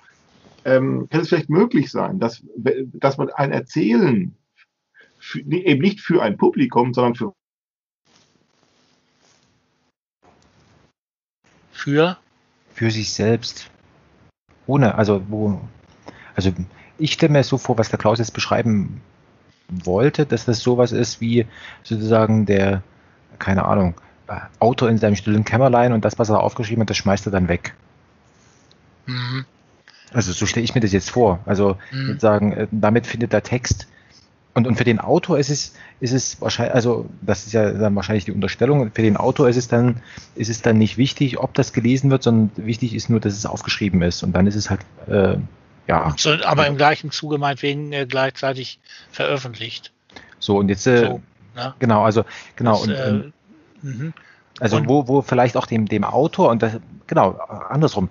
[0.63, 4.35] Ähm, kann es vielleicht möglich sein, dass, dass man ein Erzählen
[5.17, 7.33] für, eben nicht für ein Publikum, sondern für
[11.81, 12.17] für?
[12.73, 13.69] Für sich selbst.
[14.67, 15.59] Ohne, also wo,
[16.35, 16.51] also
[16.97, 19.01] ich stelle mir so vor, was der Klaus jetzt beschreiben
[19.67, 21.47] wollte, dass das sowas ist wie
[21.83, 22.83] sozusagen der,
[23.39, 23.95] keine Ahnung,
[24.59, 27.47] Autor in seinem stillen Kämmerlein und das, was er aufgeschrieben hat, das schmeißt er dann
[27.49, 27.73] weg.
[29.07, 29.45] Mhm.
[30.13, 31.39] Also so stelle ich mir das jetzt vor.
[31.45, 32.07] Also mhm.
[32.07, 33.87] sozusagen, äh, damit findet der Text
[34.53, 37.95] und, und für den Autor ist es, ist es wahrscheinlich, also das ist ja dann
[37.95, 40.01] wahrscheinlich die Unterstellung, für den Autor ist es dann,
[40.35, 43.45] ist es dann nicht wichtig, ob das gelesen wird, sondern wichtig ist nur, dass es
[43.45, 44.23] aufgeschrieben ist.
[44.23, 45.37] Und dann ist es halt, äh,
[45.87, 46.13] ja.
[46.17, 48.79] So, aber im gleichen Zuge meinetwegen äh, gleichzeitig
[49.09, 49.93] veröffentlicht.
[50.39, 51.21] So, und jetzt, äh, so,
[51.55, 51.73] ne?
[51.79, 52.25] genau, also,
[52.57, 53.33] genau, das, und, äh, und
[53.83, 54.13] mhm.
[54.59, 56.73] also und, wo, wo vielleicht auch dem, dem Autor und das,
[57.07, 58.09] genau, andersrum,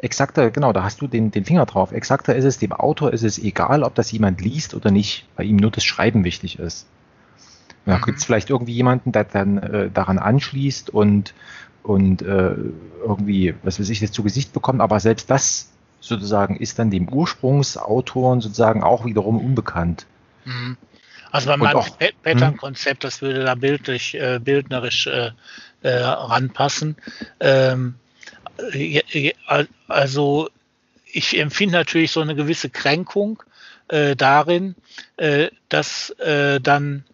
[0.00, 1.92] exakter, genau, da hast du den, den Finger drauf.
[1.92, 5.46] Exakter ist es, dem Autor ist es egal, ob das jemand liest oder nicht, weil
[5.46, 6.86] ihm nur das Schreiben wichtig ist.
[7.84, 8.02] Da mhm.
[8.02, 11.34] gibt es vielleicht irgendwie jemanden, der dann äh, daran anschließt und,
[11.82, 12.54] und äh,
[13.02, 15.70] irgendwie, was weiß ich, das zu Gesicht bekommt, aber selbst das
[16.00, 20.06] sozusagen ist dann dem Ursprungsautoren sozusagen auch wiederum unbekannt.
[20.44, 20.76] Mhm.
[21.30, 21.82] Also bei meinem
[22.22, 25.32] Pattern-Konzept, das würde da bildlich, äh, bildnerisch äh,
[25.82, 26.96] äh, ranpassen.
[27.40, 27.96] Ähm,
[29.88, 30.48] also
[31.10, 33.42] ich empfinde natürlich so eine gewisse Kränkung
[33.88, 34.74] äh, darin,
[35.16, 37.04] äh, dass äh, dann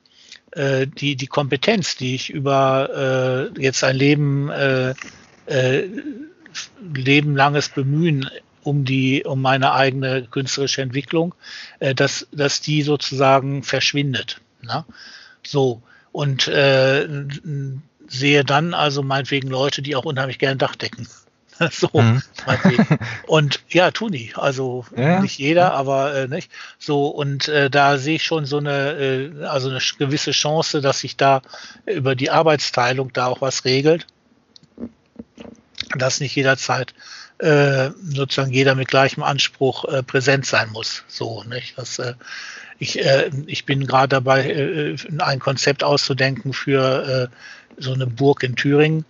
[0.53, 4.95] äh, die, die Kompetenz, die ich über äh, jetzt ein Leben, äh,
[5.47, 5.89] äh,
[6.95, 8.29] lebenlanges Bemühen
[8.63, 11.35] um die, um meine eigene künstlerische Entwicklung,
[11.81, 14.41] äh, dass, dass die sozusagen verschwindet.
[14.63, 14.85] Ne?
[15.45, 15.83] So.
[16.13, 17.09] Und äh,
[18.07, 21.09] sehe dann also meinetwegen Leute, die auch unheimlich gerne Dachdecken
[21.71, 22.23] so, mhm.
[23.27, 24.33] und ja, tun die.
[24.35, 25.21] Also ja.
[25.21, 26.51] nicht jeder, aber äh, nicht.
[26.79, 31.01] So, und äh, da sehe ich schon so eine, äh, also eine gewisse Chance, dass
[31.01, 31.43] sich da
[31.87, 34.07] über die Arbeitsteilung da auch was regelt.
[35.97, 36.95] Dass nicht jederzeit
[37.39, 41.05] äh, sozusagen jeder mit gleichem Anspruch äh, präsent sein muss.
[41.09, 41.79] So, nicht?
[41.79, 42.15] Das, äh,
[42.81, 42.99] ich,
[43.47, 47.31] ich bin gerade dabei, ein Konzept auszudenken für
[47.79, 49.05] so eine Burg in Thüringen.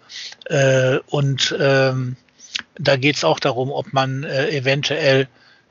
[1.07, 2.17] Und ähm,
[2.77, 5.29] da geht es auch darum, ob man äh, eventuell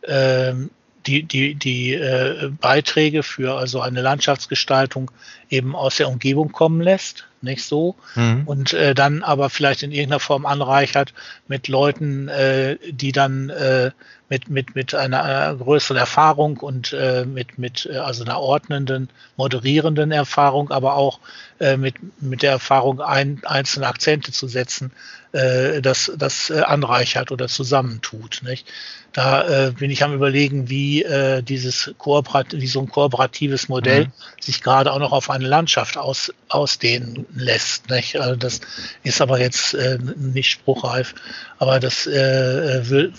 [0.07, 0.69] ähm,
[1.05, 5.11] die, die, die äh, Beiträge für also eine Landschaftsgestaltung
[5.49, 8.43] eben aus der Umgebung kommen lässt, nicht so, mhm.
[8.45, 11.13] und äh, dann aber vielleicht in irgendeiner Form anreichert
[11.47, 13.91] mit Leuten, äh, die dann äh,
[14.29, 19.09] mit, mit, mit einer, einer größeren Erfahrung und äh, mit, mit äh, also einer ordnenden,
[19.37, 21.19] moderierenden Erfahrung, aber auch
[21.59, 24.91] äh, mit, mit der Erfahrung, ein, einzelne Akzente zu setzen,
[25.33, 28.41] äh, das, das äh, anreichert oder zusammentut.
[28.43, 28.67] Nicht?
[29.11, 34.05] Da äh, bin ich am überlegen, wie äh, dieses Kooperat wie so ein kooperatives Modell
[34.05, 34.11] mhm.
[34.41, 37.89] sich gerade auch noch auf eine Landschaft aus, ausdehnen lässt.
[37.89, 38.19] Nicht?
[38.19, 38.61] Also das
[39.03, 41.15] ist aber jetzt äh, nicht spruchreif,
[41.59, 43.13] aber das äh, will,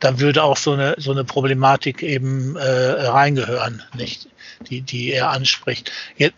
[0.00, 4.28] da würde auch so eine so eine Problematik eben äh, reingehören, nicht?
[4.68, 5.90] die, die er anspricht.
[6.16, 6.36] Jetzt,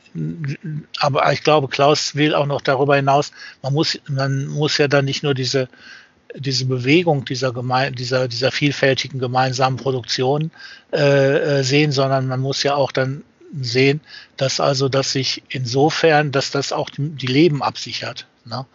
[1.00, 3.32] aber ich glaube, Klaus will auch noch darüber hinaus,
[3.62, 5.68] man muss, man muss ja dann nicht nur diese,
[6.36, 7.52] diese Bewegung dieser,
[7.90, 10.50] dieser, dieser vielfältigen gemeinsamen Produktion
[10.92, 10.98] äh,
[11.58, 13.24] äh sehen, sondern man muss ja auch dann
[13.60, 14.00] sehen,
[14.36, 18.26] dass also, dass sich insofern, dass das auch die, die Leben absichert.
[18.44, 18.66] Ne?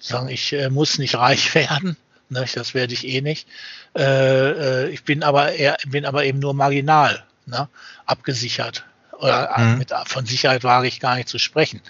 [0.00, 1.96] Sagen, ich äh, muss nicht reich werden,
[2.28, 2.44] ne?
[2.54, 3.48] das werde ich eh nicht.
[3.96, 7.68] Äh, äh, ich bin aber eher, bin aber eben nur marginal ne?
[8.06, 8.84] abgesichert.
[9.18, 9.78] Oder mhm.
[9.78, 11.80] mit, von Sicherheit wage ich gar nicht zu sprechen.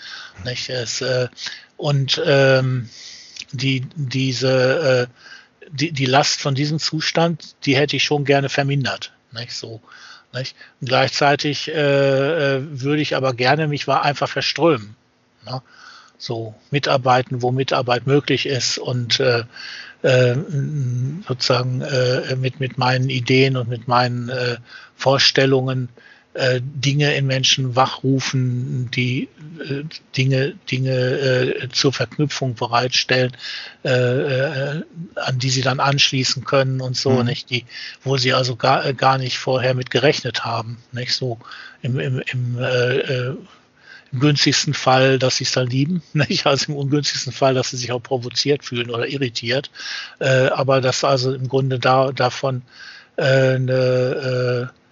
[0.45, 0.69] Nicht?
[0.69, 1.29] Es, äh,
[1.77, 2.89] und ähm,
[3.53, 9.13] die, diese, äh, die, die Last von diesem Zustand, die hätte ich schon gerne vermindert.
[9.33, 9.81] Nicht so.
[10.35, 10.57] Nicht?
[10.81, 14.97] Und gleichzeitig äh, äh würde ich aber gerne mich einfach verströmen.
[15.47, 15.63] Ne?
[16.19, 19.45] So mitarbeiten, wo Mitarbeit möglich ist und äh,
[20.03, 20.37] äh,
[21.27, 24.57] sozusagen äh, mit, mit meinen Ideen und mit meinen äh,
[24.97, 25.89] Vorstellungen
[26.35, 29.29] äh, Dinge in Menschen wachrufen, die
[29.61, 29.85] äh,
[30.17, 33.33] Dinge, Dinge äh, zur Verknüpfung bereitstellen,
[33.85, 34.83] äh, äh,
[35.17, 37.27] an die sie dann anschließen können und so, mhm.
[37.27, 37.65] nicht die,
[38.03, 41.39] wo sie also gar, gar nicht vorher mit gerechnet haben, nicht so
[41.83, 42.59] im, im, im
[44.15, 46.47] im günstigsten Fall, dass sie es dann lieben, nicht?
[46.47, 49.71] also im ungünstigsten Fall, dass sie sich auch provoziert fühlen oder irritiert,
[50.21, 52.63] äh, aber dass also im Grunde da davon
[53.17, 53.23] äh,
[53.55, 54.84] eine äh,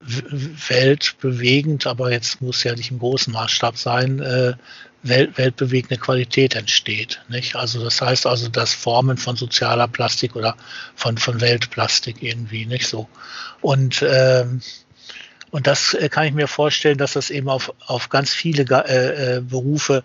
[0.00, 4.54] weltbewegend, aber jetzt muss ja nicht im großen Maßstab sein, äh,
[5.02, 7.20] welt, weltbewegende Qualität entsteht.
[7.28, 7.56] Nicht?
[7.56, 10.56] Also das heißt also, dass Formen von sozialer Plastik oder
[10.94, 13.08] von, von Weltplastik irgendwie nicht so.
[13.60, 14.60] Und, ähm,
[15.50, 19.36] und das äh, kann ich mir vorstellen, dass das eben auf, auf ganz viele äh,
[19.36, 20.04] äh, Berufe,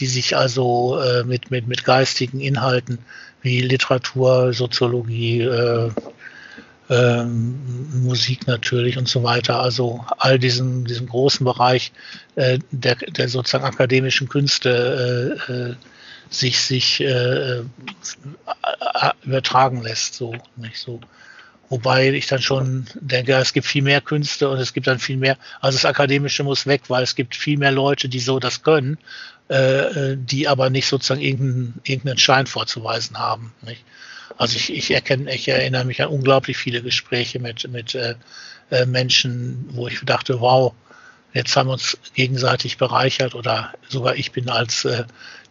[0.00, 2.98] die sich also äh, mit, mit, mit geistigen Inhalten
[3.42, 5.90] wie Literatur, Soziologie, äh,
[6.90, 9.60] ähm, Musik natürlich und so weiter.
[9.60, 11.92] Also all diesen, diesen großen Bereich
[12.36, 15.74] äh, der, der sozusagen akademischen Künste äh, äh,
[16.30, 17.62] sich, sich äh,
[19.24, 21.00] übertragen lässt, so nicht so.
[21.70, 25.16] Wobei ich dann schon denke, es gibt viel mehr Künste und es gibt dann viel
[25.16, 28.62] mehr, also das Akademische muss weg, weil es gibt viel mehr Leute, die so das
[28.62, 28.98] können,
[29.48, 33.54] äh, äh die aber nicht sozusagen irgendeinen, irgendeinen Schein vorzuweisen haben.
[33.62, 33.82] Nicht?
[34.36, 38.14] Also ich, ich erkenne, ich erinnere mich an unglaublich viele Gespräche mit, mit äh,
[38.70, 40.74] äh, Menschen, wo ich dachte, wow,
[41.32, 45.04] jetzt haben wir uns gegenseitig bereichert oder sogar ich bin als äh,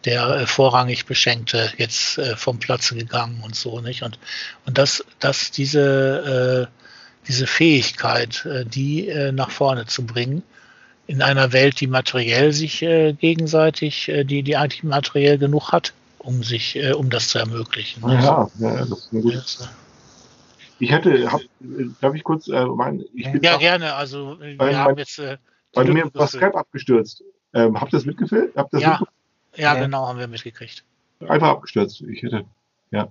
[0.04, 4.02] der äh, vorrangig Beschenkte jetzt äh, vom Platze gegangen und so nicht.
[4.02, 4.18] Und,
[4.66, 10.42] und das, das diese, äh, diese Fähigkeit, äh, die nach vorne zu bringen,
[11.06, 15.92] in einer Welt, die materiell sich gegenseitig, die, die eigentlich materiell genug hat,
[16.24, 18.02] um sich, äh, um das zu ermöglichen.
[18.08, 19.36] Ja, ja, das ist eine gute.
[19.36, 19.68] Ja.
[20.80, 21.40] Ich hätte, hab,
[22.00, 23.94] darf ich kurz, äh, mein, ich bin Ja, gerne.
[23.94, 25.18] Also wir mein, haben jetzt.
[25.18, 25.38] Äh,
[25.72, 27.22] bei mir war Skype abgestürzt.
[27.52, 28.56] Ähm, habt ihr das mitgefilmt?
[28.56, 29.00] Habt das ja,
[29.54, 30.84] ja, genau, haben wir mitgekriegt.
[31.20, 32.00] Einfach abgestürzt.
[32.02, 32.44] Ich hätte,
[32.90, 33.08] ja.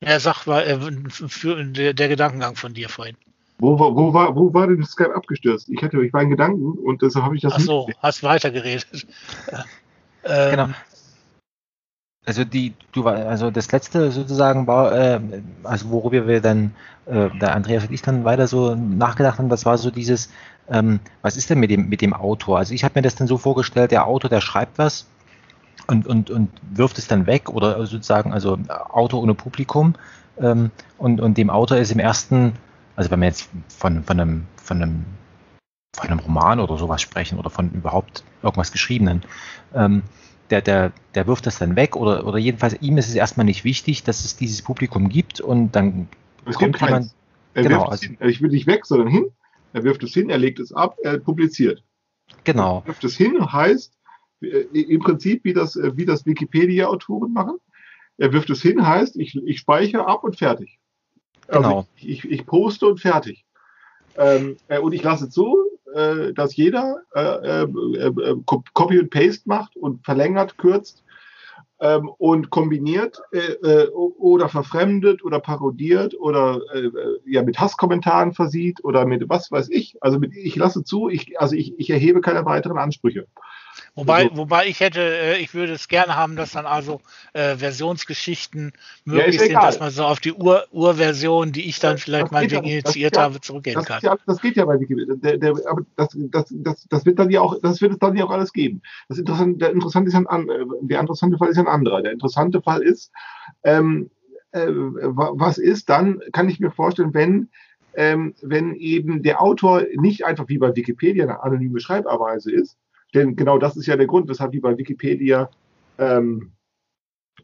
[0.00, 3.16] Ja, sag mal, äh, für, der, der Gedankengang von dir vorhin.
[3.58, 5.68] Wo, wo, wo, war, wo war denn Skype abgestürzt?
[5.68, 7.54] Ich hatte, ich war in Gedanken und deshalb habe ich das.
[7.54, 9.06] Ach so, hast weitergeredet.
[10.24, 10.68] ähm, genau.
[12.24, 15.20] Also die, du war, also das letzte sozusagen war, äh,
[15.64, 16.72] also worüber wir dann,
[17.06, 20.30] äh, der Andreas und ich dann weiter so nachgedacht haben, das war so dieses,
[20.70, 22.58] ähm, was ist denn mit dem, mit dem Autor?
[22.58, 25.06] Also ich habe mir das dann so vorgestellt, der Autor, der schreibt was
[25.88, 29.94] und, und, und wirft es dann weg oder sozusagen, also Autor ohne Publikum
[30.38, 32.52] ähm, und, und dem Autor ist im ersten,
[32.94, 35.04] also wenn wir jetzt von, von einem, von einem
[35.94, 39.22] von einem Roman oder sowas sprechen oder von überhaupt irgendwas Geschriebenen,
[39.74, 40.02] ähm,
[40.52, 43.64] der, der, der wirft das dann weg oder, oder jedenfalls ihm ist es erstmal nicht
[43.64, 46.08] wichtig, dass es dieses Publikum gibt und dann
[46.44, 47.14] es kommt jemand.
[47.54, 48.18] Er genau, also, hin.
[48.20, 49.26] Ich will nicht weg, sondern hin.
[49.72, 51.82] Er wirft es hin, er legt es ab, er publiziert.
[52.44, 52.80] Genau.
[52.80, 53.94] Er wirft es hin heißt
[54.42, 57.56] äh, im Prinzip wie das, äh, wie das Wikipedia-Autoren machen.
[58.18, 60.78] Er wirft es hin heißt, ich, ich speichere ab und fertig.
[61.48, 61.86] Also genau.
[61.96, 63.46] ich, ich, ich poste und fertig.
[64.18, 65.56] Ähm, äh, und ich lasse zu,
[65.94, 71.04] äh, dass jeder äh, äh, äh Copy und Paste macht und verlängert, kürzt
[71.80, 76.60] ähm, und kombiniert äh, äh, oder verfremdet oder parodiert oder
[77.26, 79.96] ja mit Hasskommentaren versieht oder mit was weiß ich.
[80.00, 83.26] Also mit, ich lasse zu, ich, also ich, ich erhebe keine weiteren Ansprüche.
[83.94, 87.02] Wobei, also, wobei ich hätte, äh, ich würde es gerne haben, dass dann also
[87.34, 88.72] äh, Versionsgeschichten
[89.04, 92.50] möglich ja, sind, dass man so auf die Ur Urversion, die ich dann vielleicht mal
[92.50, 94.00] ja, initiiert habe, zurückgehen das kann.
[94.02, 95.14] Ja, das geht ja bei Wikipedia.
[95.16, 98.16] Der, der, aber das, das, das, das wird dann ja auch, das wird es dann
[98.16, 98.80] ja auch alles geben.
[99.10, 100.48] Das Interessante, der interessante ist ein,
[100.80, 102.00] der interessante Fall ist ein anderer.
[102.00, 103.12] Der interessante Fall ist,
[103.62, 104.10] ähm,
[104.52, 107.50] äh, was ist dann, kann ich mir vorstellen, wenn
[107.94, 112.78] ähm, wenn eben der Autor nicht einfach wie bei Wikipedia eine anonyme Schreibweise ist,
[113.14, 115.50] denn genau das ist ja der Grund, weshalb die bei Wikipedia
[115.98, 116.52] ähm,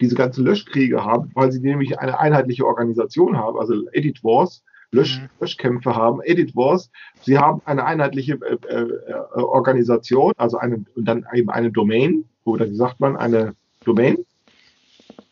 [0.00, 5.20] diese ganzen Löschkriege haben, weil sie nämlich eine einheitliche Organisation haben, also Edit Wars, Lösch,
[5.20, 5.28] mhm.
[5.40, 6.90] Löschkämpfe haben, Edit Wars.
[7.20, 12.68] Sie haben eine einheitliche äh, äh, Organisation, also eine, und dann eben eine Domain, oder
[12.68, 13.54] wie sagt man, eine
[13.84, 14.18] Domain?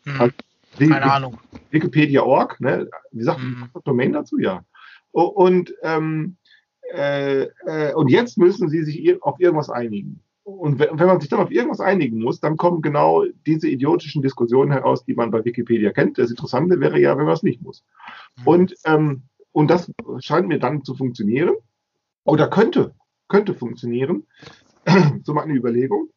[0.05, 0.21] Mhm.
[0.21, 0.33] Also,
[0.77, 1.37] Keine Ahnung.
[1.71, 2.87] Wikipedia.org, ne?
[3.11, 3.81] Wie sagt man mhm.
[3.83, 4.37] Domain dazu?
[4.37, 4.63] Ja.
[5.11, 6.37] Und, ähm,
[6.93, 10.21] äh, äh, und jetzt müssen sie sich auf irgendwas einigen.
[10.47, 14.71] Und wenn man sich dann auf irgendwas einigen muss, dann kommen genau diese idiotischen Diskussionen
[14.71, 16.17] heraus, die man bei Wikipedia kennt.
[16.17, 17.83] Das Interessante wäre ja, wenn man es nicht muss.
[18.45, 21.55] Und, ähm, und das scheint mir dann zu funktionieren.
[22.23, 22.95] Oder könnte,
[23.27, 24.25] könnte funktionieren.
[25.23, 26.11] so mal eine Überlegung.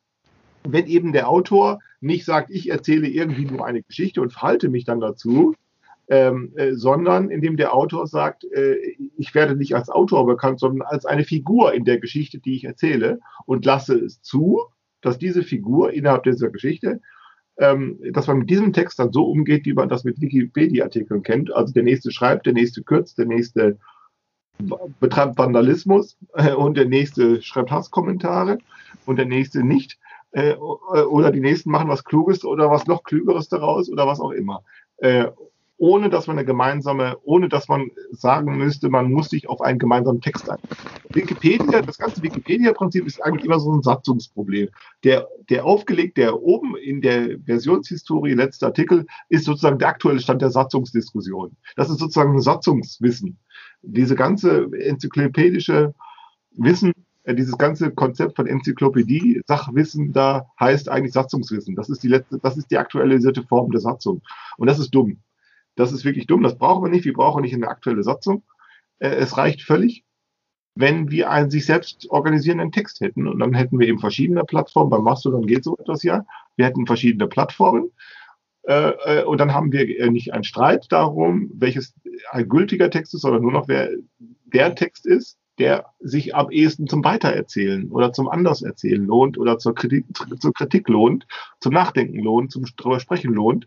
[0.62, 4.84] Wenn eben der Autor nicht sagt, ich erzähle irgendwie nur eine Geschichte und verhalte mich
[4.84, 5.56] dann dazu,
[6.10, 8.74] ähm, äh, sondern indem der Autor sagt, äh,
[9.16, 12.64] ich werde nicht als Autor bekannt, sondern als eine Figur in der Geschichte, die ich
[12.64, 14.60] erzähle und lasse es zu,
[15.02, 17.00] dass diese Figur innerhalb dieser Geschichte,
[17.58, 21.54] ähm, dass man mit diesem Text dann so umgeht, wie man das mit Wikipedia-Artikeln kennt.
[21.54, 23.78] Also der nächste schreibt, der nächste kürzt, der nächste
[24.98, 28.58] betreibt Vandalismus äh, und der nächste schreibt Hasskommentare
[29.06, 29.96] und der nächste nicht.
[30.32, 34.32] Äh, oder die nächsten machen was Kluges oder was noch Klügeres daraus oder was auch
[34.32, 34.64] immer.
[34.98, 35.28] Äh,
[35.80, 39.78] ohne dass man eine gemeinsame, ohne dass man sagen müsste, man muss sich auf einen
[39.78, 40.58] gemeinsamen Text ein.
[41.08, 44.68] Wikipedia, das ganze Wikipedia-Prinzip ist eigentlich immer so ein Satzungsproblem.
[45.04, 50.42] Der, der aufgelegt, der oben in der Versionshistorie, letzte Artikel, ist sozusagen der aktuelle Stand
[50.42, 51.56] der Satzungsdiskussion.
[51.76, 53.38] Das ist sozusagen ein Satzungswissen.
[53.80, 55.94] Diese ganze enzyklopädische
[56.58, 56.92] Wissen,
[57.22, 61.74] äh, dieses ganze Konzept von Enzyklopädie, Sachwissen da heißt eigentlich Satzungswissen.
[61.74, 64.20] Das ist die letzte, das ist die aktualisierte Form der Satzung.
[64.58, 65.22] Und das ist dumm.
[65.80, 67.06] Das ist wirklich dumm, das brauchen wir nicht.
[67.06, 68.42] Wir brauchen nicht eine aktuelle Satzung.
[68.98, 70.04] Äh, es reicht völlig,
[70.74, 73.26] wenn wir einen sich selbst organisierenden Text hätten.
[73.26, 74.90] Und dann hätten wir eben verschiedene Plattformen.
[74.90, 76.26] Bei Mastodon geht so etwas ja.
[76.56, 77.92] Wir hätten verschiedene Plattformen.
[78.64, 81.94] Äh, äh, und dann haben wir nicht einen Streit darum, welches
[82.30, 83.88] ein gültiger Text ist, sondern nur noch wer
[84.18, 89.74] der Text ist, der sich am ehesten zum Weitererzählen oder zum Anderserzählen lohnt oder zur
[89.74, 90.04] Kritik,
[90.38, 91.26] zur Kritik lohnt,
[91.58, 93.66] zum Nachdenken lohnt, zum drüber sprechen lohnt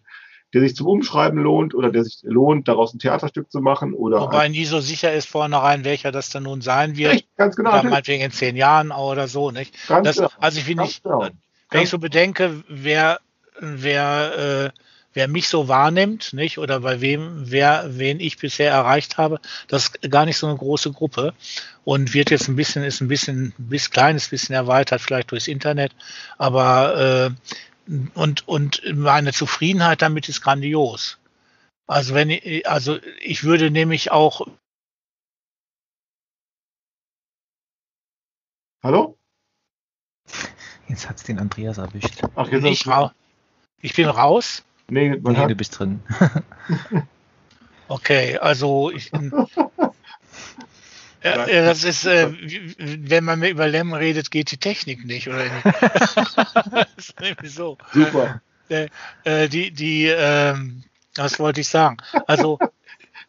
[0.54, 4.22] der sich zum Umschreiben lohnt oder der sich lohnt, daraus ein Theaterstück zu machen oder.
[4.22, 7.14] Wobei nie so sicher ist vornherein, welcher das dann nun sein wird.
[7.14, 7.72] Echt, ganz genau.
[7.72, 9.76] Oder meinetwegen in zehn Jahren oder so, nicht?
[9.88, 10.30] Ganz das, genau.
[10.40, 11.28] Also ich finde nicht, genau.
[11.72, 13.20] wenn ich so bedenke, wer,
[13.60, 14.80] wer, äh,
[15.14, 19.86] wer mich so wahrnimmt, nicht, oder bei wem, wer, wen ich bisher erreicht habe, das
[19.86, 21.34] ist gar nicht so eine große Gruppe
[21.84, 25.94] und wird jetzt ein bisschen, ist ein bisschen, bis kleines bisschen erweitert, vielleicht durchs Internet,
[26.38, 27.54] aber äh,
[28.14, 31.20] und, und meine Zufriedenheit damit ist grandios.
[31.88, 34.48] Also wenn ich, also ich würde nämlich auch.
[38.82, 39.18] Hallo?
[40.88, 42.22] Jetzt hat es den Andreas erwischt.
[42.36, 43.14] Ach, jetzt ich, ra
[43.82, 44.64] ich bin raus.
[44.90, 46.02] Nee, nee du bist drin.
[47.88, 49.12] okay, also ich,
[51.24, 52.30] Ja, ja, das ist, äh,
[52.78, 55.66] wenn man über Lem redet, geht die Technik nicht, oder nicht?
[56.72, 57.78] das ist nämlich so.
[57.94, 58.42] Super.
[58.70, 58.90] Äh,
[59.24, 60.84] äh, die, die, ähm,
[61.16, 61.98] was wollte ich sagen?
[62.28, 62.60] Also,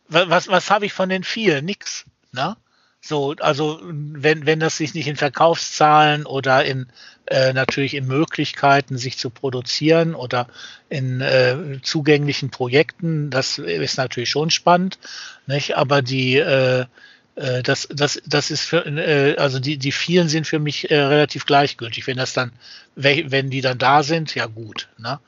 [0.08, 1.64] was, was habe ich von den vielen?
[1.64, 2.04] Nix.
[2.32, 2.56] Ne?
[3.00, 6.86] So, also wenn, wenn das sich nicht in Verkaufszahlen oder in
[7.26, 10.48] äh, natürlich in Möglichkeiten, sich zu produzieren oder
[10.88, 14.98] in äh, zugänglichen Projekten, das ist natürlich schon spannend,
[15.46, 15.76] nicht?
[15.76, 16.86] Aber die äh, äh,
[17.34, 21.46] das, das, das ist für, äh, also die, die vielen sind für mich äh, relativ
[21.46, 22.06] gleichgültig.
[22.06, 22.52] Wenn das dann,
[22.94, 24.88] wenn die dann da sind, ja gut.
[24.98, 25.18] Ne?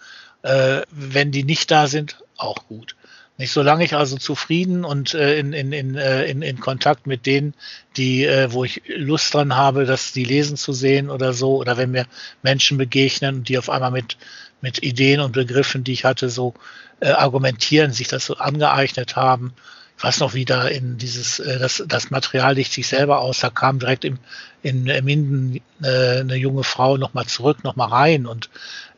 [0.43, 2.95] Äh, wenn die nicht da sind, auch gut.
[3.39, 7.27] Nicht solange ich also zufrieden und äh, in, in, in, äh, in, in Kontakt mit
[7.27, 7.55] denen,
[7.97, 11.77] die, äh, wo ich Lust dran habe, das die lesen zu sehen oder so, oder
[11.77, 12.07] wenn mir
[12.43, 14.17] Menschen begegnen, die auf einmal mit,
[14.63, 16.55] mit Ideen und Begriffen, die ich hatte, so
[17.01, 19.53] äh, argumentieren, sich das so angeeignet haben,
[20.01, 23.51] weiß noch, wie da in dieses, äh, das, das Material liegt sich selber aus, da
[23.51, 24.19] kam direkt im,
[24.63, 28.51] in Minden äh, eine junge Frau nochmal zurück, nochmal rein und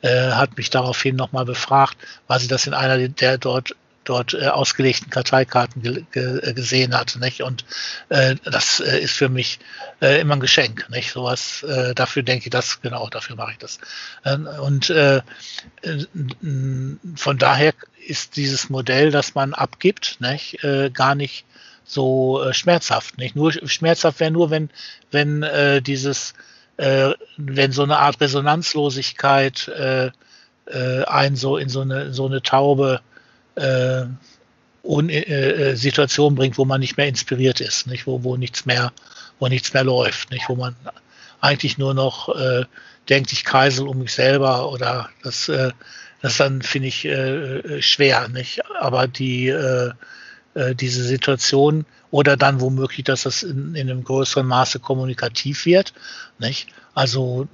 [0.03, 1.97] äh, hat mich daraufhin nochmal befragt,
[2.27, 3.75] weil sie das in einer der dort
[4.09, 7.17] dort äh, ausgelegten Karteikarten ge ge äh, gesehen hat.
[7.21, 7.43] Nicht?
[7.43, 7.65] Und
[8.09, 9.59] äh, das äh, ist für mich
[10.01, 10.89] äh, immer ein Geschenk.
[10.91, 11.13] Nicht?
[11.13, 13.79] Sowas, äh, dafür denke ich das, genau, dafür mache ich das.
[14.25, 14.93] Ähm, und
[17.17, 17.75] von daher
[18.07, 20.59] ist dieses Modell, das man abgibt, nicht?
[20.95, 21.45] Gar nicht
[21.85, 23.19] so schmerzhaft.
[23.19, 23.37] Nicht?
[23.37, 24.71] Nur schmerzhaft wäre nur, wenn,
[25.11, 25.45] wenn
[25.83, 26.35] dieses,
[26.77, 30.11] wenn so eine Art Resonanzlosigkeit äh,
[30.71, 33.01] äh, ein so in so eine, so eine taube
[33.59, 34.07] äh,
[34.83, 38.67] un, äh, äh, Situation bringt, wo man nicht mehr inspiriert ist, nicht, wo, wo nichts
[38.67, 38.93] mehr,
[39.39, 40.75] wo nichts mehr läuft, nicht, wo man
[41.41, 42.65] eigentlich nur noch äh,
[43.09, 45.73] denkt, ich kreisel um mich selber oder das, äh,
[46.21, 48.61] das dann finde ich äh, äh, schwer, nicht?
[48.81, 49.93] Aber die äh,
[50.55, 55.93] äh, diese Situation oder dann womöglich, dass das in, in einem größeren Maße kommunikativ wird,
[56.39, 56.69] nicht?
[56.95, 57.47] Also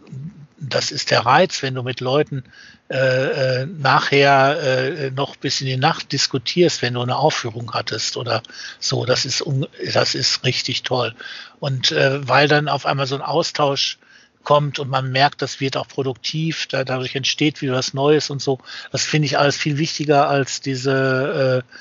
[0.59, 2.45] das ist der Reiz, wenn du mit Leuten
[2.91, 8.17] äh, äh, nachher äh, noch bis in die Nacht diskutierst, wenn du eine Aufführung hattest
[8.17, 8.43] oder
[8.79, 9.05] so.
[9.05, 9.45] Das ist,
[9.93, 11.15] das ist richtig toll.
[11.61, 13.99] Und äh, weil dann auf einmal so ein Austausch
[14.45, 18.41] kommt und man merkt, das wird auch produktiv, da, dadurch entsteht wieder was Neues und
[18.41, 18.59] so.
[18.93, 21.75] Das finde ich alles viel wichtiger als diese, äh,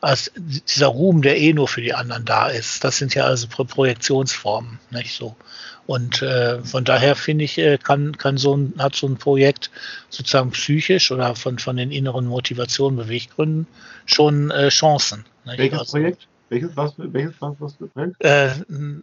[0.00, 2.84] als dieser Ruhm, der eh nur für die anderen da ist.
[2.84, 5.36] Das sind ja also Pro Projektionsformen, nicht so.
[5.86, 9.70] Und äh, von daher finde ich, äh, kann, kann so ein, hat so ein Projekt
[10.08, 13.66] sozusagen psychisch oder von, von den inneren Motivationen, Beweggründen
[14.06, 15.24] schon äh, Chancen.
[15.44, 15.58] Nicht?
[15.58, 16.28] Welches also, Projekt?
[16.48, 17.76] Welches, was, welches, was, was
[18.20, 18.50] äh,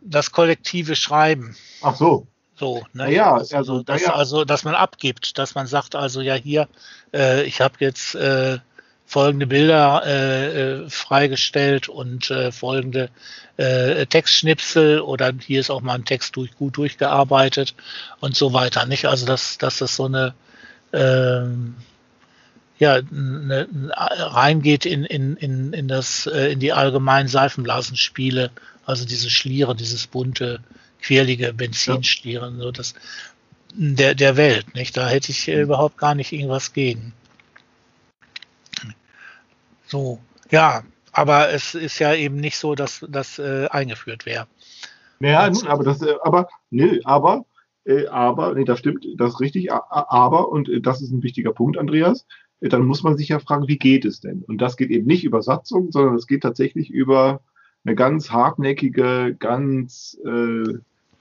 [0.04, 1.56] das kollektive Schreiben.
[1.82, 2.28] Ach so.
[2.56, 3.12] So, ne?
[3.12, 4.14] Ja, also, also, dass, ja.
[4.14, 6.68] also, dass man abgibt, dass man sagt, also ja hier,
[7.12, 8.60] äh, ich habe jetzt äh,
[9.12, 13.10] folgende Bilder äh, äh, freigestellt und äh, folgende
[13.58, 17.76] äh, Textschnipsel oder hier ist auch mal ein Text durch, gut durchgearbeitet
[18.22, 18.86] und so weiter.
[18.86, 19.08] Nicht?
[19.08, 20.34] Also dass, dass das so eine
[20.94, 21.76] ähm,
[22.80, 28.50] ja, ne, reingeht in, in, in, in, das, äh, in die allgemeinen Seifenblasenspiele,
[28.86, 30.62] also diese Schliere, dieses bunte,
[31.02, 32.94] quirlige Benzinschlieren, so das
[33.74, 34.74] der, der Welt.
[34.74, 34.96] Nicht?
[34.96, 37.12] Da hätte ich äh, überhaupt gar nicht irgendwas gegen.
[39.92, 40.20] So,
[40.52, 44.48] ja, aber es ist ja eben nicht so, dass das äh, eingeführt wäre.
[45.20, 47.46] Naja, nun, aber das, äh, aber, nö, aber,
[47.84, 51.52] äh, aber, nee, das stimmt, das ist richtig, aber, und äh, das ist ein wichtiger
[51.52, 52.26] Punkt, Andreas,
[52.62, 54.46] äh, dann muss man sich ja fragen, wie geht es denn?
[54.48, 57.42] Und das geht eben nicht über Satzung, sondern es geht tatsächlich über
[57.84, 60.78] eine ganz hartnäckige, ganz äh,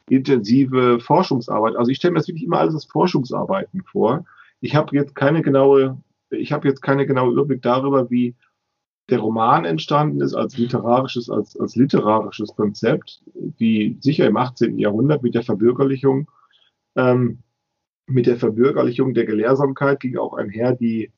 [0.09, 1.75] intensive Forschungsarbeit.
[1.75, 4.27] Also ich stelle mir das wirklich immer alles als Forschungsarbeiten vor.
[4.61, 8.37] Ich habe jetzt keine genaue, ich habe jetzt keine genaue Überblick darüber, wie
[9.11, 13.23] der Roman entstanden ist als literarisches, als, als literarisches Konzept,
[13.59, 14.79] wie sicher im 18.
[14.79, 16.31] Jahrhundert mit der Verbürgerlichung,
[16.97, 17.43] ähm,
[18.07, 21.13] mit der Verbürgerlichung der Gelehrsamkeit ging auch einher die,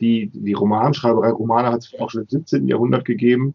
[0.00, 1.30] die, die Romanschreiberei.
[1.30, 2.68] Romane hat es auch schon im 17.
[2.68, 3.54] Jahrhundert gegeben.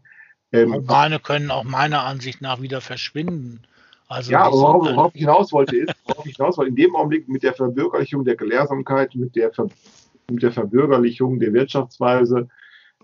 [0.52, 3.62] Ähm, Romane können auch meiner Ansicht nach wieder verschwinden.
[4.08, 6.96] Also ja, aber worauf, worauf ich hinaus wollte, ist, worauf ich hinaus wollte, in dem
[6.96, 9.70] Augenblick mit der Verbürgerlichung der Gelehrsamkeit, mit der, Ver,
[10.30, 12.48] mit der Verbürgerlichung der Wirtschaftsweise,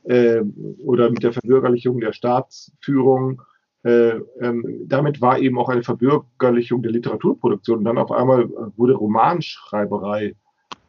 [0.03, 0.41] äh,
[0.83, 3.41] oder mit der Verbürgerlichung der Staatsführung.
[3.83, 7.79] Äh, ähm, damit war eben auch eine Verbürgerlichung der Literaturproduktion.
[7.79, 10.35] Und dann auf einmal wurde Romanschreiberei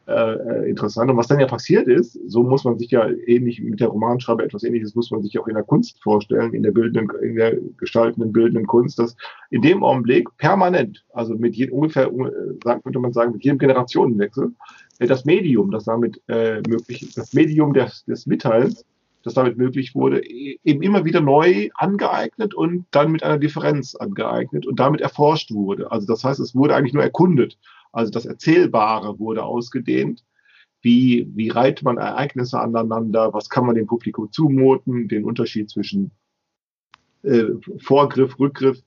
[0.07, 1.09] äh, äh, interessant.
[1.09, 4.43] Und was dann ja passiert ist, so muss man sich ja ähnlich mit der Romanschreiber
[4.43, 7.55] etwas ähnliches muss man sich auch in der Kunst vorstellen, in der bildenden, in der
[7.77, 9.15] gestaltenden, bildenden Kunst, dass
[9.51, 14.51] in dem Augenblick permanent, also mit jedem ungefähr, äh, könnte man sagen, mit jedem Generationenwechsel,
[14.99, 18.83] äh, das Medium, das damit äh, möglich, das Medium des, des Mitteilens
[19.21, 24.65] das damit möglich wurde, eben immer wieder neu angeeignet und dann mit einer Differenz angeeignet
[24.65, 25.91] und damit erforscht wurde.
[25.91, 27.57] Also das heißt, es wurde eigentlich nur erkundet.
[27.91, 30.23] Also das Erzählbare wurde ausgedehnt.
[30.81, 33.33] Wie, wie reiht man Ereignisse aneinander?
[33.33, 35.07] Was kann man dem Publikum zumuten?
[35.07, 36.11] Den Unterschied zwischen
[37.23, 37.45] äh,
[37.77, 38.81] Vorgriff, Rückgriff,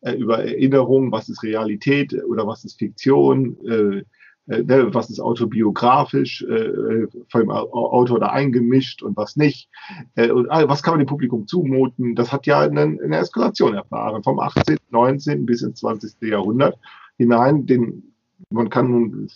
[0.00, 4.04] äh, über Erinnerung, was ist Realität oder was ist Fiktion, äh,
[4.46, 9.68] ne, was ist autobiografisch äh, vom Autor da eingemischt und was nicht.
[10.14, 12.14] Äh, und ah, was kann man dem Publikum zumuten?
[12.14, 15.46] Das hat ja eine, eine Eskalation erfahren, vom 18., 19.
[15.46, 16.22] bis ins 20.
[16.22, 16.78] Jahrhundert
[17.18, 17.66] hinein.
[17.66, 18.14] Den,
[18.50, 19.28] man kann nun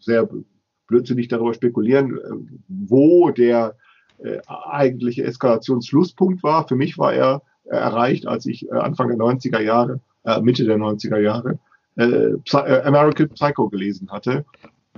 [0.00, 0.28] sehr
[0.88, 3.76] blödsinnig darüber spekulieren, äh, wo der
[4.18, 6.66] äh, eigentliche Eskalationsschlusspunkt war.
[6.66, 10.78] Für mich war er erreicht, als ich äh, Anfang der 90er Jahre, äh, Mitte der
[10.78, 11.58] 90er Jahre,
[11.96, 14.44] äh, äh, American Psycho gelesen hatte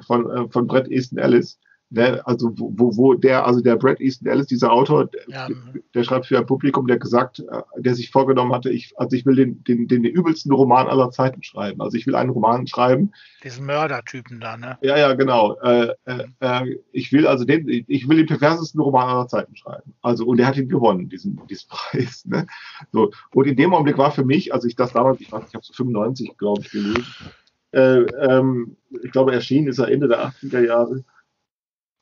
[0.06, 1.58] von, äh, von Brett Easton Ellis.
[1.90, 5.46] Der, also wo, wo der, also der Brett Easton Ellis, dieser Autor, ja.
[5.46, 5.56] der,
[5.94, 9.24] der, schreibt für ein Publikum, der gesagt, äh, der sich vorgenommen hatte, ich, also ich
[9.26, 11.80] will den, den, den, den übelsten Roman aller Zeiten schreiben.
[11.80, 13.12] Also ich will einen Roman schreiben.
[13.44, 14.78] Diesen Mördertypen da, ne?
[14.82, 15.56] Ja, ja, genau.
[15.60, 19.94] Äh, äh, äh, ich will also den, ich will den perversesten Roman aller Zeiten schreiben.
[20.02, 22.24] Also, und er hat ihn gewonnen, diesen, diesen Preis.
[22.24, 22.46] Ne?
[22.92, 23.12] So.
[23.32, 25.54] Und in dem Augenblick war für mich, als ich das damals, ich weiß nicht, ich
[25.54, 27.04] habe so 95, glaube ich, gelesen,
[27.74, 31.04] äh, ähm, ich glaube, erschienen ist er Ende der 80er Jahre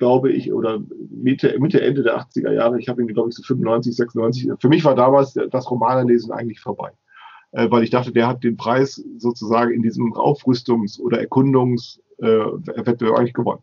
[0.02, 2.76] glaube ich, oder Mitte, Mitte, Ende der 80er Jahre.
[2.80, 4.50] Ich habe ihn, glaube ich, so 95, 96.
[4.58, 6.90] Für mich war damals das Romanenlesen eigentlich vorbei.
[7.52, 13.16] Äh, weil ich dachte, der hat den Preis sozusagen in diesem Aufrüstungs- oder Erkundungswettbewerb äh,
[13.16, 13.62] eigentlich gewonnen.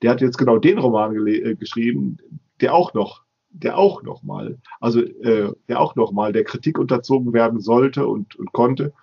[0.00, 2.16] Der hat jetzt genau den Roman äh, geschrieben,
[2.62, 6.78] der auch noch, der auch noch mal, also äh, der auch noch mal der Kritik
[6.78, 8.94] unterzogen werden sollte und, und konnte.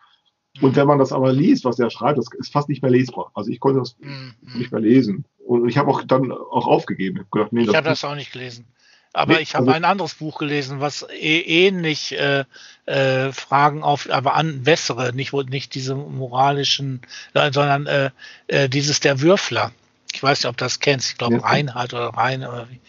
[0.60, 3.32] Und wenn man das aber liest, was er schreibt, das ist fast nicht mehr lesbar.
[3.34, 4.36] Also ich konnte das mhm.
[4.56, 5.26] nicht mehr lesen.
[5.46, 7.22] Und ich habe auch dann auch aufgegeben.
[7.24, 8.66] Ich, gedacht, nee, ich habe das auch nicht gelesen.
[9.14, 12.46] Aber nee, ich habe also, ein anderes Buch gelesen, was eh, ähnlich äh,
[12.86, 17.02] äh, Fragen auf, aber an bessere, nicht, nicht diese moralischen,
[17.34, 18.12] sondern äh,
[18.48, 19.72] äh, dieses der Würfler.
[20.14, 21.12] Ich weiß nicht, ob du das kennst.
[21.12, 21.42] Ich glaube ja.
[21.42, 22.80] Reinhard oder Rein oder wie.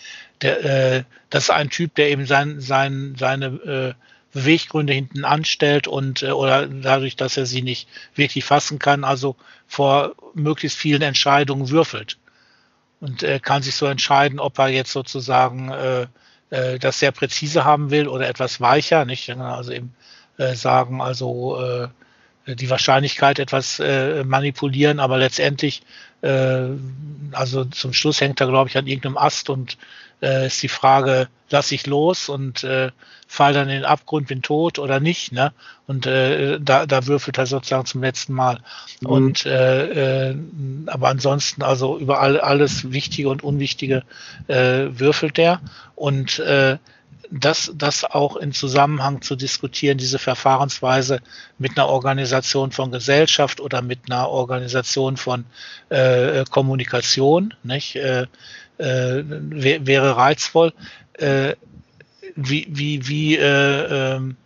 [0.42, 0.64] Der,
[0.96, 3.94] äh, das ist ein Typ, der eben sein, sein, seine äh,
[4.32, 9.36] Beweggründe hinten anstellt und äh, oder dadurch, dass er sie nicht wirklich fassen kann, also
[9.66, 12.18] vor möglichst vielen Entscheidungen würfelt
[13.00, 16.06] und äh, kann sich so entscheiden, ob er jetzt sozusagen äh,
[16.50, 19.28] äh, das sehr präzise haben will oder etwas weicher, nicht?
[19.30, 19.94] Also eben
[20.38, 21.88] äh, sagen, also äh,
[22.46, 25.82] die Wahrscheinlichkeit etwas äh, manipulieren, aber letztendlich,
[26.22, 26.68] äh,
[27.32, 29.78] also zum Schluss hängt er, glaube ich, an irgendeinem Ast und
[30.22, 32.90] äh, ist die Frage, lasse ich los und äh,
[33.26, 35.52] fall dann in den Abgrund, bin tot oder nicht, ne?
[35.86, 38.60] Und äh, da, da würfelt er sozusagen zum letzten Mal.
[39.00, 39.06] Mhm.
[39.08, 40.36] Und äh, äh,
[40.86, 44.02] aber ansonsten, also über all, alles Wichtige und Unwichtige
[44.48, 45.60] äh, würfelt er.
[45.94, 46.78] Und äh,
[47.32, 51.20] das, das auch in Zusammenhang zu diskutieren, diese Verfahrensweise
[51.56, 55.46] mit einer Organisation von Gesellschaft oder mit einer Organisation von
[55.88, 57.96] äh, Kommunikation, nicht?
[57.96, 58.26] Äh,
[58.78, 60.72] äh, wäre reizvoll.
[61.14, 61.54] Äh,
[62.36, 64.36] wie, wie, wie, äh, ähm,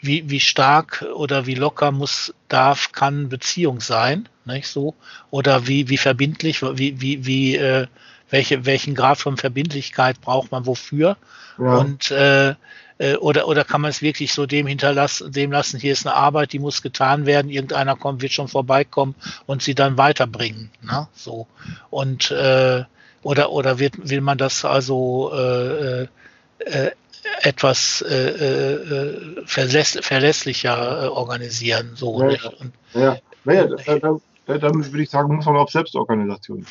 [0.00, 4.94] wie, wie stark oder wie locker muss, darf, kann Beziehung sein, nicht so?
[5.30, 7.86] Oder wie, wie verbindlich, wie, wie, wie, äh,
[8.30, 11.16] welche, welchen Grad von Verbindlichkeit braucht man wofür?
[11.58, 11.76] Ja.
[11.76, 12.54] Und äh,
[12.98, 16.14] äh, oder, oder kann man es wirklich so dem hinterlassen, dem lassen, hier ist eine
[16.14, 19.14] Arbeit, die muss getan werden, irgendeiner kommt, wird schon vorbeikommen
[19.46, 20.70] und sie dann weiterbringen.
[20.82, 21.08] Ne?
[21.14, 21.46] So.
[21.90, 22.84] Und äh,
[23.22, 26.02] oder, oder wird, will man das also äh,
[26.58, 26.90] äh,
[27.42, 31.92] etwas äh, äh, verläss, verlässlicher äh, organisieren?
[31.94, 32.44] So, ja, nicht?
[32.44, 33.52] Und, ja, ja.
[33.54, 34.16] ja da,
[34.46, 36.66] da, damit würde ich sagen, muss man auf Selbstorganisation.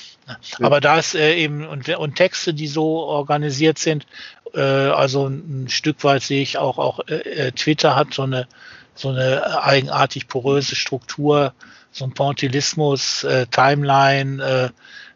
[0.60, 4.06] Aber da ist äh, eben und, und Texte, die so organisiert sind,
[4.53, 8.48] äh, also ein Stück weit sehe ich auch, auch äh, Twitter hat so eine
[8.94, 11.53] so eine eigenartig poröse Struktur,
[11.91, 14.72] so ein Pontilismus, äh, Timeline,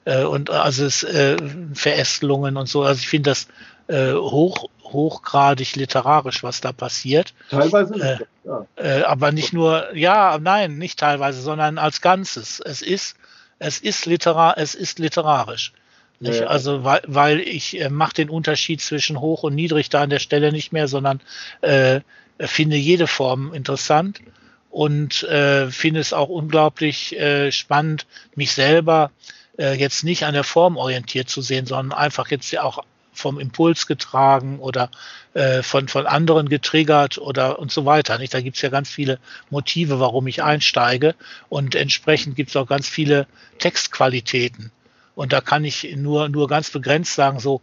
[0.06, 1.38] äh, äh, und also es äh,
[1.74, 2.84] Verästelungen und so.
[2.84, 3.48] Also ich finde das
[3.88, 7.34] äh, hoch hochgradig literarisch, was da passiert.
[7.50, 8.68] Teilweise, äh, ja.
[8.76, 12.60] äh, aber nicht nur, ja, nein, nicht teilweise, sondern als Ganzes.
[12.60, 13.18] Es ist,
[13.58, 15.74] es ist literar, es ist literarisch.
[16.22, 20.10] Ja, also weil, weil ich äh, mache den Unterschied zwischen hoch und niedrig da an
[20.10, 21.20] der Stelle nicht mehr, sondern
[21.62, 22.00] äh,
[22.40, 24.22] finde jede Form interessant
[24.70, 28.06] und äh, finde es auch unglaublich äh, spannend,
[28.36, 29.12] mich selber
[29.58, 32.84] äh, jetzt nicht an der Form orientiert zu sehen, sondern einfach jetzt ja auch
[33.14, 34.90] vom Impuls getragen oder
[35.34, 38.18] äh, von, von anderen getriggert oder und so weiter.
[38.18, 38.34] Nicht?
[38.34, 39.20] Da gibt es ja ganz viele
[39.50, 41.16] Motive, warum ich einsteige
[41.50, 43.28] und entsprechend gibt es auch ganz viele
[43.60, 44.72] Textqualitäten.
[45.16, 47.62] Und da kann ich nur, nur ganz begrenzt sagen, so,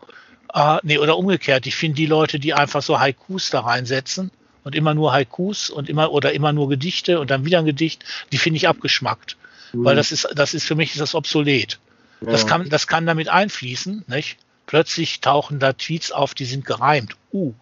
[0.49, 4.31] ah, nee, oder umgekehrt, ich finde die Leute, die einfach so Haikus da reinsetzen
[4.65, 8.05] und immer nur Haikus und immer oder immer nur Gedichte und dann wieder ein Gedicht,
[8.33, 9.37] die finde ich abgeschmackt.
[9.73, 9.85] Mhm.
[9.85, 11.79] Weil das ist, das ist für mich ist das obsolet.
[12.21, 12.33] Ja.
[12.33, 14.39] Das kann, das kann damit einfließen, nicht?
[14.67, 17.17] Plötzlich tauchen da Tweets auf, die sind gereimt.
[17.33, 17.53] Uh,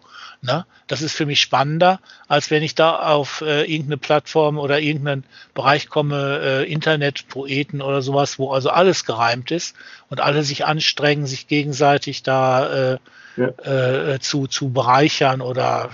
[0.41, 0.65] ne?
[0.87, 5.23] Das ist für mich spannender, als wenn ich da auf äh, irgendeine Plattform oder irgendeinen
[5.53, 9.75] Bereich komme, äh, Internet, Poeten oder sowas, wo also alles gereimt ist
[10.09, 12.97] und alle sich anstrengen, sich gegenseitig da äh,
[13.37, 14.13] ja.
[14.13, 15.89] äh, zu, zu bereichern oder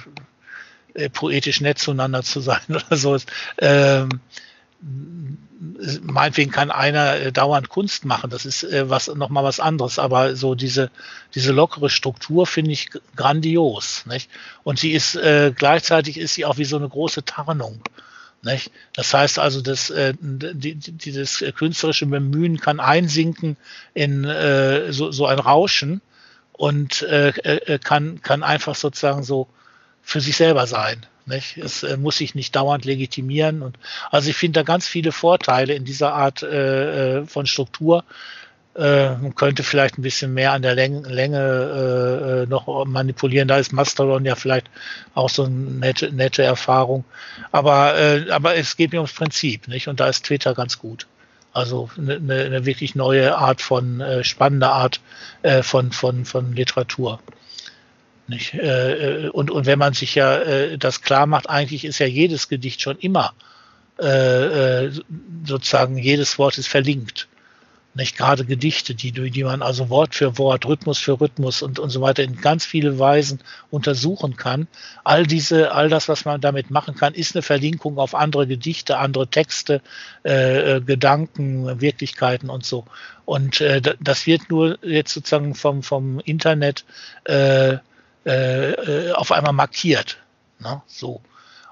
[0.93, 3.17] äh, poetisch nett zueinander zu sein oder so.
[3.59, 4.19] Ähm,
[4.79, 10.35] meinetwegen kann einer äh, dauernd Kunst machen, das ist äh, was nochmal was anderes, aber
[10.35, 10.91] so diese,
[11.33, 14.05] diese lockere Struktur finde ich grandios.
[14.05, 14.29] Nicht?
[14.63, 17.81] Und sie ist äh, gleichzeitig ist sie auch wie so eine große Tarnung.
[18.43, 18.71] Nicht?
[18.93, 23.57] Das heißt also, dass äh, die, die, das künstlerische Bemühen kann einsinken
[23.95, 26.01] in äh, so, so ein Rauschen
[26.53, 29.47] und äh, äh kann, kann einfach sozusagen so
[30.03, 31.05] für sich selber sein.
[31.27, 31.57] Nicht?
[31.57, 33.61] Es äh, muss sich nicht dauernd legitimieren.
[33.61, 33.77] Und,
[34.11, 38.05] also ich finde da ganz viele Vorteile in dieser Art äh, äh, von Struktur.
[38.75, 43.49] Äh, man könnte vielleicht ein bisschen mehr an der Länge, Länge äh, äh, noch manipulieren.
[43.49, 44.69] Da ist Mastodon ja vielleicht
[45.15, 47.03] auch so eine nette, nette Erfahrung.
[47.51, 49.89] Aber, äh, aber es geht mir ums Prinzip, nicht?
[49.89, 51.07] Und da ist Twitter ganz gut.
[51.51, 55.01] Also eine, eine wirklich neue Art von, äh, spannende Art
[55.41, 57.19] äh, von, von, von Literatur.
[58.27, 58.53] Nicht?
[58.53, 62.05] Äh, äh, und, und wenn man sich ja äh, das klar macht, eigentlich ist ja
[62.05, 63.33] jedes Gedicht schon immer
[65.43, 67.27] sozusagen, jedes Wort ist verlinkt.
[67.95, 71.89] Nicht gerade Gedichte, die, die man also Wort für Wort, Rhythmus für Rhythmus und, und
[71.89, 73.39] so weiter in ganz viele Weisen
[73.71, 74.67] untersuchen kann.
[75.03, 78.99] All diese, all das, was man damit machen kann, ist eine Verlinkung auf andere Gedichte,
[78.99, 79.81] andere Texte,
[80.21, 82.85] äh, Gedanken, Wirklichkeiten und so.
[83.25, 86.85] Und äh, das wird nur jetzt sozusagen vom, vom Internet
[87.23, 87.77] äh,
[88.27, 90.17] äh, äh, auf einmal markiert.
[90.59, 90.81] Ne?
[90.85, 91.21] So.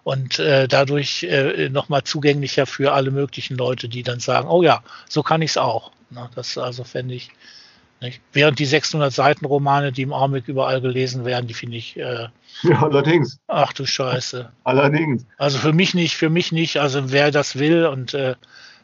[0.03, 4.81] Und äh, dadurch äh, nochmal zugänglicher für alle möglichen Leute, die dann sagen, oh ja,
[5.09, 5.91] so kann ich es auch.
[6.11, 6.29] Ne?
[6.35, 7.29] Das also fände ich,
[7.99, 8.21] Nicht?
[8.31, 11.97] Während die 600 Seiten Romane, die im Augenblick überall gelesen werden, die finde ich.
[11.97, 12.29] Äh,
[12.63, 13.39] ja, allerdings.
[13.47, 14.49] Ach du Scheiße.
[14.63, 15.25] Allerdings.
[15.37, 16.77] Also für mich nicht, für mich nicht.
[16.77, 18.35] Also wer das will und äh,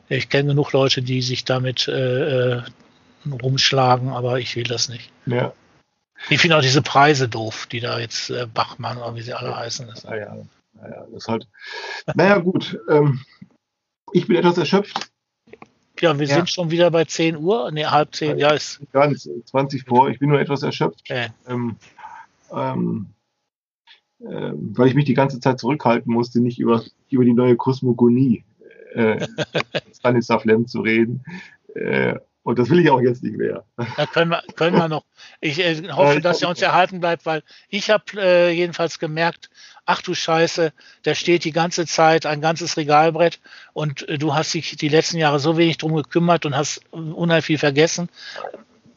[0.09, 2.61] ich kenne genug Leute, die sich damit äh, äh
[3.43, 5.11] rumschlagen, aber ich will das nicht.
[5.27, 5.53] Ja.
[6.29, 9.55] Ich finde auch diese Preise doof, die da jetzt äh, Bachmann oder wie sie alle
[9.55, 9.87] heißen.
[9.87, 10.37] Das, ja.
[10.73, 11.47] Naja, das halt.
[12.15, 12.79] Naja, gut.
[12.89, 13.21] Ähm,
[14.13, 15.11] ich bin etwas erschöpft.
[15.99, 16.35] Ja, wir ja.
[16.35, 17.71] sind schon wieder bei 10 Uhr.
[17.71, 18.81] Ne, halb 10, ja, ist.
[18.91, 20.09] Ganz 20 vor.
[20.09, 21.09] Ich bin nur etwas erschöpft.
[21.09, 21.29] Äh.
[21.47, 21.75] Ähm,
[22.51, 23.07] ähm,
[24.19, 28.43] äh, weil ich mich die ganze Zeit zurückhalten musste, nicht über, über die neue Kosmogonie
[28.93, 29.27] äh,
[29.95, 31.23] Stanislav Lem zu reden.
[31.75, 33.65] Äh, und das will ich auch jetzt nicht mehr.
[33.97, 35.03] Da können wir, können wir noch.
[35.41, 39.49] Ich äh, hoffe, dass er uns erhalten bleibt, weil ich habe äh, jedenfalls gemerkt,
[39.85, 40.73] ach du Scheiße,
[41.03, 43.39] da steht die ganze Zeit ein ganzes Regalbrett
[43.73, 47.45] und äh, du hast dich die letzten Jahre so wenig drum gekümmert und hast unheimlich
[47.45, 48.09] viel vergessen.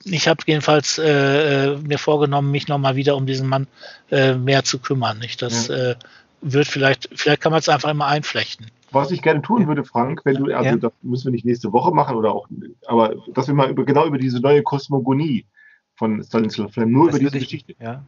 [0.05, 3.67] Ich habe jedenfalls äh, äh, mir vorgenommen, mich nochmal wieder um diesen Mann
[4.11, 5.19] äh, mehr zu kümmern.
[5.19, 5.43] Nicht?
[5.43, 5.95] Das ja.
[6.41, 8.67] wird vielleicht, vielleicht kann man es einfach immer einflechten.
[8.95, 10.77] Was ich gerne tun würde, Frank, wenn du, also ja.
[10.77, 12.49] das müssen wir nicht nächste Woche machen oder auch,
[12.87, 15.47] aber dass wir mal über, genau über diese neue Kosmogonie
[15.97, 18.05] von Stanislav Lem, nur das über diese ich, Geschichte, ja.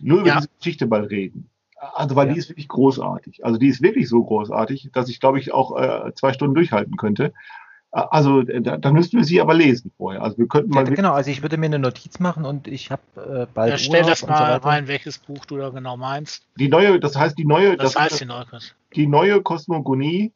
[0.00, 0.36] nur über ja.
[0.36, 1.48] diese Geschichte mal reden.
[1.92, 3.44] Also, weil die ist wirklich großartig.
[3.44, 6.96] Also, die ist wirklich so großartig, dass ich, glaube ich, auch äh, zwei Stunden durchhalten
[6.96, 7.34] könnte.
[7.94, 10.20] Also da, da, müssten wir sie aber lesen vorher.
[10.20, 10.84] Also wir könnten mal.
[10.84, 13.70] Ja, genau, also ich würde mir eine Notiz machen und ich habe äh, bald.
[13.70, 16.44] Ja, stell das mal so rein, welches Buch du da genau meinst.
[16.58, 17.76] Die neue, das heißt die neue.
[17.76, 18.46] Das, das heißt die neue.
[18.96, 20.32] Die neue Kosmogonie,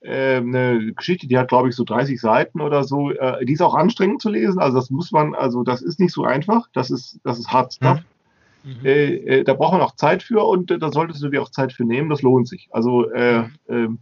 [0.00, 3.10] äh, eine Geschichte, die hat glaube ich so 30 Seiten oder so.
[3.10, 4.58] Äh, die ist auch anstrengend zu lesen.
[4.58, 6.68] Also das muss man, also das ist nicht so einfach.
[6.72, 7.98] Das ist, das ist Hard Stuff.
[8.62, 8.72] Hm.
[8.80, 8.86] Mhm.
[8.86, 11.50] Äh, äh, da braucht man auch Zeit für und äh, da solltest du dir auch
[11.50, 12.08] Zeit für nehmen.
[12.08, 12.70] Das lohnt sich.
[12.72, 13.98] Also äh, mhm.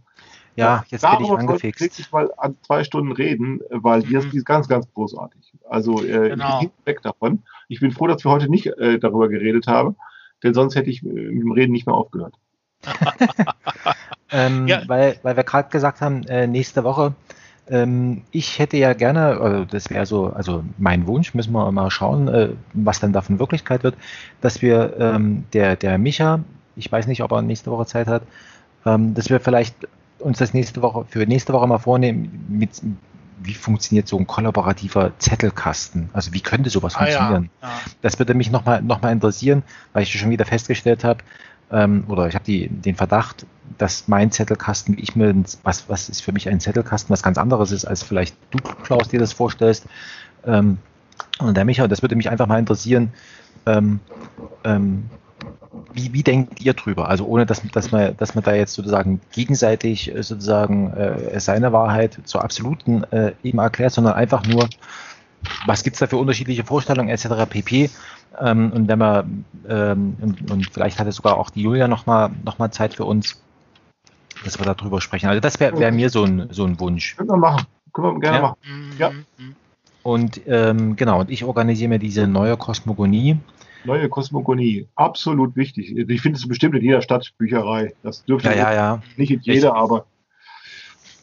[0.57, 1.81] Ja, jetzt bin ich angefixt.
[1.81, 5.53] wirklich mal an zwei Stunden reden, weil die, ist, die ist ganz, ganz großartig.
[5.69, 6.61] Also äh, genau.
[6.61, 7.43] ich bin weg davon.
[7.67, 9.95] Ich bin froh, dass wir heute nicht äh, darüber geredet haben,
[10.43, 12.35] denn sonst hätte ich äh, mit dem Reden nicht mehr aufgehört.
[14.31, 14.81] ähm, ja.
[14.87, 17.13] weil, weil wir gerade gesagt haben, äh, nächste Woche
[17.69, 21.91] ähm, ich hätte ja gerne, also das wäre so, also mein Wunsch, müssen wir mal
[21.91, 23.95] schauen, äh, was dann davon Wirklichkeit wird,
[24.41, 26.39] dass wir ähm, der, der Micha,
[26.75, 28.23] ich weiß nicht, ob er nächste Woche Zeit hat,
[28.85, 29.75] ähm, dass wir vielleicht
[30.19, 32.81] uns das nächste Woche, für nächste Woche mal vornehmen, mit,
[33.41, 36.09] wie funktioniert so ein kollaborativer Zettelkasten?
[36.13, 37.49] Also wie könnte sowas ah, funktionieren?
[37.61, 37.75] Ja, ja.
[38.01, 39.63] Das würde mich nochmal noch mal interessieren,
[39.93, 41.23] weil ich schon wieder festgestellt habe,
[41.71, 43.45] ähm, oder ich habe den Verdacht,
[43.77, 47.37] dass mein Zettelkasten, wie ich mir, was, was ist für mich ein Zettelkasten, was ganz
[47.37, 49.85] anderes ist, als vielleicht du, Klaus, dir das vorstellst.
[50.45, 50.77] Ähm,
[51.39, 53.11] und der Micha, das würde mich einfach mal interessieren,
[53.65, 53.99] ähm,
[54.63, 55.09] ähm,
[55.93, 57.09] wie, wie denkt ihr drüber?
[57.09, 61.73] Also ohne, dass, dass, man, dass man da jetzt sozusagen gegenseitig äh, sozusagen äh, seine
[61.73, 64.67] Wahrheit zur absoluten äh, eben erklärt, sondern einfach nur,
[65.65, 67.49] was gibt es da für unterschiedliche Vorstellungen etc.
[67.49, 67.89] pp.
[68.39, 72.59] Ähm, und wenn man, ähm, und, und, vielleicht hatte sogar auch die Julia nochmal noch
[72.59, 73.41] mal Zeit für uns,
[74.43, 75.27] dass wir darüber sprechen.
[75.27, 77.15] Also das wäre wär mir so ein, so ein Wunsch.
[77.15, 77.65] Können wir machen.
[77.93, 78.41] Können wir gerne ja?
[78.43, 78.57] machen.
[78.99, 79.11] Ja.
[80.03, 83.39] Und ähm, genau, und ich organisiere mir diese neue Kosmogonie.
[83.87, 85.97] Neue Kosmogonie, absolut wichtig.
[85.97, 87.93] Ich finde es bestimmt in jeder Stadtbücherei.
[88.03, 89.03] Das dürfte ja, ja, ja.
[89.15, 90.05] nicht in jeder, ich, aber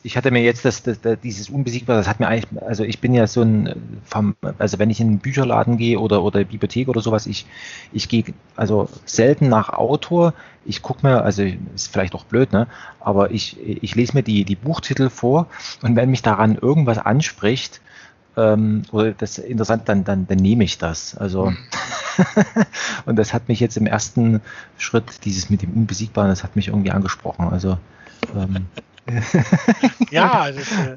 [0.05, 3.01] ich hatte mir jetzt das, das, das, dieses Unbesiegbare, das hat mir eigentlich, also ich
[3.01, 6.89] bin ja so ein, vom, also wenn ich in einen Bücherladen gehe oder, oder Bibliothek
[6.89, 7.47] oder sowas, ich,
[7.91, 8.24] ich gehe
[8.55, 10.35] also selten nach Autor,
[10.66, 11.43] ich gucke mir, also
[11.74, 12.66] ist vielleicht auch blöd, ne,
[13.01, 15.47] aber ich, ich lese mir die, die Buchtitel vor
[15.81, 17.81] und wenn mich daran irgendwas anspricht,
[18.36, 21.16] ähm, oder das ist interessant, dann, dann, dann nehme ich das.
[21.16, 21.56] Also mhm.
[23.06, 24.40] und das hat mich jetzt im ersten
[24.78, 27.48] Schritt, dieses mit dem Unbesiegbaren, das hat mich irgendwie angesprochen.
[27.48, 27.78] Also
[28.35, 28.66] ähm,
[30.11, 30.97] ja, das, äh,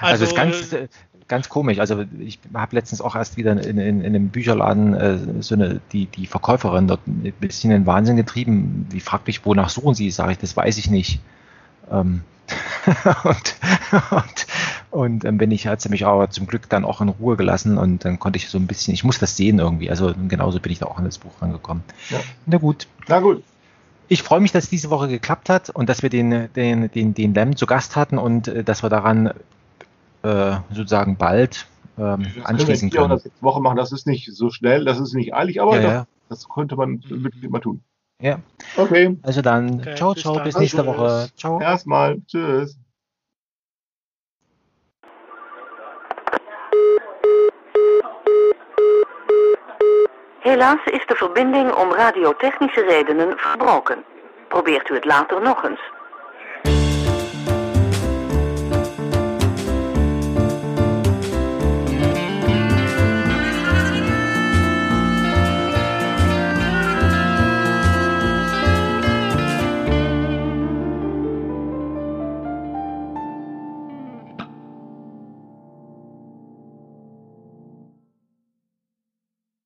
[0.00, 0.88] also, also ist ganz, äh,
[1.28, 1.78] ganz komisch.
[1.78, 5.80] Also ich habe letztens auch erst wieder in, in, in einem Bücherladen äh, so eine,
[5.92, 8.88] die, die Verkäuferin dort ein bisschen in den Wahnsinn getrieben.
[8.92, 10.10] Die fragt mich, wonach suchen Sie?
[10.10, 11.20] Sage ich, das weiß ich nicht.
[11.90, 12.22] Ähm,
[13.24, 13.56] und
[14.10, 14.46] und,
[14.90, 17.78] und ähm, bin ich, hat sie mich aber zum Glück dann auch in Ruhe gelassen
[17.78, 19.90] und dann konnte ich so ein bisschen, ich muss das sehen irgendwie.
[19.90, 21.82] Also genauso bin ich da auch an das Buch rangekommen.
[22.10, 22.18] Ja.
[22.46, 22.86] Na gut.
[23.08, 23.42] Na gut
[24.08, 27.14] ich freue mich, dass es diese Woche geklappt hat und dass wir den, den, den,
[27.14, 29.32] den Lem zu Gast hatten und äh, dass wir daran
[30.22, 31.66] äh, sozusagen bald
[31.98, 33.10] ähm, anschließen können.
[33.10, 35.82] Das jetzt Woche machen, das ist nicht so schnell, das ist nicht eilig, aber ja,
[35.82, 36.06] das, ja.
[36.28, 37.82] das könnte man wirklich immer tun.
[38.20, 38.40] Ja.
[38.76, 39.16] Okay.
[39.22, 41.28] Also dann, okay, ciao, ciao, bis, bis nächste Woche.
[41.36, 41.60] Ciao.
[41.60, 42.76] Erstmal, tschüss.
[50.40, 54.04] Helaas is de verbinding om radiotechnische redenen verbroken.
[54.48, 55.80] Probeert u het later nog eens.